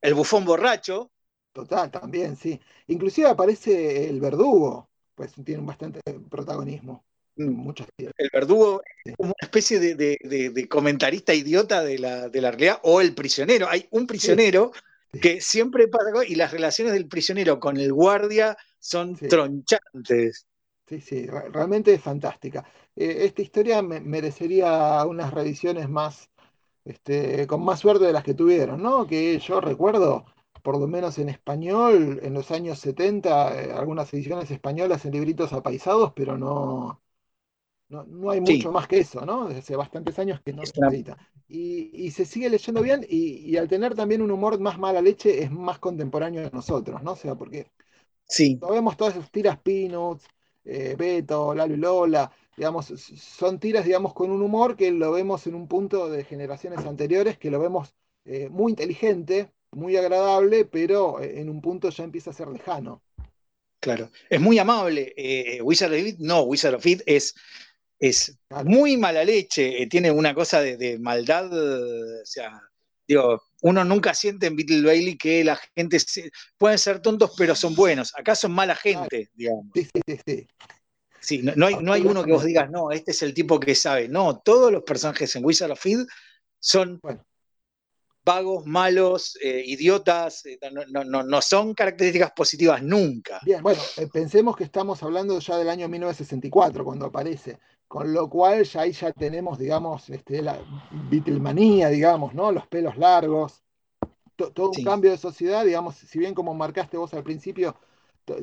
El, 0.01 0.13
bufón 0.15 0.43
borracho. 0.43 1.11
Total, 1.53 1.89
también, 1.89 2.35
sí. 2.35 2.59
Inclusive 2.87 3.27
aparece 3.27 4.09
el 4.09 4.19
verdugo, 4.19 4.89
pues 5.15 5.33
tiene 5.45 5.63
bastante 5.63 6.01
protagonismo. 6.29 7.05
Mm. 7.39 7.69
El 8.17 8.29
verdugo 8.33 8.81
es 9.05 9.15
como 9.15 9.29
una 9.29 9.47
especie 9.47 9.79
de, 9.79 10.67
comentarista 10.69 11.33
idiota 11.33 11.81
de 11.81 11.97
la, 11.97 12.27
realidad, 12.27 12.79
o 12.83 12.99
el 12.99 13.15
prisionero. 13.15 13.69
Hay 13.69 13.87
un 13.91 14.05
prisionero 14.05 14.73
que 15.21 15.39
siempre 15.39 15.87
pasa, 15.87 16.25
y 16.27 16.35
las 16.35 16.51
relaciones 16.51 16.93
del 16.93 17.07
prisionero 17.07 17.57
con 17.57 17.77
el 17.77 17.93
guardia 17.93 18.57
son 18.77 19.15
tronchantes. 19.15 20.45
Sí, 20.85 20.99
sí, 20.99 21.27
realmente 21.27 21.93
es 21.93 22.01
fantástica. 22.01 22.65
Eh, 22.93 23.19
esta 23.21 23.41
historia 23.41 23.81
merecería 23.81 25.05
unas 25.05 25.33
revisiones 25.33 25.87
más, 25.87 26.29
este, 26.83 27.47
con 27.47 27.63
más 27.63 27.79
suerte 27.79 28.03
de 28.05 28.13
las 28.13 28.23
que 28.23 28.33
tuvieron, 28.33 28.83
¿no? 28.83 29.07
Que 29.07 29.39
yo 29.39 29.61
recuerdo, 29.61 30.25
por 30.61 30.77
lo 30.77 30.87
menos 30.87 31.17
en 31.19 31.29
español, 31.29 32.19
en 32.21 32.33
los 32.33 32.51
años 32.51 32.79
70, 32.79 33.63
eh, 33.63 33.71
algunas 33.71 34.13
ediciones 34.13 34.51
españolas 34.51 35.05
en 35.05 35.13
libritos 35.13 35.53
apaisados, 35.53 36.11
pero 36.15 36.37
no, 36.37 37.01
no, 37.89 38.29
hay 38.29 38.39
mucho 38.39 38.71
más 38.71 38.87
que 38.87 38.99
eso, 38.99 39.25
¿no? 39.25 39.47
Desde 39.47 39.59
hace 39.59 39.75
bastantes 39.75 40.17
años 40.19 40.39
que 40.41 40.53
no 40.53 40.63
se 40.65 40.79
edita. 40.79 41.17
Y, 41.47 42.11
se 42.11 42.25
sigue 42.25 42.49
leyendo 42.49 42.83
bien 42.83 43.05
y, 43.09 43.57
al 43.57 43.67
tener 43.67 43.95
también 43.95 44.21
un 44.21 44.29
humor 44.29 44.59
más 44.59 44.77
mala 44.77 45.01
leche 45.01 45.43
es 45.43 45.51
más 45.51 45.79
contemporáneo 45.79 46.43
de 46.43 46.51
nosotros, 46.51 47.01
¿no? 47.01 47.13
O 47.13 47.15
sea, 47.15 47.33
porque 47.35 47.71
sí. 48.27 48.59
vemos 48.69 48.95
todas 48.95 49.15
esas 49.15 49.31
tiras 49.31 49.57
Peanuts, 49.57 50.25
eh, 50.63 50.95
Beto, 50.95 51.55
Lalo 51.55 51.73
y 51.73 51.77
Lola, 51.77 52.31
digamos, 52.55 52.85
son 52.85 53.59
tiras, 53.59 53.85
digamos, 53.85 54.13
con 54.13 54.29
un 54.29 54.43
humor 54.43 54.75
que 54.75 54.91
lo 54.91 55.11
vemos 55.11 55.47
en 55.47 55.55
un 55.55 55.67
punto 55.67 56.09
de 56.09 56.23
generaciones 56.23 56.85
anteriores, 56.85 57.39
que 57.39 57.49
lo 57.49 57.59
vemos 57.59 57.95
eh, 58.25 58.49
muy 58.49 58.73
inteligente, 58.73 59.51
muy 59.71 59.97
agradable, 59.97 60.65
pero 60.65 61.19
eh, 61.19 61.39
en 61.39 61.49
un 61.49 61.59
punto 61.59 61.89
ya 61.89 62.03
empieza 62.03 62.29
a 62.29 62.33
ser 62.33 62.49
lejano. 62.49 63.01
Claro, 63.79 64.11
es 64.29 64.41
muy 64.41 64.59
amable. 64.59 65.15
Wizard 65.63 65.93
of 65.93 65.99
It, 65.99 66.19
no, 66.19 66.41
Wizard 66.41 66.75
of 66.75 66.85
It 66.85 67.01
es 67.05 67.33
es 67.99 68.37
muy 68.63 68.97
mala 68.97 69.23
leche, 69.23 69.81
eh, 69.81 69.87
tiene 69.87 70.09
una 70.09 70.33
cosa 70.33 70.61
de, 70.61 70.97
maldad, 70.99 71.51
o 71.51 72.25
sea, 72.25 72.61
digo, 73.07 73.41
uno 73.61 73.83
nunca 73.83 74.13
siente 74.13 74.47
en 74.47 74.55
Beatle 74.55 74.83
Bailey 74.83 75.17
que 75.17 75.43
la 75.43 75.59
gente 75.75 75.97
pueden 76.57 76.77
ser 76.77 77.01
tontos, 77.01 77.33
pero 77.37 77.55
son 77.55 77.75
buenos. 77.75 78.13
Acá 78.15 78.35
son 78.35 78.53
mala 78.53 78.75
gente, 78.75 79.29
digamos. 79.33 79.65
Sí, 79.73 79.89
sí, 79.93 80.19
sí. 80.25 80.47
Sí, 81.21 81.41
no, 81.43 81.65
hay, 81.65 81.75
no 81.81 81.91
hay 81.91 82.01
uno 82.01 82.23
que 82.23 82.31
vos 82.31 82.45
digas, 82.45 82.69
no, 82.71 82.91
este 82.91 83.11
es 83.11 83.21
el 83.23 83.33
tipo 83.33 83.59
que 83.59 83.75
sabe. 83.75 84.07
No, 84.07 84.39
todos 84.39 84.71
los 84.71 84.83
personajes 84.83 85.35
en 85.35 85.43
Wizard 85.43 85.71
of 85.71 85.79
Feed 85.79 86.05
son 86.61 87.01
vagos, 88.23 88.65
malos, 88.65 89.37
eh, 89.41 89.63
idiotas, 89.65 90.45
eh, 90.45 90.57
no, 90.71 91.03
no, 91.03 91.23
no, 91.23 91.41
son 91.41 91.73
características 91.73 92.31
positivas 92.31 92.81
nunca. 92.83 93.41
Bien, 93.43 93.61
bueno, 93.61 93.81
pensemos 94.13 94.55
que 94.55 94.63
estamos 94.63 95.01
hablando 95.03 95.39
ya 95.39 95.57
del 95.57 95.69
año 95.69 95.89
1964, 95.89 96.85
cuando 96.85 97.07
aparece. 97.07 97.59
Con 97.89 98.13
lo 98.13 98.29
cual 98.29 98.63
ya 98.65 98.81
ahí 98.81 98.91
ya 98.91 99.11
tenemos, 99.11 99.57
digamos, 99.57 100.11
este, 100.11 100.43
la 100.43 100.59
Beatlemanía, 101.09 101.89
digamos, 101.89 102.35
¿no? 102.35 102.51
Los 102.51 102.67
pelos 102.67 102.95
largos, 102.97 103.63
todo 104.35 104.69
un 104.69 104.83
cambio 104.83 105.09
de 105.09 105.17
sociedad, 105.17 105.65
digamos, 105.65 105.95
si 105.95 106.19
bien 106.19 106.35
como 106.35 106.53
marcaste 106.53 106.97
vos 106.97 107.15
al 107.15 107.23
principio, 107.23 107.75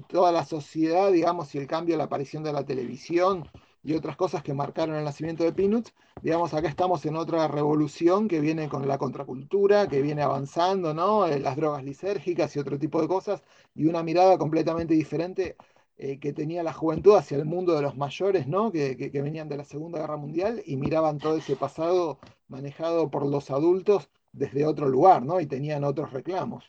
toda 0.09 0.33
la 0.33 0.45
sociedad, 0.45 1.13
digamos, 1.13 1.55
y 1.55 1.59
el 1.59 1.69
cambio, 1.69 1.97
la 1.97 2.05
aparición 2.05 2.43
de 2.43 2.53
la 2.53 2.65
televisión 2.67 3.49
y 3.85 3.95
otras 3.95 4.17
cosas 4.17 4.43
que 4.43 4.53
marcaron 4.53 4.97
el 4.97 5.05
nacimiento 5.05 5.45
de 5.45 5.53
Peanuts, 5.53 5.95
digamos, 6.23 6.53
acá 6.53 6.69
estamos 6.69 7.07
en 7.07 7.15
otra 7.15 7.47
revolución 7.47 8.27
que 8.27 8.41
viene 8.41 8.69
con 8.69 8.89
la 8.89 8.99
contracultura, 8.99 9.87
que 9.87 10.03
viene 10.03 10.23
avanzando, 10.23 10.93
¿no? 10.93 11.29
Eh, 11.29 11.39
las 11.39 11.55
drogas 11.55 11.85
lisérgicas 11.85 12.57
y 12.57 12.59
otro 12.59 12.81
tipo 12.81 13.01
de 13.01 13.07
cosas, 13.07 13.45
y 13.77 13.87
una 13.87 14.03
mirada 14.03 14.39
completamente 14.39 14.95
diferente 14.95 15.57
eh, 15.99 16.19
que 16.19 16.35
tenía 16.35 16.63
la 16.63 16.75
juventud 16.75 17.17
hacia 17.17 17.39
el 17.39 17.47
mundo 17.47 17.75
de 17.75 17.81
los 17.81 17.97
mayores, 17.97 18.47
¿no? 18.47 18.71
Que, 18.71 19.11
venían 19.15 19.49
de 19.49 19.57
la 19.57 19.65
Segunda 19.65 19.99
Guerra 19.99 20.19
Mundial 20.19 20.63
y 20.67 20.77
miraban 20.77 21.17
todo 21.17 21.39
ese 21.39 21.57
pasado 21.57 22.19
manejado 22.49 23.11
por 23.11 23.25
los 23.25 23.51
adultos 23.51 24.11
desde 24.31 24.67
otro 24.67 24.89
lugar, 24.91 25.23
¿no? 25.23 25.41
Y 25.41 25.47
tenían 25.47 25.85
otros 25.85 26.13
reclamos. 26.13 26.65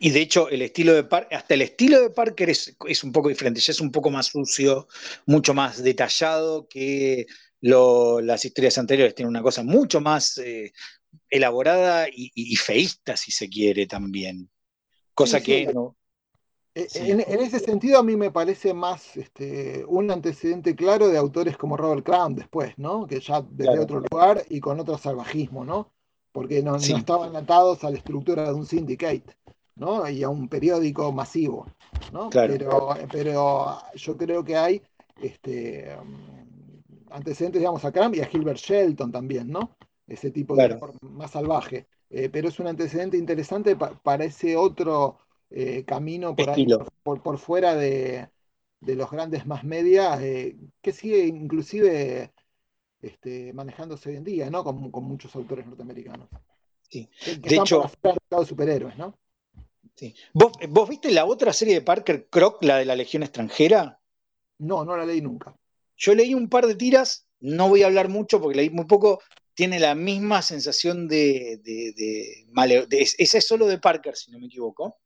Y 0.00 0.10
de 0.10 0.20
hecho, 0.20 0.48
el 0.48 0.62
estilo 0.62 0.94
de 0.94 1.04
Parker, 1.04 1.38
hasta 1.38 1.54
el 1.54 1.62
estilo 1.62 2.00
de 2.00 2.10
Parker 2.10 2.50
es, 2.50 3.04
un 3.04 3.12
poco 3.12 3.28
diferente, 3.28 3.60
ya 3.60 3.70
es 3.70 3.80
un 3.80 3.92
poco 3.92 4.10
más 4.10 4.26
sucio, 4.26 4.88
mucho 5.26 5.54
más 5.54 5.80
detallado 5.80 6.66
que 6.66 7.24
las 7.60 8.44
historias 8.44 8.78
anteriores. 8.78 9.14
Tiene 9.14 9.28
una 9.28 9.42
cosa 9.42 9.62
mucho 9.62 10.00
más 10.00 10.38
eh, 10.38 10.72
elaborada 11.30 12.08
y, 12.10 12.56
feísta, 12.56 13.16
si 13.16 13.30
se 13.30 13.48
quiere, 13.48 13.86
también. 13.86 14.50
Cosa 15.14 15.40
que 15.40 15.66
no, 15.72 15.97
eh, 16.78 17.24
en, 17.26 17.40
ese 17.40 17.58
sentido, 17.58 17.98
a 17.98 18.04
mí 18.04 18.14
me 18.14 18.30
parece 18.30 18.72
más 18.72 19.16
este, 19.16 19.84
un 19.86 20.12
antecedente 20.12 20.76
claro 20.76 21.08
de 21.08 21.18
autores 21.18 21.56
como 21.56 21.76
Robert 21.76 22.04
Crumb 22.04 22.36
después, 22.36 22.78
¿no? 22.78 23.04
Que 23.04 23.18
ya 23.18 23.42
desde 23.42 23.80
otro 23.80 24.00
lugar 24.00 24.44
y 24.48 24.60
con 24.60 24.78
otro 24.78 24.96
salvajismo, 24.96 25.64
¿no? 25.64 25.90
Porque 26.30 26.62
no, 26.62 26.76
estaban 26.76 27.34
atados 27.34 27.82
a 27.82 27.90
la 27.90 27.96
estructura 27.96 28.44
de 28.44 28.52
un 28.52 28.64
syndicate, 28.64 29.24
¿no? 29.74 30.08
Y 30.08 30.22
a 30.22 30.28
un 30.28 30.48
periódico 30.48 31.10
masivo, 31.10 31.66
¿no? 32.12 32.30
Pero, 32.30 32.90
pero 33.10 33.78
yo 33.94 34.16
creo 34.16 34.44
que 34.44 34.56
hay 34.56 34.82
este, 35.20 35.96
um, 36.00 36.80
antecedentes, 37.10 37.60
digamos, 37.60 37.84
a 37.84 37.90
Crumb 37.90 38.14
y 38.14 38.20
a 38.20 38.26
Gilbert 38.26 38.58
Shelton 38.58 39.10
también, 39.10 39.50
¿no? 39.50 39.76
Ese 40.06 40.30
tipo 40.30 40.54
de 40.54 40.78
más 41.00 41.32
salvaje. 41.32 41.88
Eh, 42.10 42.28
pero 42.30 42.48
es 42.48 42.58
un 42.60 42.68
antecedente 42.68 43.16
interesante 43.16 43.76
para 43.76 44.24
ese 44.24 44.56
otro 44.56 45.18
eh, 45.50 45.84
camino 45.84 46.36
por, 46.36 46.50
ahí, 46.50 46.66
por, 47.02 47.38
fuera 47.38 47.74
de, 47.74 48.28
los 48.80 49.10
grandes 49.10 49.46
más 49.46 49.64
media, 49.64 50.22
eh, 50.22 50.56
que 50.82 50.92
sigue 50.92 51.24
inclusive 51.26 52.32
este, 53.00 53.52
manejándose 53.54 54.10
hoy 54.10 54.16
en 54.16 54.24
día, 54.24 54.50
¿no? 54.50 54.62
Con, 54.62 54.90
muchos 55.04 55.34
autores 55.34 55.66
norteamericanos. 55.66 56.28
Sí. 56.90 57.08
de 57.40 57.56
hecho, 57.56 57.90
de 58.02 58.46
superhéroes, 58.46 58.96
¿no? 58.98 59.16
Sí. 59.94 60.14
¿Vos, 60.32 60.52
¿Vos, 60.68 60.88
viste 60.88 61.10
la 61.10 61.24
otra 61.24 61.52
serie 61.52 61.74
de 61.74 61.82
Parker 61.82 62.28
Croc, 62.28 62.62
la 62.62 62.76
de 62.76 62.84
la 62.84 62.94
Legión 62.94 63.22
extranjera? 63.22 64.00
No, 64.58 64.84
no 64.84 64.96
la 64.96 65.04
leí 65.04 65.20
nunca. 65.20 65.56
Yo 65.96 66.14
leí 66.14 66.34
un 66.34 66.48
par 66.48 66.66
de 66.66 66.76
tiras, 66.76 67.26
no 67.40 67.68
voy 67.68 67.82
a 67.82 67.86
hablar 67.86 68.08
mucho 68.08 68.40
porque 68.40 68.56
leí 68.56 68.70
muy 68.70 68.84
poco. 68.84 69.20
Tiene 69.54 69.80
la 69.80 69.96
misma 69.96 70.40
sensación 70.40 71.08
de, 71.08 71.60
de, 71.64 71.92
de, 71.96 73.00
ese 73.00 73.38
es 73.38 73.46
solo 73.46 73.66
de 73.66 73.78
Parker, 73.78 74.14
si 74.14 74.30
no 74.30 74.38
me 74.38 74.46
equivoco 74.46 74.98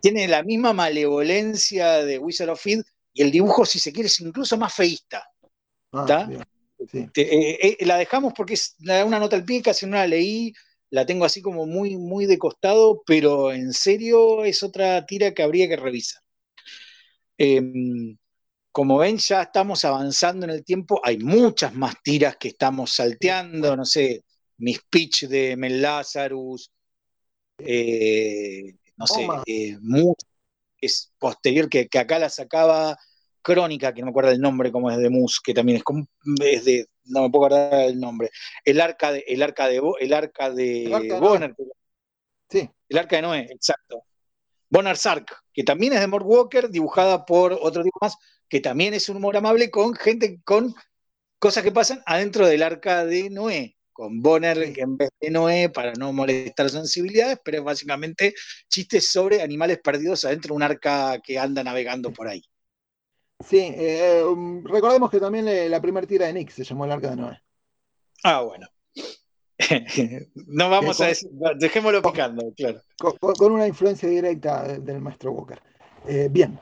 tiene 0.00 0.28
la 0.28 0.42
misma 0.42 0.72
malevolencia 0.72 2.04
de 2.04 2.18
Wizard 2.18 2.50
of 2.50 2.60
Feed 2.60 2.82
y 3.12 3.22
el 3.22 3.30
dibujo, 3.30 3.64
si 3.64 3.78
se 3.78 3.92
quiere, 3.92 4.08
es 4.08 4.20
incluso 4.20 4.56
más 4.56 4.74
feísta. 4.74 5.28
Ah, 5.92 6.28
eh, 6.78 7.08
eh, 7.14 7.76
la 7.86 7.96
dejamos 7.96 8.32
porque 8.34 8.54
es 8.54 8.76
una 8.80 9.18
nota 9.18 9.36
al 9.36 9.44
pie, 9.44 9.62
casi 9.62 9.86
no 9.86 9.96
la 9.96 10.06
leí, 10.06 10.52
la 10.90 11.06
tengo 11.06 11.24
así 11.24 11.40
como 11.40 11.66
muy, 11.66 11.96
muy 11.96 12.26
de 12.26 12.38
costado, 12.38 13.02
pero 13.06 13.52
en 13.52 13.72
serio 13.72 14.44
es 14.44 14.62
otra 14.62 15.04
tira 15.06 15.32
que 15.32 15.42
habría 15.42 15.68
que 15.68 15.76
revisar. 15.76 16.22
Em, 17.38 18.16
como 18.70 18.98
ven, 18.98 19.18
ya 19.18 19.42
estamos 19.42 19.84
avanzando 19.84 20.44
en 20.44 20.50
el 20.50 20.64
tiempo, 20.64 21.00
hay 21.02 21.18
muchas 21.18 21.74
más 21.74 21.94
tiras 22.02 22.36
que 22.36 22.48
estamos 22.48 22.94
salteando, 22.94 23.74
no 23.76 23.84
sé, 23.86 24.24
Miss 24.58 24.80
Pitch 24.88 25.26
de 25.26 25.56
Mel 25.56 25.80
Lazarus, 25.80 26.70
eh, 27.58 28.74
no 28.96 29.06
sé, 29.06 29.26
eh, 29.46 29.78
es 30.80 31.12
posterior, 31.18 31.68
que, 31.68 31.88
acá 31.98 32.18
la 32.18 32.28
sacaba 32.28 32.98
Crónica, 33.42 33.94
que 33.94 34.00
no 34.00 34.06
me 34.06 34.10
acuerdo 34.10 34.30
el 34.30 34.40
nombre, 34.40 34.72
como 34.72 34.90
es 34.90 34.98
de 34.98 35.10
Mus, 35.10 35.40
que 35.40 35.54
también 35.54 35.78
es, 35.78 35.84
como, 35.84 36.06
es 36.42 36.64
de, 36.64 36.86
no 37.04 37.22
me 37.22 37.30
puedo 37.30 37.46
acordar 37.46 37.82
el 37.82 38.00
nombre, 38.00 38.30
el 38.64 38.80
arca 38.80 39.12
de, 39.12 39.24
el 39.26 39.42
arca 39.42 39.68
de, 39.68 39.80
el 40.00 40.12
arca 40.12 40.50
de 40.50 41.18
Bonner. 41.20 41.54
Sí. 42.48 42.68
El 42.88 42.98
arca 42.98 43.16
de 43.16 43.22
Noé, 43.22 43.40
exacto. 43.50 44.02
Bonner 44.68 44.96
Sark, 44.96 45.44
que 45.52 45.62
también 45.62 45.92
es 45.92 46.00
de 46.00 46.06
Mort 46.06 46.26
Walker, 46.26 46.68
dibujada 46.68 47.24
por 47.24 47.52
otro 47.52 47.82
tipo 47.82 47.98
más, 48.00 48.16
que 48.48 48.60
también 48.60 48.94
es 48.94 49.08
un 49.08 49.18
humor 49.18 49.36
amable 49.36 49.70
con 49.70 49.94
gente, 49.94 50.40
con 50.44 50.74
cosas 51.38 51.62
que 51.62 51.72
pasan 51.72 52.02
adentro 52.06 52.46
del 52.46 52.62
arca 52.62 53.04
de 53.04 53.30
Noé, 53.30 53.75
con 53.96 54.20
Bonner 54.20 54.74
que 54.74 54.82
en 54.82 54.98
vez 54.98 55.08
de 55.18 55.30
Noé 55.30 55.70
para 55.70 55.94
no 55.94 56.12
molestar 56.12 56.68
sensibilidades, 56.68 57.40
pero 57.42 57.58
es 57.58 57.64
básicamente 57.64 58.34
chistes 58.68 59.10
sobre 59.10 59.40
animales 59.40 59.78
perdidos 59.82 60.26
adentro 60.26 60.50
de 60.50 60.56
un 60.56 60.62
arca 60.62 61.18
que 61.24 61.38
anda 61.38 61.64
navegando 61.64 62.12
por 62.12 62.28
ahí. 62.28 62.42
Sí, 63.42 63.72
eh, 63.74 64.22
um, 64.22 64.62
recordemos 64.64 65.10
que 65.10 65.18
también 65.18 65.48
eh, 65.48 65.70
la 65.70 65.80
primera 65.80 66.06
tira 66.06 66.26
de 66.26 66.34
Nick 66.34 66.50
se 66.50 66.62
llamó 66.62 66.84
el 66.84 66.92
arca 66.92 67.08
de 67.08 67.16
Noé. 67.16 67.40
Ah, 68.22 68.42
bueno. 68.42 68.68
no 70.34 70.68
vamos 70.68 71.00
a 71.00 71.06
decir, 71.06 71.30
dejémoslo 71.58 72.02
picando, 72.02 72.52
claro. 72.54 72.82
Con, 72.98 73.52
una 73.52 73.66
influencia 73.66 74.10
directa 74.10 74.78
del 74.78 75.00
maestro 75.00 75.32
Walker. 75.32 75.62
Eh, 76.08 76.28
bien, 76.30 76.58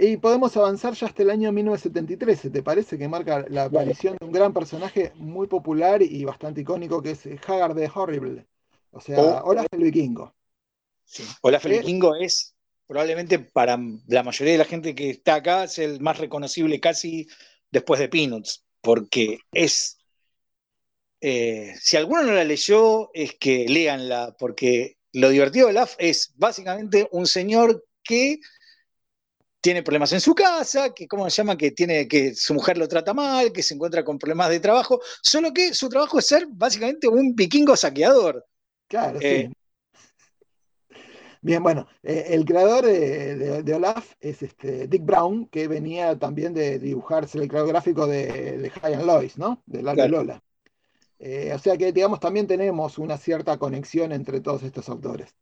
y 0.00 0.16
podemos 0.18 0.56
avanzar 0.56 0.94
ya 0.94 1.08
hasta 1.08 1.22
el 1.22 1.30
año 1.30 1.50
1973, 1.50 2.52
¿te 2.52 2.62
parece? 2.62 2.96
Que 2.96 3.08
marca 3.08 3.44
la 3.48 3.64
aparición 3.64 4.16
de 4.18 4.26
un 4.26 4.32
gran 4.32 4.52
personaje 4.52 5.12
muy 5.16 5.48
popular 5.48 6.02
y 6.02 6.24
bastante 6.24 6.60
icónico 6.60 7.02
que 7.02 7.10
es 7.12 7.26
Haggard 7.46 7.74
de 7.74 7.90
Horrible. 7.92 8.46
O 8.92 9.00
sea, 9.00 9.20
oh. 9.20 9.50
Olaf 9.50 9.66
el 9.72 9.82
Vikingo. 9.82 10.34
Sí. 11.04 11.24
Olaf 11.42 11.66
el 11.66 11.80
Vikingo 11.80 12.14
es 12.14 12.54
probablemente 12.88 13.38
para 13.38 13.78
la 14.06 14.22
mayoría 14.22 14.52
de 14.52 14.58
la 14.58 14.64
gente 14.64 14.94
que 14.94 15.10
está 15.10 15.36
acá 15.36 15.64
es 15.64 15.78
el 15.78 16.00
más 16.00 16.18
reconocible 16.18 16.80
casi 16.80 17.28
después 17.70 18.00
de 18.00 18.08
Peanuts, 18.08 18.64
porque 18.80 19.40
es, 19.52 19.98
eh, 21.20 21.74
si 21.78 21.96
alguno 21.98 22.22
no 22.22 22.32
la 22.32 22.44
leyó, 22.44 23.10
es 23.12 23.34
que 23.34 23.66
léanla, 23.68 24.34
porque 24.38 24.96
lo 25.12 25.28
divertido 25.28 25.66
de 25.66 25.72
Olaf 25.72 25.96
es 25.98 26.32
básicamente 26.36 27.08
un 27.12 27.26
señor 27.26 27.84
que 28.08 28.40
tiene 29.60 29.82
problemas 29.82 30.12
en 30.12 30.20
su 30.20 30.34
casa, 30.34 30.94
que 30.94 31.06
cómo 31.06 31.28
se 31.28 31.36
llama, 31.36 31.56
que 31.56 31.72
tiene 31.72 32.08
que 32.08 32.34
su 32.34 32.54
mujer 32.54 32.78
lo 32.78 32.88
trata 32.88 33.12
mal, 33.12 33.52
que 33.52 33.62
se 33.62 33.74
encuentra 33.74 34.04
con 34.04 34.18
problemas 34.18 34.48
de 34.48 34.60
trabajo, 34.60 35.00
solo 35.22 35.52
que 35.52 35.74
su 35.74 35.88
trabajo 35.88 36.18
es 36.18 36.26
ser 36.26 36.46
básicamente 36.48 37.08
un 37.08 37.34
vikingo 37.34 37.76
saqueador. 37.76 38.46
Claro, 38.88 39.18
eh, 39.20 39.50
Bien, 41.40 41.62
bueno, 41.62 41.86
eh, 42.02 42.26
el 42.30 42.44
creador 42.44 42.84
de, 42.84 43.74
Olaf 43.74 44.14
es 44.20 44.42
este 44.42 44.88
Dick 44.88 45.04
Brown, 45.04 45.46
que 45.46 45.68
venía 45.68 46.18
también 46.18 46.52
de 46.52 46.78
dibujarse 46.78 47.38
el 47.38 47.48
creador 47.48 47.68
gráfico 47.68 48.06
de, 48.06 48.58
de 48.58 48.70
High 48.70 48.94
and 48.94 49.04
Lois, 49.04 49.38
¿no? 49.38 49.62
De 49.66 49.82
Larry 49.82 50.08
Lola. 50.08 50.42
Eh, 51.18 51.52
o 51.54 51.58
sea 51.58 51.76
que, 51.76 51.92
digamos, 51.92 52.20
también 52.20 52.46
tenemos 52.46 52.98
una 52.98 53.16
cierta 53.16 53.56
conexión 53.58 54.12
entre 54.12 54.40
todos 54.40 54.62
estos 54.62 54.88
autores. 54.88 55.34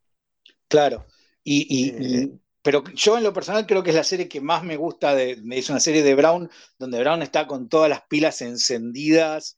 Claro. 0.68 1.06
Y, 1.42 1.90
eh, 1.90 2.38
pero 2.66 2.82
yo 2.94 3.16
en 3.16 3.22
lo 3.22 3.32
personal 3.32 3.64
creo 3.64 3.84
que 3.84 3.90
es 3.90 3.96
la 3.96 4.02
serie 4.02 4.28
que 4.28 4.40
más 4.40 4.64
me 4.64 4.76
gusta, 4.76 5.14
de, 5.14 5.40
es 5.52 5.70
una 5.70 5.78
serie 5.78 6.02
de 6.02 6.16
Brown, 6.16 6.50
donde 6.80 6.98
Brown 6.98 7.22
está 7.22 7.46
con 7.46 7.68
todas 7.68 7.88
las 7.88 8.02
pilas 8.08 8.42
encendidas 8.42 9.56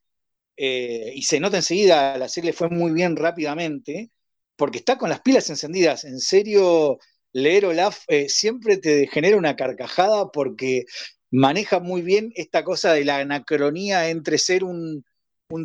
y 0.55 1.23
se 1.23 1.41
nota 1.41 1.57
enseguida, 1.57 2.19
la 2.19 2.29
serie 2.29 2.53
fue 2.53 2.69
muy 2.69 2.93
bien 2.93 3.17
rápidamente 3.17 4.11
porque 4.57 4.77
está 4.77 4.99
con 4.99 5.09
las 5.09 5.23
pilas 5.23 5.49
encendidas. 5.49 6.05
En 6.05 6.21
serio, 6.21 6.99
leer 7.33 7.65
Olaf 7.65 8.05
eh, 8.09 8.29
siempre 8.29 8.77
te 8.77 9.07
genera 9.07 9.39
una 9.39 9.57
carcajada 9.57 10.31
porque 10.31 10.85
maneja 11.31 11.81
muy 11.81 12.03
bien 12.03 12.31
esta 12.35 12.63
cosa 12.63 12.93
de 12.93 13.07
la 13.07 13.21
anacronía 13.21 14.11
entre 14.11 14.37
ser 14.37 14.65
un, 14.65 15.03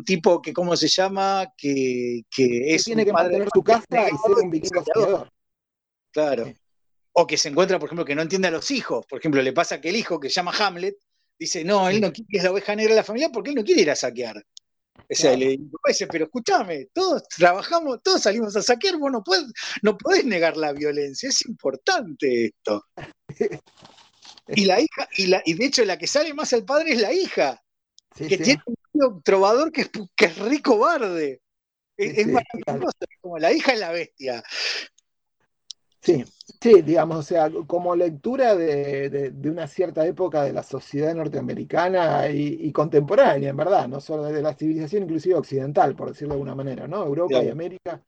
tipo 0.06 0.40
que, 0.40 0.54
¿cómo 0.54 0.78
se 0.78 0.88
llama? 0.88 1.52
Que, 1.58 2.22
es. 2.38 2.84
tiene 2.84 3.04
que 3.04 3.12
mantener 3.12 3.48
su 3.52 3.62
casa 3.62 3.84
y 3.90 4.16
ser 4.16 4.44
un 4.44 4.50
vikingo 4.50 5.28
Claro. 6.10 6.54
O 7.16 7.26
que 7.26 7.36
se 7.36 7.48
encuentra, 7.48 7.78
por 7.78 7.88
ejemplo, 7.88 8.04
que 8.04 8.14
no 8.14 8.22
entiende 8.22 8.48
a 8.48 8.50
los 8.50 8.70
hijos. 8.70 9.06
Por 9.06 9.18
ejemplo, 9.18 9.40
le 9.40 9.52
pasa 9.52 9.80
que 9.80 9.88
el 9.88 9.96
hijo 9.96 10.18
que 10.18 10.28
se 10.28 10.34
llama 10.34 10.52
Hamlet 10.58 10.96
dice, 11.38 11.64
no, 11.64 11.88
él 11.88 12.00
no 12.00 12.12
quiere 12.12 12.28
que 12.30 12.38
es 12.38 12.44
la 12.44 12.50
oveja 12.50 12.74
negra 12.74 12.94
de 12.94 13.00
la 13.00 13.04
familia 13.04 13.30
porque 13.32 13.50
él 13.50 13.56
no 13.56 13.64
quiere 13.64 13.82
ir 13.82 13.90
a 13.90 13.96
saquear. 13.96 14.44
O 14.96 15.14
sea, 15.14 15.36
le 15.36 15.48
digo, 15.50 15.78
pero 16.10 16.24
escúchame, 16.24 16.88
todos 16.92 17.28
trabajamos, 17.28 18.00
todos 18.02 18.22
salimos 18.22 18.56
a 18.56 18.62
saquear, 18.62 18.96
vos 18.96 19.12
no, 19.12 19.22
puedes, 19.22 19.44
no 19.82 19.98
podés 19.98 20.24
negar 20.24 20.56
la 20.56 20.72
violencia, 20.72 21.28
es 21.28 21.44
importante 21.46 22.46
esto. 22.46 22.84
Y 24.48 24.66
la 24.66 24.78
hija, 24.78 25.08
y, 25.16 25.28
la, 25.28 25.42
y 25.44 25.54
de 25.54 25.64
hecho 25.64 25.84
la 25.86 25.96
que 25.96 26.06
sale 26.06 26.34
más 26.34 26.52
al 26.52 26.66
padre 26.66 26.92
es 26.92 27.00
la 27.00 27.14
hija, 27.14 27.62
que 28.14 28.36
tiene 28.36 28.62
un 28.92 29.22
trovador 29.22 29.72
que 29.72 29.82
es, 29.82 29.90
que 30.14 30.26
es 30.26 30.38
rico 30.38 30.78
barde. 30.78 31.40
Es, 31.96 32.26
maravilloso, 32.26 32.92
como 33.20 33.38
la 33.38 33.52
hija 33.52 33.72
es 33.72 33.80
la 33.80 33.90
bestia. 33.90 34.44
Sí, 36.04 36.22
sí, 36.60 36.82
digamos, 36.82 37.16
o 37.16 37.22
sea, 37.22 37.50
como 37.66 37.96
lectura 37.96 38.54
de, 38.54 39.32
una 39.44 39.66
cierta 39.66 40.06
época 40.06 40.42
de 40.42 40.52
la 40.52 40.62
sociedad 40.62 41.14
norteamericana 41.14 42.28
y, 42.28 42.70
contemporánea, 42.72 43.48
en 43.48 43.56
verdad, 43.56 43.88
no 43.88 44.00
solo 44.00 44.24
de 44.24 44.42
la 44.42 44.52
civilización 44.54 45.04
inclusive 45.04 45.36
occidental, 45.36 45.96
por 45.96 46.08
decirlo 46.10 46.34
de 46.34 46.40
alguna 46.40 46.54
manera, 46.54 46.86
¿no? 46.86 47.04
Europa 47.06 47.42
y 47.42 47.48
América, 47.48 48.02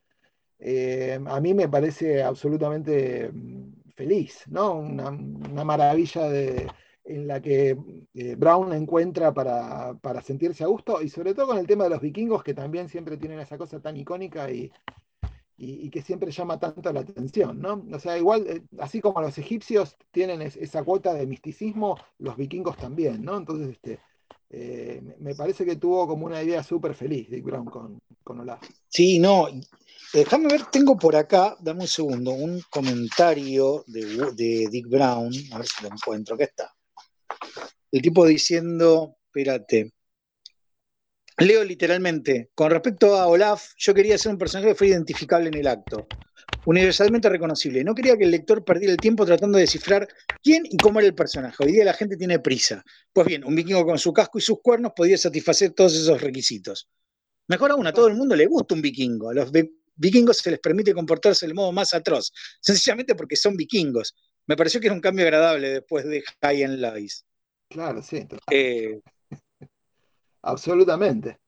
eh, 0.58 1.18
a 1.24 1.40
mí 1.40 1.54
me 1.54 1.70
parece 1.70 2.22
absolutamente 2.22 3.30
mm, 3.32 3.92
feliz, 3.94 4.42
¿no? 4.48 4.74
Una, 4.74 5.64
maravilla 5.64 6.28
de, 6.28 6.66
en 7.04 7.26
la 7.26 7.40
que 7.40 7.78
eh, 8.12 8.34
Brown 8.36 8.74
encuentra 8.74 9.32
para, 9.32 9.94
para 9.94 10.20
sentirse 10.20 10.64
a 10.64 10.66
gusto, 10.66 11.00
y 11.00 11.08
sobre 11.08 11.32
todo 11.32 11.46
con 11.46 11.58
el 11.58 11.66
tema 11.66 11.84
de 11.84 11.90
los 11.90 12.02
vikingos, 12.02 12.44
que 12.44 12.52
también 12.52 12.90
siempre 12.90 13.16
tienen 13.16 13.40
esa 13.40 13.56
cosa 13.56 13.80
tan 13.80 13.96
icónica 13.96 14.50
y 14.50 14.70
y, 15.58 15.88
que 15.90 16.02
siempre 16.02 16.30
llama 16.30 16.58
tanto 16.58 16.92
la 16.92 17.00
atención, 17.00 17.60
¿no? 17.60 17.84
O 17.92 17.98
sea, 17.98 18.18
igual, 18.18 18.46
eh, 18.46 18.62
así 18.78 19.00
como 19.00 19.20
los 19.20 19.38
egipcios 19.38 19.96
tienen 20.10 20.42
esa 20.42 20.84
cuota 20.84 21.14
de 21.14 21.26
misticismo, 21.26 21.98
los 22.18 22.36
vikingos 22.36 22.76
también, 22.76 23.24
¿no? 23.24 23.38
Entonces, 23.38 23.70
este, 23.70 24.00
eh, 24.50 25.02
me 25.18 25.34
parece 25.34 25.64
que 25.64 25.76
tuvo 25.76 26.06
como 26.06 26.26
una 26.26 26.42
idea 26.42 26.62
súper 26.62 26.94
feliz 26.94 27.30
Dick 27.30 27.44
Brown 27.44 27.64
con, 27.64 27.98
con 28.22 28.40
Olaf. 28.40 28.62
Sí, 28.88 29.18
no, 29.18 29.48
déjame 30.12 30.48
ver, 30.48 30.66
tengo 30.66 30.96
por 30.96 31.16
acá, 31.16 31.56
dame 31.60 31.82
un 31.82 31.88
segundo, 31.88 32.32
un 32.32 32.62
comentario 32.70 33.82
de, 33.86 34.04
de 34.34 34.68
Dick 34.70 34.88
Brown, 34.88 35.32
a 35.52 35.58
ver 35.58 35.66
si 35.66 35.82
lo 35.82 35.88
encuentro, 35.90 36.34
acá 36.34 36.44
está. 36.44 36.74
El 37.90 38.02
tipo 38.02 38.26
diciendo, 38.26 39.16
espérate, 39.26 39.94
Leo 41.38 41.64
literalmente, 41.64 42.50
con 42.54 42.70
respecto 42.70 43.14
a 43.16 43.26
Olaf, 43.26 43.72
yo 43.76 43.92
quería 43.92 44.16
ser 44.16 44.32
un 44.32 44.38
personaje 44.38 44.70
que 44.70 44.74
fuera 44.74 44.94
identificable 44.94 45.48
en 45.48 45.54
el 45.54 45.66
acto, 45.66 46.06
universalmente 46.64 47.28
reconocible. 47.28 47.84
No 47.84 47.94
quería 47.94 48.16
que 48.16 48.24
el 48.24 48.30
lector 48.30 48.64
perdiera 48.64 48.94
el 48.94 48.98
tiempo 48.98 49.26
tratando 49.26 49.58
de 49.58 49.62
descifrar 49.62 50.08
quién 50.42 50.64
y 50.64 50.78
cómo 50.78 50.98
era 50.98 51.08
el 51.08 51.14
personaje. 51.14 51.56
Hoy 51.62 51.72
día 51.72 51.84
la 51.84 51.92
gente 51.92 52.16
tiene 52.16 52.38
prisa. 52.38 52.82
Pues 53.12 53.26
bien, 53.26 53.44
un 53.44 53.54
vikingo 53.54 53.84
con 53.84 53.98
su 53.98 54.14
casco 54.14 54.38
y 54.38 54.40
sus 54.40 54.62
cuernos 54.62 54.92
podía 54.96 55.18
satisfacer 55.18 55.72
todos 55.72 55.94
esos 55.94 56.22
requisitos. 56.22 56.88
Mejor 57.48 57.70
aún, 57.70 57.86
a 57.86 57.92
todo 57.92 58.08
el 58.08 58.14
mundo 58.14 58.34
le 58.34 58.46
gusta 58.46 58.74
un 58.74 58.80
vikingo. 58.80 59.28
A 59.28 59.34
los 59.34 59.52
vikingos 59.94 60.38
se 60.38 60.50
les 60.50 60.60
permite 60.60 60.94
comportarse 60.94 61.46
del 61.46 61.54
modo 61.54 61.70
más 61.70 61.92
atroz, 61.92 62.32
sencillamente 62.62 63.14
porque 63.14 63.36
son 63.36 63.56
vikingos. 63.56 64.16
Me 64.46 64.56
pareció 64.56 64.80
que 64.80 64.86
era 64.86 64.94
un 64.94 65.02
cambio 65.02 65.24
agradable 65.24 65.68
después 65.68 66.06
de 66.06 66.22
High 66.40 66.64
and 66.64 66.78
Lies. 66.78 67.26
Claro, 67.68 68.00
sí. 68.02 68.26
Eh, 68.50 69.00
absolutamente. 70.46 71.38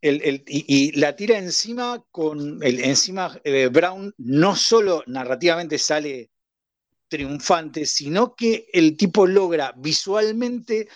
y, 0.00 0.92
la 0.98 1.14
tira 1.16 1.38
encima 1.38 2.04
con 2.10 2.62
el, 2.62 2.80
encima 2.80 3.40
eh, 3.44 3.68
Brown 3.68 4.12
no 4.18 4.56
solo 4.56 5.02
narrativamente 5.06 5.78
sale 5.78 6.30
triunfante, 7.08 7.86
sino 7.86 8.34
que 8.34 8.66
el 8.72 8.96
tipo 8.96 9.26
logra 9.26 9.72
visualmente 9.76 10.88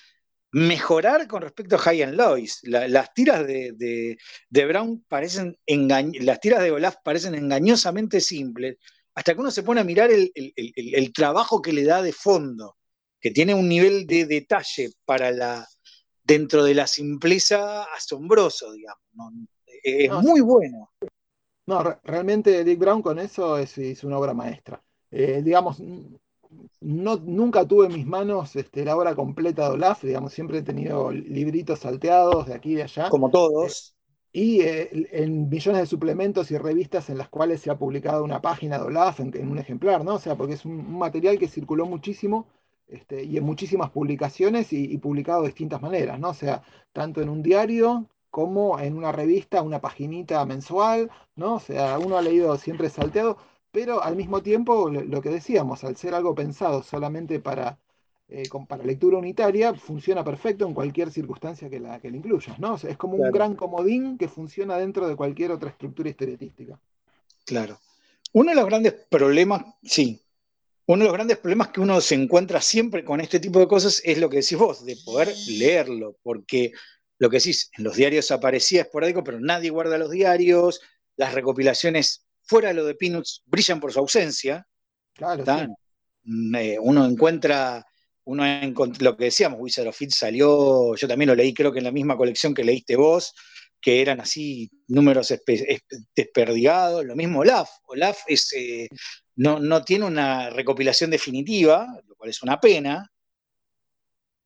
mejorar 0.52 1.26
con 1.26 1.42
respecto 1.42 1.76
a 1.76 1.78
High 1.78 2.14
Lois. 2.14 2.60
las 2.64 3.12
tiras 3.14 3.46
de, 3.46 4.16
Brown 4.50 5.04
parecen 5.08 5.56
las 5.66 6.40
tiras 6.40 6.62
de 6.62 6.70
Olaf 6.70 6.96
parecen 7.04 7.34
engañosamente 7.34 8.20
simples, 8.20 8.76
hasta 9.14 9.34
que 9.34 9.40
uno 9.40 9.50
se 9.50 9.62
pone 9.62 9.80
a 9.80 9.84
mirar 9.84 10.10
el, 10.10 10.32
el 10.34 11.12
trabajo 11.12 11.60
que 11.60 11.72
le 11.72 11.84
da 11.84 12.02
de 12.02 12.12
fondo, 12.12 12.76
que 13.20 13.30
tiene 13.30 13.54
un 13.54 13.68
nivel 13.68 14.06
de 14.06 14.24
detalle 14.24 14.90
para 15.04 15.30
la, 15.30 15.66
dentro 16.26 16.64
de 16.64 16.74
la 16.74 16.86
simpleza 16.86 17.84
asombroso, 17.84 18.72
digamos. 18.72 19.02
Es 19.82 20.10
muy 20.10 20.40
bueno. 20.40 20.90
No, 21.66 21.82
realmente 22.04 22.64
Dick 22.64 22.78
Brown 22.78 23.02
con 23.02 23.18
eso 23.18 23.58
es, 23.58 24.04
una 24.04 24.18
obra 24.18 24.34
maestra. 24.34 24.82
Eh, 25.10 25.42
digamos, 25.42 25.80
no, 26.80 27.16
nunca 27.16 27.66
tuve 27.66 27.86
en 27.86 27.94
mis 27.94 28.06
manos 28.06 28.54
este, 28.56 28.84
la 28.84 28.96
obra 28.96 29.14
completa 29.14 29.68
de 29.68 29.74
Olaf, 29.74 30.04
digamos, 30.04 30.32
siempre 30.32 30.58
he 30.58 30.62
tenido 30.62 31.10
libritos 31.10 31.80
salteados 31.80 32.46
de 32.46 32.54
aquí 32.54 32.72
y 32.72 32.76
de 32.76 32.84
allá. 32.84 33.08
Como 33.08 33.30
todos. 33.30 33.92
Eh, 33.92 33.96
y 34.38 34.60
eh, 34.60 35.08
en 35.12 35.48
millones 35.48 35.80
de 35.80 35.86
suplementos 35.86 36.50
y 36.50 36.58
revistas 36.58 37.08
en 37.08 37.18
las 37.18 37.28
cuales 37.28 37.62
se 37.62 37.70
ha 37.70 37.78
publicado 37.78 38.22
una 38.22 38.42
página 38.42 38.78
de 38.78 38.84
Olaf 38.84 39.20
en, 39.20 39.48
un 39.48 39.58
ejemplar, 39.58 40.04
¿no? 40.04 40.14
O 40.14 40.18
sea, 40.18 40.36
porque 40.36 40.54
es 40.54 40.64
un 40.64 40.98
material 40.98 41.38
que 41.38 41.48
circuló 41.48 41.86
muchísimo 41.86 42.46
este, 42.88 43.24
y 43.24 43.36
en 43.36 43.44
muchísimas 43.44 43.90
publicaciones 43.90 44.72
y, 44.72 44.96
publicado 44.98 45.42
de 45.42 45.48
distintas 45.48 45.82
maneras, 45.82 46.18
¿no? 46.20 46.30
O 46.30 46.34
sea, 46.34 46.62
tanto 46.92 47.20
en 47.20 47.28
un 47.28 47.42
diario 47.42 48.06
como 48.30 48.78
en 48.78 48.96
una 48.96 49.12
revista, 49.12 49.62
una 49.62 49.80
paginita 49.80 50.44
mensual, 50.44 51.10
¿no? 51.34 51.54
O 51.56 51.60
sea, 51.60 51.98
uno 51.98 52.16
ha 52.16 52.22
leído 52.22 52.56
siempre 52.58 52.90
salteado, 52.90 53.38
pero 53.72 54.02
al 54.02 54.16
mismo 54.16 54.42
tiempo, 54.42 54.90
lo, 54.90 55.20
que 55.22 55.30
decíamos, 55.30 55.84
al 55.84 55.96
ser 55.96 56.14
algo 56.14 56.34
pensado 56.34 56.82
solamente 56.82 57.40
para 57.40 57.78
eh, 58.28 58.48
para 58.68 58.82
lectura 58.82 59.18
unitaria, 59.18 59.72
funciona 59.74 60.24
perfecto 60.24 60.66
en 60.66 60.74
cualquier 60.74 61.12
circunstancia 61.12 61.70
que 61.70 61.78
la, 61.78 62.00
que 62.00 62.08
incluyas, 62.08 62.58
¿no? 62.58 62.74
es 62.74 62.96
como 62.96 63.14
un 63.14 63.30
gran 63.30 63.54
comodín 63.54 64.18
que 64.18 64.26
funciona 64.26 64.76
dentro 64.78 65.06
de 65.06 65.14
cualquier 65.14 65.52
otra 65.52 65.70
estructura 65.70 66.08
historietística. 66.08 66.76
Claro. 67.44 67.78
Uno 68.32 68.50
de 68.50 68.56
los 68.56 68.66
grandes 68.66 68.92
problemas, 69.08 69.64
sí, 69.82 70.25
uno 70.86 71.00
de 71.00 71.06
los 71.06 71.14
grandes 71.14 71.38
problemas 71.38 71.68
que 71.68 71.80
uno 71.80 72.00
se 72.00 72.14
encuentra 72.14 72.60
siempre 72.60 73.04
con 73.04 73.20
este 73.20 73.40
tipo 73.40 73.58
de 73.58 73.66
cosas 73.66 74.00
es 74.04 74.18
lo 74.18 74.30
que 74.30 74.38
decís 74.38 74.56
vos, 74.56 74.84
de 74.84 74.96
poder 75.04 75.34
leerlo, 75.48 76.16
porque 76.22 76.72
lo 77.18 77.28
que 77.28 77.38
decís, 77.38 77.70
en 77.76 77.84
los 77.84 77.96
diarios 77.96 78.30
aparecía 78.30 78.82
esporádico, 78.82 79.24
pero 79.24 79.40
nadie 79.40 79.70
guarda 79.70 79.98
los 79.98 80.10
diarios, 80.10 80.80
las 81.16 81.34
recopilaciones 81.34 82.26
fuera 82.42 82.68
de 82.68 82.74
lo 82.74 82.84
de 82.84 82.94
Peanuts 82.94 83.42
brillan 83.46 83.80
por 83.80 83.92
su 83.92 83.98
ausencia. 83.98 84.66
Claro. 85.12 85.44
Mm, 86.22 86.54
eh, 86.54 86.78
uno 86.78 87.04
encuentra 87.04 87.84
uno 88.24 88.44
lo 89.00 89.16
que 89.16 89.24
decíamos, 89.24 89.60
Wizard 89.60 89.86
of 89.86 90.02
It 90.02 90.10
salió, 90.10 90.94
yo 90.96 91.08
también 91.08 91.28
lo 91.28 91.34
leí, 91.36 91.54
creo 91.54 91.72
que 91.72 91.78
en 91.78 91.84
la 91.84 91.92
misma 91.92 92.16
colección 92.16 92.54
que 92.54 92.64
leíste 92.64 92.96
vos, 92.96 93.32
que 93.80 94.00
eran 94.00 94.20
así 94.20 94.70
números 94.88 95.32
desperdigados, 96.14 97.04
lo 97.04 97.16
mismo 97.16 97.40
Olaf, 97.40 97.70
Olaf 97.86 98.20
es, 98.26 98.52
eh, 98.54 98.88
no, 99.36 99.58
no, 99.60 99.84
tiene 99.84 100.04
una 100.04 100.50
recopilación 100.50 101.10
definitiva, 101.10 101.86
lo 102.06 102.16
cual 102.16 102.30
es 102.30 102.42
una 102.42 102.58
pena, 102.58 103.10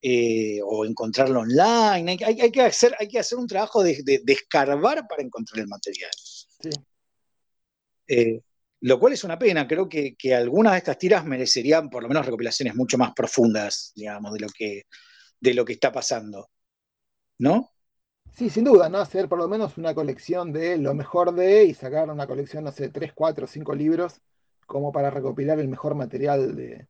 eh, 0.02 0.60
o 0.64 0.84
encontrarlo 0.84 1.40
online, 1.40 2.18
hay, 2.24 2.50
que 2.50 2.62
hacer, 2.62 2.94
hay 2.98 3.08
que 3.08 3.18
hacer 3.18 3.38
un 3.38 3.46
trabajo 3.46 3.82
de, 3.82 4.02
de, 4.02 4.32
escarbar 4.32 5.06
para 5.06 5.22
encontrar 5.22 5.60
el 5.60 5.68
material. 5.68 6.10
Sí. 6.14 6.70
Eh, 8.08 8.40
lo 8.80 8.98
cual 8.98 9.12
es 9.12 9.24
una 9.24 9.38
pena, 9.38 9.68
creo 9.68 9.88
que, 9.88 10.16
algunas 10.34 10.72
de 10.72 10.78
estas 10.78 10.98
tiras 10.98 11.24
merecerían 11.24 11.90
por 11.90 12.02
lo 12.02 12.08
menos 12.08 12.24
recopilaciones 12.24 12.74
mucho 12.74 12.96
más 12.96 13.12
profundas, 13.14 13.92
digamos, 13.94 14.32
de 14.32 14.40
lo 14.40 14.48
que, 14.48 14.84
de 15.38 15.54
lo 15.54 15.64
que 15.64 15.74
está 15.74 15.92
pasando. 15.92 16.48
¿No? 17.38 17.70
Sí, 18.32 18.50
sin 18.50 18.64
duda, 18.64 18.88
¿no? 18.88 18.98
Hacer 18.98 19.28
por 19.28 19.38
lo 19.38 19.48
menos 19.48 19.76
una 19.78 19.94
colección 19.94 20.52
de 20.52 20.78
lo 20.78 20.94
mejor 20.94 21.34
de 21.34 21.64
y 21.64 21.74
sacar 21.74 22.10
una 22.10 22.26
colección, 22.26 22.64
no 22.64 22.72
sé, 22.72 22.88
tres, 22.88 23.12
cuatro, 23.12 23.46
cinco 23.46 23.74
libros 23.74 24.20
como 24.66 24.92
para 24.92 25.10
recopilar 25.10 25.58
el 25.58 25.68
mejor 25.68 25.94
material 25.94 26.54
de, 26.54 26.86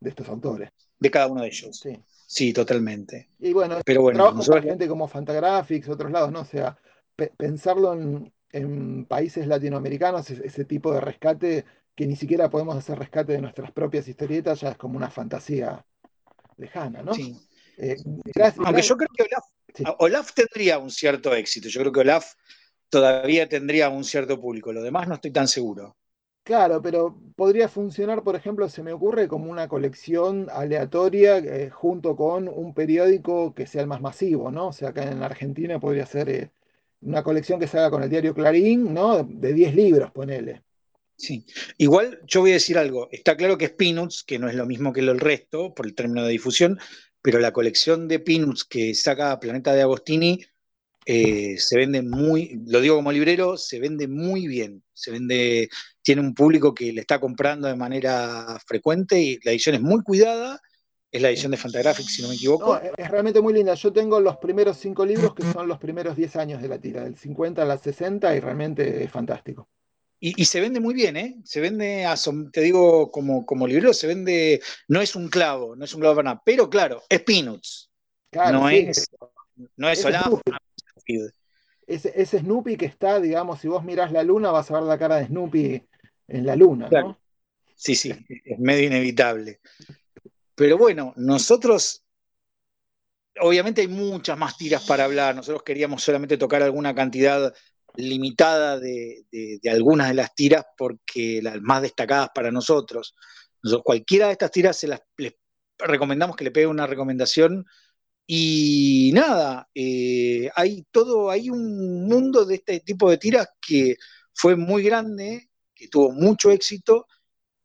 estos 0.00 0.28
autores. 0.28 0.70
De 0.98 1.10
cada 1.10 1.26
uno 1.26 1.42
de 1.42 1.48
ellos. 1.48 1.78
Sí. 1.78 1.98
Sí, 2.26 2.52
totalmente. 2.52 3.30
Y 3.38 3.52
bueno, 3.52 3.78
Pero 3.84 4.02
bueno 4.02 4.32
trabajo 4.32 4.62
gente 4.62 4.88
como 4.88 5.08
Fantagraphics, 5.08 5.88
otros 5.88 6.10
lados, 6.10 6.32
¿no? 6.32 6.40
O 6.40 6.44
sea, 6.44 6.78
pensarlo 7.36 7.92
en, 7.92 8.32
en 8.50 9.04
países 9.04 9.46
latinoamericanos 9.46 10.30
ese 10.30 10.64
tipo 10.64 10.92
de 10.92 11.00
rescate, 11.00 11.64
que 11.94 12.06
ni 12.06 12.16
siquiera 12.16 12.48
podemos 12.48 12.76
hacer 12.76 12.98
rescate 12.98 13.32
de 13.32 13.40
nuestras 13.40 13.72
propias 13.72 14.06
historietas, 14.06 14.60
ya 14.60 14.70
es 14.70 14.76
como 14.76 14.96
una 14.96 15.10
fantasía 15.10 15.84
lejana, 16.56 17.02
¿no? 17.02 17.14
Sí. 17.14 17.36
Eh, 17.76 17.96
Aunque 18.64 18.82
yo 18.82 18.96
creo 18.96 19.08
que 19.12 19.22
Olaf, 19.24 19.44
tendría 20.34 20.78
un 20.78 20.90
cierto 20.90 21.34
éxito, 21.34 21.68
yo 21.68 21.80
creo 21.80 21.92
que 21.92 22.00
Olaf 22.00 22.34
todavía 22.88 23.48
tendría 23.48 23.88
un 23.88 24.04
cierto 24.04 24.40
público, 24.40 24.72
lo 24.72 24.82
demás 24.82 25.08
no 25.08 25.14
estoy 25.14 25.32
tan 25.32 25.48
seguro. 25.48 25.96
Claro, 26.44 26.82
pero 26.82 27.18
podría 27.36 27.68
funcionar, 27.68 28.22
por 28.22 28.36
ejemplo, 28.36 28.68
se 28.68 28.82
me 28.82 28.92
ocurre 28.92 29.28
como 29.28 29.50
una 29.50 29.66
colección 29.66 30.48
aleatoria 30.52 31.38
eh, 31.38 31.70
junto 31.70 32.16
con 32.16 32.48
un 32.48 32.74
periódico 32.74 33.54
que 33.54 33.66
sea 33.66 33.80
el 33.80 33.86
más 33.86 34.02
masivo, 34.02 34.50
¿no? 34.50 34.68
O 34.68 34.72
sea, 34.72 34.90
acá 34.90 35.10
en 35.10 35.22
Argentina 35.22 35.80
podría 35.80 36.04
ser 36.04 36.28
eh, 36.28 36.50
una 37.00 37.22
colección 37.22 37.58
que 37.58 37.66
se 37.66 37.78
haga 37.78 37.90
con 37.90 38.02
el 38.02 38.10
diario 38.10 38.34
Clarín, 38.34 38.92
¿no? 38.92 39.24
De 39.24 39.54
10 39.54 39.74
libros, 39.74 40.10
ponele. 40.12 40.62
Sí, 41.16 41.46
igual 41.78 42.20
yo 42.26 42.40
voy 42.40 42.50
a 42.50 42.54
decir 42.54 42.76
algo. 42.76 43.08
Está 43.10 43.36
claro 43.36 43.56
que 43.56 43.66
es 43.66 43.70
Peanuts, 43.70 44.22
que 44.22 44.38
no 44.38 44.48
es 44.48 44.54
lo 44.54 44.66
mismo 44.66 44.92
que 44.92 45.00
el 45.00 45.18
resto 45.18 45.72
por 45.72 45.86
el 45.86 45.94
término 45.94 46.24
de 46.24 46.32
difusión, 46.32 46.78
pero 47.24 47.38
la 47.38 47.54
colección 47.54 48.06
de 48.06 48.18
Peanuts 48.18 48.64
que 48.64 48.94
saca 48.94 49.40
Planeta 49.40 49.72
de 49.72 49.80
Agostini 49.80 50.44
eh, 51.06 51.56
se 51.56 51.78
vende 51.78 52.02
muy, 52.02 52.60
lo 52.66 52.82
digo 52.82 52.96
como 52.96 53.10
librero, 53.12 53.56
se 53.56 53.80
vende 53.80 54.06
muy 54.06 54.46
bien. 54.46 54.82
Se 54.92 55.10
vende, 55.10 55.70
tiene 56.02 56.20
un 56.20 56.34
público 56.34 56.74
que 56.74 56.92
le 56.92 57.00
está 57.00 57.18
comprando 57.18 57.66
de 57.66 57.76
manera 57.76 58.58
frecuente 58.66 59.18
y 59.22 59.38
la 59.42 59.52
edición 59.52 59.74
es 59.74 59.80
muy 59.80 60.02
cuidada 60.02 60.60
es 61.14 61.22
la 61.22 61.30
edición 61.30 61.52
de 61.52 61.56
Fantagraphics, 61.56 62.12
si 62.12 62.22
no 62.22 62.28
me 62.28 62.34
equivoco. 62.34 62.76
es 62.76 63.08
realmente 63.08 63.40
muy 63.40 63.54
linda. 63.54 63.72
Yo 63.74 63.92
tengo 63.92 64.18
los 64.18 64.36
primeros 64.38 64.76
cinco 64.78 65.06
libros 65.06 65.32
que 65.32 65.44
son 65.44 65.68
los 65.68 65.78
primeros 65.78 66.16
10 66.16 66.34
años 66.34 66.60
de 66.60 66.66
la 66.66 66.78
tira, 66.78 67.04
del 67.04 67.16
50 67.16 67.62
al 67.62 67.78
60, 67.78 68.34
y 68.34 68.40
realmente 68.40 69.04
es 69.04 69.10
fantástico. 69.12 69.68
Y, 70.26 70.46
se 70.46 70.58
vende 70.58 70.80
muy 70.80 70.94
bien, 70.94 71.18
¿eh? 71.18 71.36
Se 71.44 71.60
vende, 71.60 72.06
te 72.50 72.62
digo, 72.62 73.10
como, 73.10 73.44
como 73.44 73.66
libro, 73.66 73.92
se 73.92 74.06
vende, 74.06 74.62
no 74.88 75.02
es 75.02 75.14
un 75.14 75.28
clavo, 75.28 75.76
no 75.76 75.84
es 75.84 75.92
un 75.92 76.00
clavo 76.00 76.16
para 76.16 76.30
nada, 76.30 76.42
pero 76.42 76.70
claro, 76.70 77.02
es 77.10 77.20
Peanuts. 77.20 77.90
no, 78.32 78.70
es, 78.70 79.06
no 79.76 79.90
es 79.90 80.02
Olaf. 80.02 80.32
Ese, 81.86 82.10
ese, 82.16 82.38
Snoopy 82.38 82.78
que 82.78 82.86
está, 82.86 83.20
digamos, 83.20 83.60
si 83.60 83.68
vos 83.68 83.84
mirás 83.84 84.12
la 84.12 84.22
luna, 84.22 84.50
vas 84.50 84.70
a 84.70 84.74
ver 84.76 84.84
la 84.84 84.98
cara 84.98 85.16
de 85.16 85.26
Snoopy 85.26 85.86
en 86.28 86.46
la 86.46 86.56
luna, 86.56 86.88
¿no? 86.90 87.20
Sí, 87.74 87.94
sí, 87.94 88.14
es 88.46 88.58
medio 88.58 88.86
inevitable. 88.86 89.60
Pero 90.54 90.78
bueno, 90.78 91.12
nosotros, 91.16 92.02
obviamente 93.40 93.82
hay 93.82 93.88
muchas 93.88 94.38
más 94.38 94.56
tiras 94.56 94.86
para 94.86 95.04
hablar, 95.04 95.36
nosotros 95.36 95.62
queríamos 95.64 96.02
solamente 96.02 96.38
tocar 96.38 96.62
alguna 96.62 96.94
cantidad 96.94 97.52
limitada 97.96 98.78
de, 98.78 99.24
algunas 99.70 100.08
de 100.08 100.14
las 100.14 100.34
tiras 100.34 100.64
porque 100.76 101.40
las 101.42 101.60
más 101.60 101.82
destacadas 101.82 102.30
para 102.34 102.50
nosotros. 102.50 103.14
cualquiera 103.84 104.26
de 104.26 104.32
estas 104.32 104.50
tiras 104.50 104.78
se 104.78 104.88
las 104.88 105.00
les 105.16 105.34
recomendamos 105.78 106.36
que 106.36 106.44
le 106.44 106.50
pegue 106.50 106.66
una 106.66 106.86
recomendación 106.86 107.64
y 108.26 109.12
nada, 109.14 109.68
eh, 109.74 110.48
hay 110.54 110.86
todo, 110.90 111.30
hay 111.30 111.50
un 111.50 112.06
mundo 112.08 112.44
de 112.46 112.56
este 112.56 112.80
tipo 112.80 113.10
de 113.10 113.18
tiras 113.18 113.48
que 113.60 113.96
fue 114.32 114.56
muy 114.56 114.82
grande, 114.82 115.50
que 115.74 115.88
tuvo 115.88 116.10
mucho 116.12 116.50
éxito. 116.50 117.06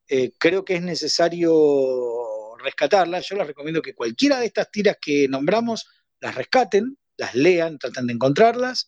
Eh, 0.08 0.34
creo 0.38 0.66
que 0.66 0.76
es 0.76 0.82
necesario 0.82 2.58
rescatarlas, 2.58 3.28
yo 3.28 3.38
les 3.38 3.48
recomiendo 3.48 3.82
que 3.82 3.96
cualquiera 3.96 4.40
de 4.40 4.48
estas 4.48 4.70
tiras 4.72 4.98
que 5.02 5.28
nombramos 5.30 5.88
las 6.20 6.36
rescaten, 6.36 6.98
las 7.18 7.36
lean, 7.36 7.78
traten 7.80 8.08
de 8.08 8.14
encontrarlas, 8.14 8.88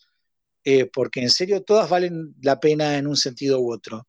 eh, 0.63 0.85
porque 0.85 1.21
en 1.21 1.29
serio 1.29 1.63
todas 1.63 1.89
valen 1.89 2.35
la 2.41 2.59
pena 2.59 2.97
en 2.97 3.07
un 3.07 3.17
sentido 3.17 3.59
u 3.59 3.73
otro. 3.73 4.07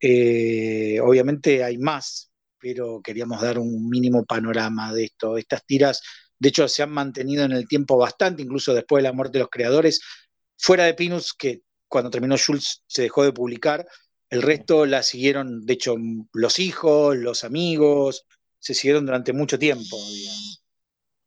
Eh, 0.00 0.98
obviamente 1.00 1.62
hay 1.62 1.78
más, 1.78 2.30
pero 2.58 3.00
queríamos 3.02 3.40
dar 3.40 3.58
un 3.58 3.88
mínimo 3.88 4.24
panorama 4.24 4.92
de 4.92 5.04
esto. 5.04 5.36
Estas 5.36 5.64
tiras, 5.66 6.00
de 6.38 6.48
hecho, 6.48 6.68
se 6.68 6.82
han 6.82 6.90
mantenido 6.90 7.44
en 7.44 7.52
el 7.52 7.68
tiempo 7.68 7.96
bastante, 7.96 8.42
incluso 8.42 8.74
después 8.74 9.02
de 9.02 9.08
la 9.08 9.14
muerte 9.14 9.38
de 9.38 9.44
los 9.44 9.50
creadores, 9.50 10.00
fuera 10.56 10.84
de 10.84 10.94
Pinus, 10.94 11.34
que 11.34 11.62
cuando 11.88 12.10
terminó 12.10 12.36
Schultz 12.36 12.82
se 12.86 13.02
dejó 13.02 13.24
de 13.24 13.32
publicar, 13.32 13.86
el 14.30 14.42
resto 14.42 14.86
la 14.86 15.02
siguieron, 15.02 15.66
de 15.66 15.72
hecho, 15.72 15.96
los 16.32 16.58
hijos, 16.60 17.16
los 17.16 17.42
amigos, 17.42 18.26
se 18.60 18.74
siguieron 18.74 19.04
durante 19.04 19.32
mucho 19.32 19.58
tiempo. 19.58 19.98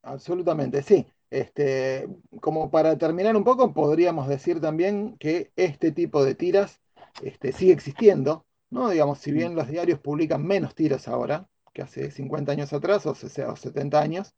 Absolutamente, 0.04 0.82
sí. 0.82 1.06
Este, 1.34 2.08
como 2.42 2.70
para 2.70 2.96
terminar 3.00 3.36
un 3.36 3.44
poco, 3.44 3.74
podríamos 3.74 4.28
decir 4.28 4.62
también 4.62 5.18
que 5.18 5.52
este 5.56 5.92
tipo 5.92 6.24
de 6.24 6.36
tiras 6.36 6.80
este, 7.24 7.52
sigue 7.52 7.74
existiendo, 7.74 8.46
¿no? 8.70 8.90
Digamos, 8.92 9.18
si 9.18 9.32
bien 9.32 9.56
los 9.56 9.68
diarios 9.68 10.00
publican 10.00 10.46
menos 10.46 10.76
tiras 10.76 11.08
ahora 11.08 11.50
que 11.74 11.82
hace 11.82 12.12
50 12.12 12.52
años 12.52 12.72
atrás 12.72 13.08
o, 13.08 13.16
70 13.16 14.00
años, 14.00 14.36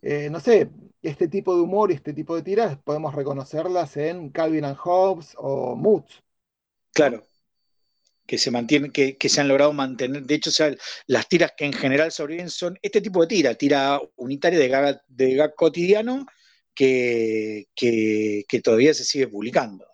eh, 0.00 0.30
no 0.30 0.40
sé, 0.40 0.70
este 1.02 1.28
tipo 1.28 1.54
de 1.56 1.60
humor 1.60 1.90
y 1.90 1.94
este 1.94 2.14
tipo 2.14 2.34
de 2.34 2.42
tiras 2.42 2.78
podemos 2.78 3.14
reconocerlas 3.14 3.98
en 3.98 4.30
Calvin 4.30 4.64
and 4.64 4.78
Hobbes 4.78 5.36
o 5.36 5.76
Moods. 5.76 6.22
Claro 6.94 7.22
que 8.26 8.38
se 8.38 8.50
mantienen, 8.50 8.90
que, 8.90 9.16
se 9.28 9.40
han 9.40 9.48
logrado 9.48 9.72
mantener. 9.72 10.22
De 10.22 10.34
hecho, 10.34 10.50
las 11.06 11.28
tiras 11.28 11.52
que 11.56 11.66
en 11.66 11.72
general 11.72 12.10
sobreviven 12.10 12.50
son 12.50 12.78
este 12.82 13.00
tipo 13.00 13.20
de 13.20 13.26
tira, 13.26 13.54
tira 13.54 14.00
unitaria 14.16 14.58
de 14.58 14.68
gag, 14.68 15.02
de 15.08 15.52
cotidiano 15.56 16.26
que, 16.74 17.66
que, 17.74 18.60
todavía 18.62 18.94
se 18.94 19.04
sigue 19.04 19.28
publicando. 19.28 19.86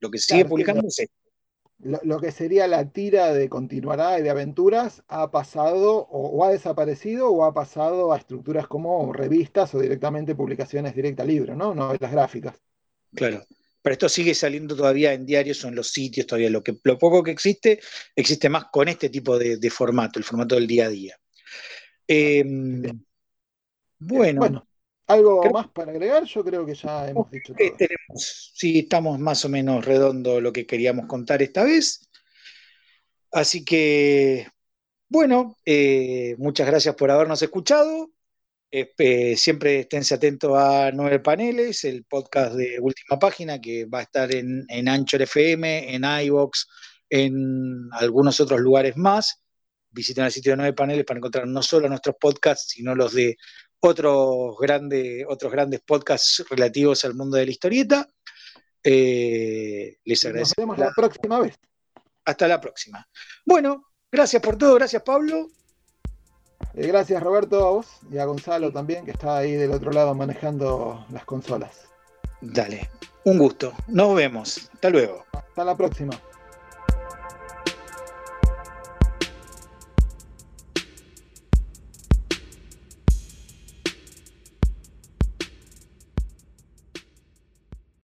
Lo 0.00 0.10
que 0.10 0.18
se 0.18 0.32
sigue 0.32 0.44
publicando 0.46 0.86
es 0.88 0.98
esto. 1.00 1.14
Lo, 1.78 2.18
que 2.18 2.32
sería 2.32 2.66
la 2.66 2.90
tira 2.90 3.34
de 3.34 3.50
continuará 3.50 4.18
y 4.18 4.22
de 4.22 4.30
aventuras 4.30 5.02
ha 5.08 5.30
pasado 5.30 6.06
o, 6.08 6.42
ha 6.44 6.50
desaparecido 6.50 7.28
o 7.30 7.44
ha 7.44 7.52
pasado 7.52 8.12
a 8.12 8.16
estructuras 8.16 8.66
como 8.66 9.12
revistas 9.12 9.74
o 9.74 9.80
directamente 9.80 10.34
publicaciones 10.34 10.94
directa 10.94 11.24
libro, 11.24 11.54
¿no? 11.54 11.74
Novelas 11.74 12.12
gráficas. 12.12 12.62
Claro 13.14 13.44
pero 13.84 13.92
esto 13.92 14.08
sigue 14.08 14.34
saliendo 14.34 14.74
todavía 14.74 15.12
en 15.12 15.26
diarios 15.26 15.62
o 15.62 15.68
en 15.68 15.74
los 15.74 15.90
sitios 15.90 16.26
todavía. 16.26 16.48
Lo, 16.48 16.64
que, 16.64 16.78
lo 16.84 16.98
poco 16.98 17.22
que 17.22 17.32
existe, 17.32 17.80
existe 18.16 18.48
más 18.48 18.64
con 18.72 18.88
este 18.88 19.10
tipo 19.10 19.38
de, 19.38 19.70
formato, 19.70 20.18
el 20.18 20.24
formato 20.24 20.54
del 20.54 20.66
día 20.66 20.86
a 20.86 20.88
día. 20.88 21.20
Em, 22.08 22.82
bueno, 23.98 24.66
¿Algo 25.06 25.42
más 25.52 25.68
para 25.68 25.92
agregar? 25.92 26.24
Yo 26.24 26.42
creo 26.42 26.64
que 26.64 26.74
ya 26.74 27.10
hemos 27.10 27.30
dicho 27.30 27.52
todo. 27.52 27.76
sí, 28.16 28.78
estamos 28.78 29.18
más 29.18 29.44
o 29.44 29.50
menos 29.50 29.84
redondo 29.84 30.40
lo 30.40 30.50
que 30.50 30.64
queríamos 30.66 31.04
contar 31.04 31.42
esta 31.42 31.62
vez. 31.64 32.08
Así 33.32 33.66
que, 33.66 34.48
bueno, 35.10 35.58
eh, 35.66 36.36
muchas 36.38 36.66
gracias 36.66 36.94
por 36.94 37.10
habernos 37.10 37.42
escuchado. 37.42 38.10
Eh, 38.76 39.36
siempre 39.36 39.80
esténse 39.80 40.16
atentos 40.16 40.50
a 40.58 40.90
Nueve 40.92 41.20
Paneles, 41.20 41.84
el 41.84 42.04
podcast 42.06 42.54
de 42.54 42.80
Última 42.80 43.20
Página, 43.20 43.60
que 43.60 43.84
va 43.84 44.00
a 44.00 44.02
estar 44.02 44.34
en, 44.34 44.64
en 44.68 44.88
Anchor 44.88 45.22
FM, 45.22 45.94
en 45.94 46.02
iVox, 46.04 46.66
en 47.08 47.88
algunos 47.92 48.40
otros 48.40 48.58
lugares 48.58 48.96
más. 48.96 49.40
Visiten 49.90 50.24
el 50.24 50.32
sitio 50.32 50.52
de 50.52 50.56
Nueve 50.56 50.72
Paneles 50.72 51.04
para 51.04 51.18
encontrar 51.18 51.46
no 51.46 51.62
solo 51.62 51.88
nuestros 51.88 52.16
podcasts, 52.18 52.72
sino 52.72 52.96
los 52.96 53.14
de 53.14 53.36
otros, 53.78 54.56
grandes 54.58 55.24
otros 55.28 55.52
grandes 55.52 55.80
podcasts 55.82 56.44
relativos 56.50 57.04
al 57.04 57.14
mundo 57.14 57.36
de 57.36 57.44
la 57.44 57.52
historieta. 57.52 58.08
Eh, 58.82 59.98
les 60.04 60.24
agradecemos. 60.24 60.58
Nos 60.58 60.76
vemos 60.76 60.78
la 60.78 60.92
próxima 60.92 61.38
vez. 61.38 61.54
Hasta 62.24 62.48
la 62.48 62.60
próxima. 62.60 63.08
Bueno, 63.44 63.92
gracias 64.10 64.42
por 64.42 64.58
todo, 64.58 64.74
gracias 64.74 65.04
Pablo. 65.04 65.48
Eh, 66.72 66.86
gracias 66.86 67.22
Roberto 67.22 67.66
a 67.66 67.70
vos 67.70 67.86
y 68.10 68.18
a 68.18 68.24
Gonzalo 68.24 68.72
también, 68.72 69.04
que 69.04 69.10
está 69.10 69.36
ahí 69.36 69.52
del 69.52 69.72
otro 69.72 69.92
lado 69.92 70.14
manejando 70.14 71.04
las 71.10 71.24
consolas. 71.24 71.88
Dale, 72.40 72.88
un 73.24 73.38
gusto. 73.38 73.72
Nos 73.88 74.14
vemos. 74.14 74.70
Hasta 74.72 74.90
luego. 74.90 75.24
Hasta 75.32 75.64
la 75.64 75.76
próxima. 75.76 76.12